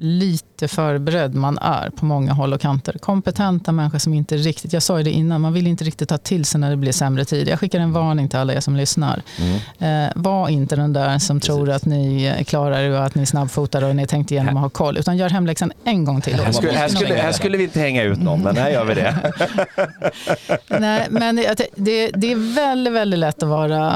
lite 0.00 0.68
förberedd 0.68 1.34
man 1.34 1.58
är 1.58 1.90
på 1.90 2.04
många 2.04 2.32
håll 2.32 2.52
och 2.52 2.60
kanter. 2.60 2.98
Kompetenta 2.98 3.72
människor 3.72 3.98
som 3.98 4.14
inte 4.14 4.36
riktigt, 4.36 4.72
jag 4.72 4.82
sa 4.82 4.98
ju 4.98 5.04
det 5.04 5.10
innan, 5.10 5.40
man 5.40 5.52
vill 5.52 5.66
inte 5.66 5.84
riktigt 5.84 6.08
ta 6.08 6.18
till 6.18 6.44
sig 6.44 6.60
när 6.60 6.70
det 6.70 6.76
blir 6.76 6.92
sämre 6.92 7.24
tid. 7.24 7.48
Jag 7.48 7.60
skickar 7.60 7.80
en 7.80 7.92
varning 7.92 8.28
till 8.28 8.38
alla 8.38 8.54
er 8.54 8.60
som 8.60 8.76
lyssnar. 8.76 9.22
Mm. 9.38 10.06
Eh, 10.06 10.12
var 10.14 10.48
inte 10.48 10.76
den 10.76 10.92
där 10.92 11.18
som 11.18 11.40
Precis. 11.40 11.54
tror 11.54 11.70
att 11.70 11.84
ni 11.84 12.44
klarar 12.46 12.82
det 12.82 12.98
och 12.98 13.04
att 13.04 13.14
ni 13.14 13.22
är 13.22 13.26
snabbfotade 13.26 13.86
och 13.86 13.96
ni 13.96 14.06
tänkt 14.06 14.30
igenom 14.30 14.56
att 14.56 14.62
ha 14.62 14.68
koll, 14.68 14.98
utan 14.98 15.16
gör 15.16 15.28
hemläxan 15.28 15.72
en 15.84 16.04
gång 16.04 16.20
till. 16.20 16.40
Här 16.40 16.52
skulle, 16.52 16.72
här 16.72 16.88
skulle, 16.88 17.14
här 17.14 17.32
skulle 17.32 17.58
vi 17.58 17.64
inte 17.64 17.80
hänga 17.80 18.02
ut 18.02 18.22
någon, 18.22 18.42
men 18.42 18.56
här 18.56 18.70
gör 18.70 18.84
vi 18.84 18.94
det. 18.94 19.32
Nej, 20.80 21.06
men 21.10 21.36
det, 21.36 22.10
det, 22.14 22.32
är 22.32 22.54
väldigt, 22.54 22.92
väldigt 22.92 23.20
lätt 23.20 23.42
att 23.42 23.48
vara, 23.48 23.86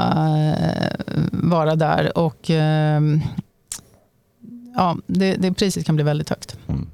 eh, 0.49 0.87
vara 1.31 1.75
där 1.75 2.17
och 2.17 2.51
eh, 2.51 3.01
ja, 4.75 4.97
det, 5.07 5.35
det 5.35 5.53
priset 5.53 5.85
kan 5.85 5.95
bli 5.95 6.03
väldigt 6.03 6.29
högt. 6.29 6.57
Mm. 6.69 6.89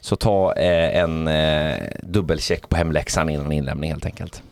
Så 0.00 0.16
ta 0.16 0.54
eh, 0.54 0.98
en 0.98 1.28
eh, 1.28 1.74
dubbelcheck 2.02 2.68
på 2.68 2.76
hemläxan 2.76 3.28
innan 3.28 3.52
inlämning 3.52 3.90
helt 3.90 4.06
enkelt. 4.06 4.42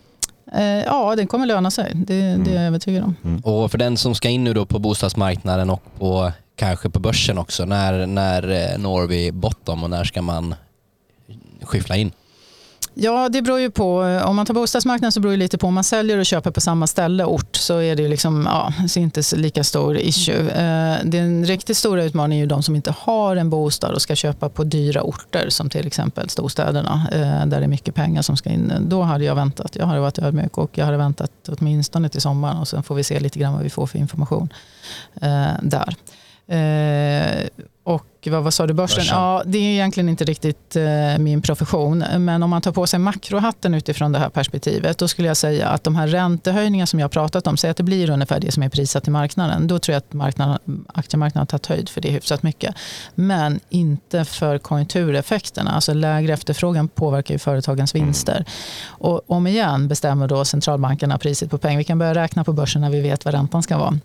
Eh, 0.52 0.62
ja, 0.62 1.16
det 1.16 1.26
kommer 1.26 1.46
löna 1.46 1.70
sig. 1.70 1.92
Det, 1.94 2.20
mm. 2.20 2.44
det 2.44 2.50
är 2.50 2.54
jag 2.54 2.64
övertygad 2.64 3.04
om. 3.04 3.16
Mm. 3.24 3.40
Och 3.40 3.70
för 3.70 3.78
den 3.78 3.96
som 3.96 4.14
ska 4.14 4.28
in 4.28 4.44
nu 4.44 4.54
då 4.54 4.66
på 4.66 4.78
bostadsmarknaden 4.78 5.70
och 5.70 5.82
på, 5.98 6.32
kanske 6.56 6.90
på 6.90 6.98
börsen 6.98 7.38
också, 7.38 7.64
när, 7.64 8.06
när 8.06 8.72
eh, 8.72 8.78
når 8.78 9.06
vi 9.06 9.32
bottom 9.32 9.84
och 9.84 9.90
när 9.90 10.04
ska 10.04 10.22
man 10.22 10.54
skyffla 11.62 11.96
in? 11.96 12.12
Ja, 12.96 13.28
det 13.28 13.42
beror 13.42 13.60
ju 13.60 13.70
på. 13.70 13.98
Om 14.24 14.36
man 14.36 14.46
tar 14.46 14.54
bostadsmarknaden 14.54 15.12
så 15.12 15.20
beror 15.20 15.32
det 15.32 15.36
lite 15.36 15.58
på. 15.58 15.66
Om 15.66 15.74
man 15.74 15.84
säljer 15.84 16.18
och 16.18 16.26
köper 16.26 16.50
på 16.50 16.60
samma 16.60 16.86
ställe, 16.86 17.24
ort, 17.24 17.56
så 17.56 17.78
är 17.78 17.96
det 17.96 18.08
liksom, 18.08 18.42
ja, 18.46 18.72
inte 18.96 19.22
lika 19.36 19.64
stor 19.64 19.96
issue. 19.96 20.50
Eh, 20.50 21.04
den 21.04 21.44
riktigt 21.44 21.76
stora 21.76 22.04
utmaningen 22.04 22.40
är 22.40 22.44
ju 22.44 22.48
de 22.48 22.62
som 22.62 22.76
inte 22.76 22.94
har 22.98 23.36
en 23.36 23.50
bostad 23.50 23.94
och 23.94 24.02
ska 24.02 24.14
köpa 24.14 24.48
på 24.48 24.64
dyra 24.64 25.02
orter 25.02 25.48
som 25.48 25.70
till 25.70 25.86
exempel 25.86 26.28
storstäderna 26.28 27.06
eh, 27.12 27.46
där 27.46 27.60
det 27.60 27.66
är 27.66 27.68
mycket 27.68 27.94
pengar 27.94 28.22
som 28.22 28.36
ska 28.36 28.50
in. 28.50 28.72
Då 28.80 29.02
hade 29.02 29.24
jag 29.24 29.34
väntat. 29.34 29.76
Jag 29.76 29.86
hade 29.86 30.00
varit 30.00 30.18
ödmjuk 30.18 30.58
och 30.58 30.78
jag 30.78 30.84
hade 30.84 30.96
väntat 30.96 31.30
åtminstone 31.48 32.08
till 32.08 32.20
sommaren 32.20 32.56
och 32.56 32.68
sen 32.68 32.82
får 32.82 32.94
vi 32.94 33.04
se 33.04 33.20
lite 33.20 33.38
grann 33.38 33.52
vad 33.52 33.62
vi 33.62 33.70
får 33.70 33.86
för 33.86 33.98
information 33.98 34.48
eh, 35.20 35.52
där. 35.62 35.96
Och 37.84 38.06
vad, 38.30 38.42
vad 38.42 38.54
sa 38.54 38.66
du, 38.66 38.74
börsen? 38.74 38.96
börsen? 38.96 39.18
Ja, 39.18 39.42
det 39.46 39.58
är 39.58 39.62
egentligen 39.62 40.08
inte 40.08 40.24
riktigt 40.24 40.76
eh, 40.76 41.18
min 41.18 41.42
profession. 41.42 42.04
Men 42.18 42.42
om 42.42 42.50
man 42.50 42.62
tar 42.62 42.72
på 42.72 42.86
sig 42.86 42.98
makrohatten 42.98 43.74
utifrån 43.74 44.12
det 44.12 44.18
här 44.18 44.28
perspektivet, 44.28 44.98
då 44.98 45.08
skulle 45.08 45.28
jag 45.28 45.36
säga 45.36 45.68
att 45.68 45.84
de 45.84 45.96
här 45.96 46.06
räntehöjningarna 46.06 46.86
som 46.86 47.00
jag 47.00 47.04
har 47.04 47.10
pratat 47.10 47.46
om, 47.46 47.56
säg 47.56 47.70
att 47.70 47.76
det 47.76 47.82
blir 47.82 48.10
ungefär 48.10 48.40
det 48.40 48.52
som 48.52 48.62
är 48.62 48.68
prissatt 48.68 49.08
i 49.08 49.10
marknaden. 49.10 49.66
Då 49.66 49.78
tror 49.78 49.92
jag 49.92 49.98
att 49.98 50.12
marknaden, 50.12 50.84
aktiemarknaden 50.94 51.40
har 51.40 51.46
tagit 51.58 51.66
höjd 51.66 51.88
för 51.88 52.00
det 52.00 52.10
hyfsat 52.10 52.42
mycket. 52.42 52.74
Men 53.14 53.60
inte 53.68 54.24
för 54.24 54.58
konjunktureffekterna. 54.58 55.70
Alltså 55.70 55.94
lägre 55.94 56.32
efterfrågan 56.32 56.88
påverkar 56.88 57.34
ju 57.34 57.38
företagens 57.38 57.94
mm. 57.94 58.06
vinster. 58.06 58.36
Mm. 58.36 58.46
Och 58.86 59.20
om 59.26 59.46
igen 59.46 59.88
bestämmer 59.88 60.28
då 60.28 60.44
centralbankerna 60.44 61.18
priset 61.18 61.50
på 61.50 61.58
pengar. 61.58 61.78
Vi 61.78 61.84
kan 61.84 61.98
börja 61.98 62.14
räkna 62.14 62.44
på 62.44 62.52
börsen 62.52 62.80
när 62.80 62.90
vi 62.90 63.00
vet 63.00 63.24
vad 63.24 63.34
räntan 63.34 63.62
ska 63.62 63.78
vara. 63.78 63.98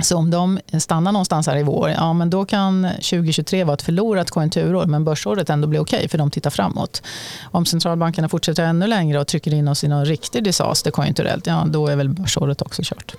Så 0.00 0.16
om 0.16 0.30
de 0.30 0.60
stannar 0.78 1.12
någonstans 1.12 1.46
här 1.46 1.56
i 1.56 1.62
vår, 1.62 1.90
ja, 1.90 2.12
men 2.12 2.30
då 2.30 2.44
kan 2.44 2.82
2023 2.82 3.64
vara 3.64 3.74
ett 3.74 3.82
förlorat 3.82 4.30
konjunkturår 4.30 4.86
men 4.86 5.04
börsåret 5.04 5.50
ändå 5.50 5.68
bli 5.68 5.78
okej 5.78 5.96
okay, 5.96 6.08
för 6.08 6.18
de 6.18 6.30
tittar 6.30 6.50
framåt. 6.50 7.02
Om 7.42 7.66
centralbankerna 7.66 8.28
fortsätter 8.28 8.64
ännu 8.64 8.86
längre 8.86 9.20
och 9.20 9.26
trycker 9.26 9.54
in 9.54 9.68
oss 9.68 9.84
i 9.84 9.88
någon 9.88 10.04
riktig 10.04 10.44
disaster 10.44 10.90
konjunkturellt, 10.90 11.46
ja, 11.46 11.64
då 11.66 11.86
är 11.86 11.96
väl 11.96 12.08
börsåret 12.08 12.62
också 12.62 12.82
kört. 12.84 13.14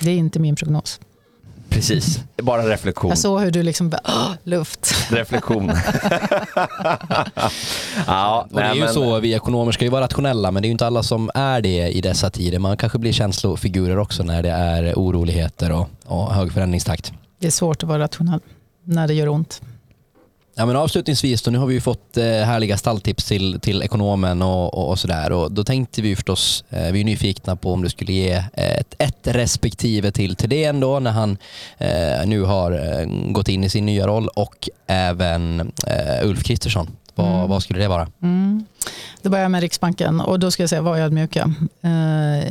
Det 0.00 0.10
är 0.10 0.16
inte 0.16 0.38
min 0.38 0.56
prognos. 0.56 1.00
Precis, 1.68 2.20
bara 2.36 2.68
reflektion. 2.68 3.08
Jag 3.08 3.18
såg 3.18 3.40
hur 3.40 3.50
du 3.50 3.62
liksom 3.62 3.90
bara, 3.90 4.36
luft. 4.44 4.94
Reflektion. 5.10 5.66
ja, 8.06 8.46
och 8.50 8.60
det 8.60 8.64
är 8.64 8.74
ju 8.74 8.80
men... 8.80 8.94
så, 8.94 9.20
vi 9.20 9.34
ekonomer 9.34 9.72
ska 9.72 9.84
ju 9.84 9.90
vara 9.90 10.04
rationella 10.04 10.50
men 10.50 10.62
det 10.62 10.66
är 10.66 10.68
ju 10.68 10.72
inte 10.72 10.86
alla 10.86 11.02
som 11.02 11.30
är 11.34 11.60
det 11.60 11.88
i 11.88 12.00
dessa 12.00 12.30
tider. 12.30 12.58
Man 12.58 12.76
kanske 12.76 12.98
blir 12.98 13.12
känslofigurer 13.12 13.98
också 13.98 14.22
när 14.22 14.42
det 14.42 14.50
är 14.50 14.94
oroligheter 14.94 15.72
och, 15.72 15.88
och 16.06 16.34
hög 16.34 16.52
förändringstakt. 16.52 17.12
Det 17.38 17.46
är 17.46 17.50
svårt 17.50 17.82
att 17.82 17.88
vara 17.88 17.98
rationell 17.98 18.40
när 18.84 19.08
det 19.08 19.14
gör 19.14 19.28
ont. 19.28 19.60
Ja, 20.60 20.66
men 20.66 20.76
avslutningsvis, 20.76 21.42
då, 21.42 21.50
nu 21.50 21.58
har 21.58 21.66
vi 21.66 21.74
ju 21.74 21.80
fått 21.80 22.16
eh, 22.16 22.24
härliga 22.24 22.76
stalltips 22.76 23.24
till, 23.24 23.60
till 23.60 23.82
ekonomen 23.82 24.42
och, 24.42 24.74
och, 24.74 24.88
och 24.88 24.98
sådär. 24.98 25.32
Och 25.32 25.52
då 25.52 25.64
tänkte 25.64 26.02
vi 26.02 26.16
förstås, 26.16 26.64
eh, 26.70 26.92
vi 26.92 27.00
är 27.00 27.04
nyfikna 27.04 27.56
på 27.56 27.72
om 27.72 27.82
du 27.82 27.88
skulle 27.88 28.12
ge 28.12 28.32
eh, 28.32 28.78
ett, 28.78 28.94
ett 28.98 29.18
respektive 29.22 30.10
till 30.10 30.36
Thedéen 30.36 30.80
då 30.80 31.00
när 31.00 31.10
han 31.10 31.36
eh, 31.78 32.26
nu 32.26 32.42
har 32.42 32.72
eh, 32.72 33.06
gått 33.32 33.48
in 33.48 33.64
i 33.64 33.68
sin 33.68 33.86
nya 33.86 34.06
roll 34.06 34.28
och 34.28 34.68
även 34.86 35.60
eh, 35.86 36.26
Ulf 36.28 36.44
Kristersson. 36.44 36.90
Vad, 37.18 37.34
mm. 37.34 37.48
vad 37.48 37.62
skulle 37.62 37.80
det 37.80 37.88
vara? 37.88 38.08
Mm. 38.22 38.64
Då 39.22 39.30
börjar 39.30 39.42
jag 39.42 39.50
med 39.50 39.60
Riksbanken 39.60 40.20
och 40.20 40.38
då 40.38 40.50
ska 40.50 40.62
jag 40.62 40.70
säga 40.70 40.82
var 40.82 40.96
ödmjuka. 40.96 41.54
Eh, 41.82 42.48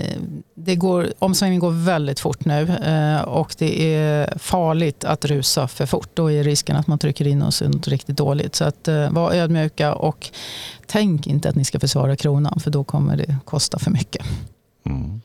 det 0.55 0.76
går, 0.76 1.07
omsvängningen 1.20 1.59
går 1.59 1.72
väldigt 1.72 2.20
fort 2.20 2.45
nu 2.45 2.61
eh, 2.86 3.22
och 3.22 3.55
det 3.57 3.95
är 3.95 4.38
farligt 4.38 5.03
att 5.03 5.26
rusa 5.26 5.68
för 5.68 5.86
fort. 5.86 6.09
Då 6.13 6.32
är 6.32 6.43
risken 6.43 6.76
att 6.76 6.88
man 6.88 6.99
trycker 6.99 7.28
in 7.28 7.41
oss 7.41 7.61
riktigt 7.61 8.18
dåligt. 8.18 8.55
Så 8.55 8.65
att, 8.65 8.88
eh, 8.88 9.09
var 9.09 9.34
ödmjuka 9.34 9.95
och 9.95 10.30
tänk 10.86 11.28
inte 11.28 11.49
att 11.49 11.55
ni 11.55 11.65
ska 11.65 11.80
försvara 11.80 12.15
kronan 12.15 12.59
för 12.59 12.72
då 12.72 12.84
kommer 12.84 13.18
det 13.18 13.36
kosta 13.45 13.80
för 13.80 13.91
mycket. 13.91 14.26
Mm. 14.86 15.22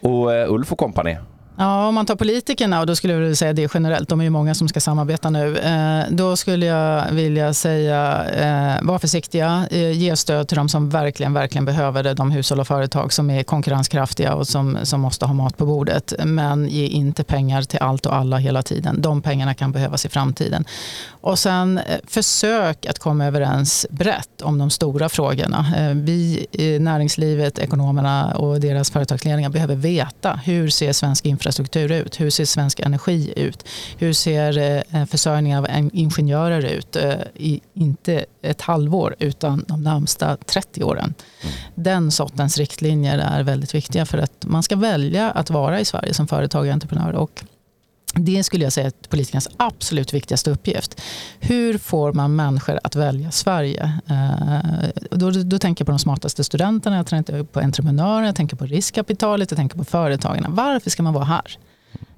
Och 0.00 0.50
Ulf 0.54 0.72
och 0.72 0.78
kompani, 0.78 1.16
Ja, 1.58 1.88
om 1.88 1.94
man 1.94 2.06
tar 2.06 2.16
politikerna, 2.16 2.80
och 2.80 2.86
då 2.86 2.96
skulle 2.96 3.12
jag 3.12 3.20
vilja 3.20 3.36
säga 3.36 3.52
det 3.52 3.70
generellt, 3.74 4.08
de 4.08 4.20
är 4.20 4.24
ju 4.24 4.30
många 4.30 4.54
som 4.54 4.68
ska 4.68 4.80
samarbeta 4.80 5.30
nu. 5.30 5.56
Eh, 5.56 6.04
då 6.10 6.36
skulle 6.36 6.66
jag 6.66 7.10
vilja 7.10 7.54
säga, 7.54 8.24
eh, 8.24 8.86
var 8.86 8.98
försiktiga, 8.98 9.66
eh, 9.70 9.90
ge 9.90 10.16
stöd 10.16 10.48
till 10.48 10.56
de 10.56 10.68
som 10.68 10.90
verkligen, 10.90 11.32
verkligen 11.32 11.64
behöver 11.64 12.02
det, 12.02 12.14
de 12.14 12.30
hushåll 12.30 12.60
och 12.60 12.66
företag 12.66 13.12
som 13.12 13.30
är 13.30 13.42
konkurrenskraftiga 13.42 14.34
och 14.34 14.48
som, 14.48 14.78
som 14.82 15.00
måste 15.00 15.26
ha 15.26 15.34
mat 15.34 15.56
på 15.56 15.66
bordet. 15.66 16.12
Men 16.24 16.68
ge 16.68 16.86
inte 16.86 17.24
pengar 17.24 17.62
till 17.62 17.78
allt 17.78 18.06
och 18.06 18.14
alla 18.14 18.36
hela 18.36 18.62
tiden. 18.62 19.00
De 19.00 19.22
pengarna 19.22 19.54
kan 19.54 19.72
behövas 19.72 20.06
i 20.06 20.08
framtiden. 20.08 20.64
Och 21.08 21.38
sen 21.38 21.80
försök 22.06 22.86
att 22.86 22.98
komma 22.98 23.26
överens 23.26 23.86
brett 23.90 24.42
om 24.42 24.58
de 24.58 24.70
stora 24.70 25.08
frågorna. 25.08 25.66
Vi, 25.94 26.46
näringslivet, 26.80 27.58
ekonomerna 27.58 28.34
och 28.36 28.60
deras 28.60 28.90
företagsledningar 28.90 29.50
behöver 29.50 29.74
veta 29.76 30.40
hur 30.44 30.68
ser 30.68 30.92
svensk 30.92 31.26
infrastruktur 31.26 31.45
infrastruktur 31.46 31.92
ut? 31.92 32.20
Hur 32.20 32.30
ser 32.30 32.44
svensk 32.44 32.80
energi 32.80 33.32
ut? 33.36 33.64
Hur 33.98 34.12
ser 34.12 34.58
eh, 34.92 35.06
försörjningen 35.06 35.58
av 35.58 35.90
ingenjörer 35.92 36.62
ut? 36.64 36.96
Eh, 36.96 37.12
I, 37.34 37.60
inte 37.74 38.24
ett 38.42 38.60
halvår 38.60 39.16
utan 39.18 39.64
de 39.68 39.82
närmsta 39.82 40.36
30 40.36 40.84
åren. 40.84 41.14
Mm. 41.42 41.54
Den 41.74 42.10
sortens 42.10 42.58
riktlinjer 42.58 43.18
är 43.18 43.42
väldigt 43.42 43.74
viktiga 43.74 44.06
för 44.06 44.18
att 44.18 44.44
man 44.46 44.62
ska 44.62 44.76
välja 44.76 45.30
att 45.30 45.50
vara 45.50 45.80
i 45.80 45.84
Sverige 45.84 46.14
som 46.14 46.28
företagare 46.28 46.68
och 46.68 46.74
entreprenör. 46.74 47.12
Och 47.12 47.44
det 48.16 48.42
skulle 48.42 48.64
jag 48.64 48.72
säga 48.72 48.86
är 48.86 48.92
politikernas 49.08 49.48
absolut 49.56 50.14
viktigaste 50.14 50.50
uppgift. 50.50 51.00
Hur 51.40 51.78
får 51.78 52.12
man 52.12 52.36
människor 52.36 52.80
att 52.82 52.96
välja 52.96 53.30
Sverige? 53.30 53.92
Eh, 54.06 54.88
då, 55.10 55.30
då 55.30 55.58
tänker 55.58 55.82
jag 55.82 55.86
på 55.86 55.92
de 55.92 55.98
smartaste 55.98 56.44
studenterna, 56.44 56.96
jag 56.96 57.06
tänker 57.06 57.42
på 57.42 57.60
entreprenörer, 57.60 58.26
jag 58.26 58.36
tänker 58.36 58.56
på 58.56 58.66
riskkapitalet, 58.66 59.50
jag 59.50 59.58
tänker 59.58 59.78
på 59.78 59.84
företagarna. 59.84 60.48
Varför 60.50 60.90
ska 60.90 61.02
man 61.02 61.14
vara 61.14 61.24
här? 61.24 61.58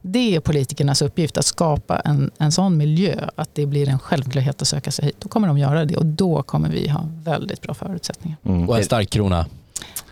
Det 0.03 0.37
är 0.37 0.41
politikernas 0.41 1.03
uppgift 1.03 1.39
att 1.39 1.45
skapa 1.45 2.01
en, 2.01 2.31
en 2.39 2.53
sån 2.53 2.77
miljö 2.77 3.29
att 3.35 3.55
det 3.55 3.67
blir 3.67 3.89
en 3.89 3.99
självklarhet 3.99 4.63
att 4.63 4.69
söka 4.69 4.91
sig 4.91 5.05
hit. 5.05 5.17
Då 5.19 5.29
kommer 5.29 5.49
de 5.49 5.59
göra 5.59 5.85
det 5.85 5.97
och 5.97 6.07
då 6.07 6.43
kommer 6.43 6.69
vi 6.69 6.89
ha 6.89 7.09
väldigt 7.25 7.63
bra 7.63 7.75
förutsättningar. 7.75 8.39
Mm. 8.45 8.69
Och 8.69 8.79
en 8.79 8.85
stark 8.85 9.11
krona. 9.11 9.47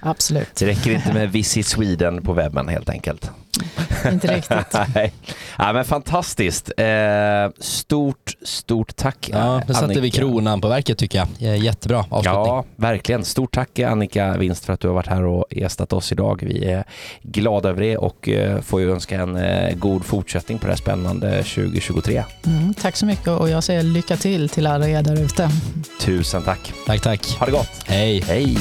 Absolut. 0.00 0.54
Det 0.54 0.66
räcker 0.66 0.90
inte 0.90 1.12
med 1.12 1.32
Visit 1.32 1.66
Sweden 1.66 2.22
på 2.22 2.32
webben 2.32 2.68
helt 2.68 2.88
enkelt. 2.88 3.30
Inte 4.12 4.36
riktigt. 4.36 4.76
Nej. 4.94 5.12
Ja, 5.58 5.72
men 5.72 5.84
fantastiskt. 5.84 6.70
Eh, 6.76 6.86
stort, 7.58 8.36
stort 8.42 8.96
tack 8.96 9.28
Ja, 9.32 9.62
nu 9.68 9.74
satte 9.74 10.00
vi 10.00 10.10
kronan 10.10 10.60
på 10.60 10.68
verket 10.68 10.98
tycker 10.98 11.26
jag. 11.38 11.56
Jättebra 11.58 11.98
avslutning. 11.98 12.44
Ja, 12.46 12.64
verkligen. 12.76 13.24
Stort 13.24 13.54
tack 13.54 13.78
Annika 13.78 14.36
Winst 14.38 14.64
för 14.64 14.72
att 14.72 14.80
du 14.80 14.88
har 14.88 14.94
varit 14.94 15.06
här 15.06 15.24
och 15.24 15.46
gästat 15.50 15.92
oss 15.92 16.12
idag. 16.12 16.42
Vi 16.46 16.64
är 16.64 16.84
glada 17.22 17.68
över 17.68 17.82
det 17.82 17.96
och 17.96 18.28
eh, 18.28 18.60
får 18.60 18.80
ju 18.80 18.92
önska 18.92 19.20
en 19.20 19.36
eh, 19.36 19.74
god 19.74 20.04
fortsättning 20.04 20.58
på 20.58 20.66
det 20.66 20.72
här 20.72 20.78
spännande 20.78 21.42
2023. 21.42 22.24
Mm, 22.46 22.74
tack 22.74 22.96
så 22.96 23.06
mycket 23.06 23.28
och 23.28 23.48
jag 23.50 23.64
säger 23.64 23.82
lycka 23.82 24.16
till 24.16 24.48
till 24.48 24.66
alla 24.66 24.88
er 24.88 25.02
där 25.02 25.20
ute. 25.20 25.50
Tusen 26.00 26.42
tack. 26.42 26.72
Tack, 26.86 27.00
tack. 27.00 27.36
Ha 27.38 27.46
det 27.46 27.52
gott. 27.52 27.70
Hej. 27.86 28.20
Hej. 28.20 28.56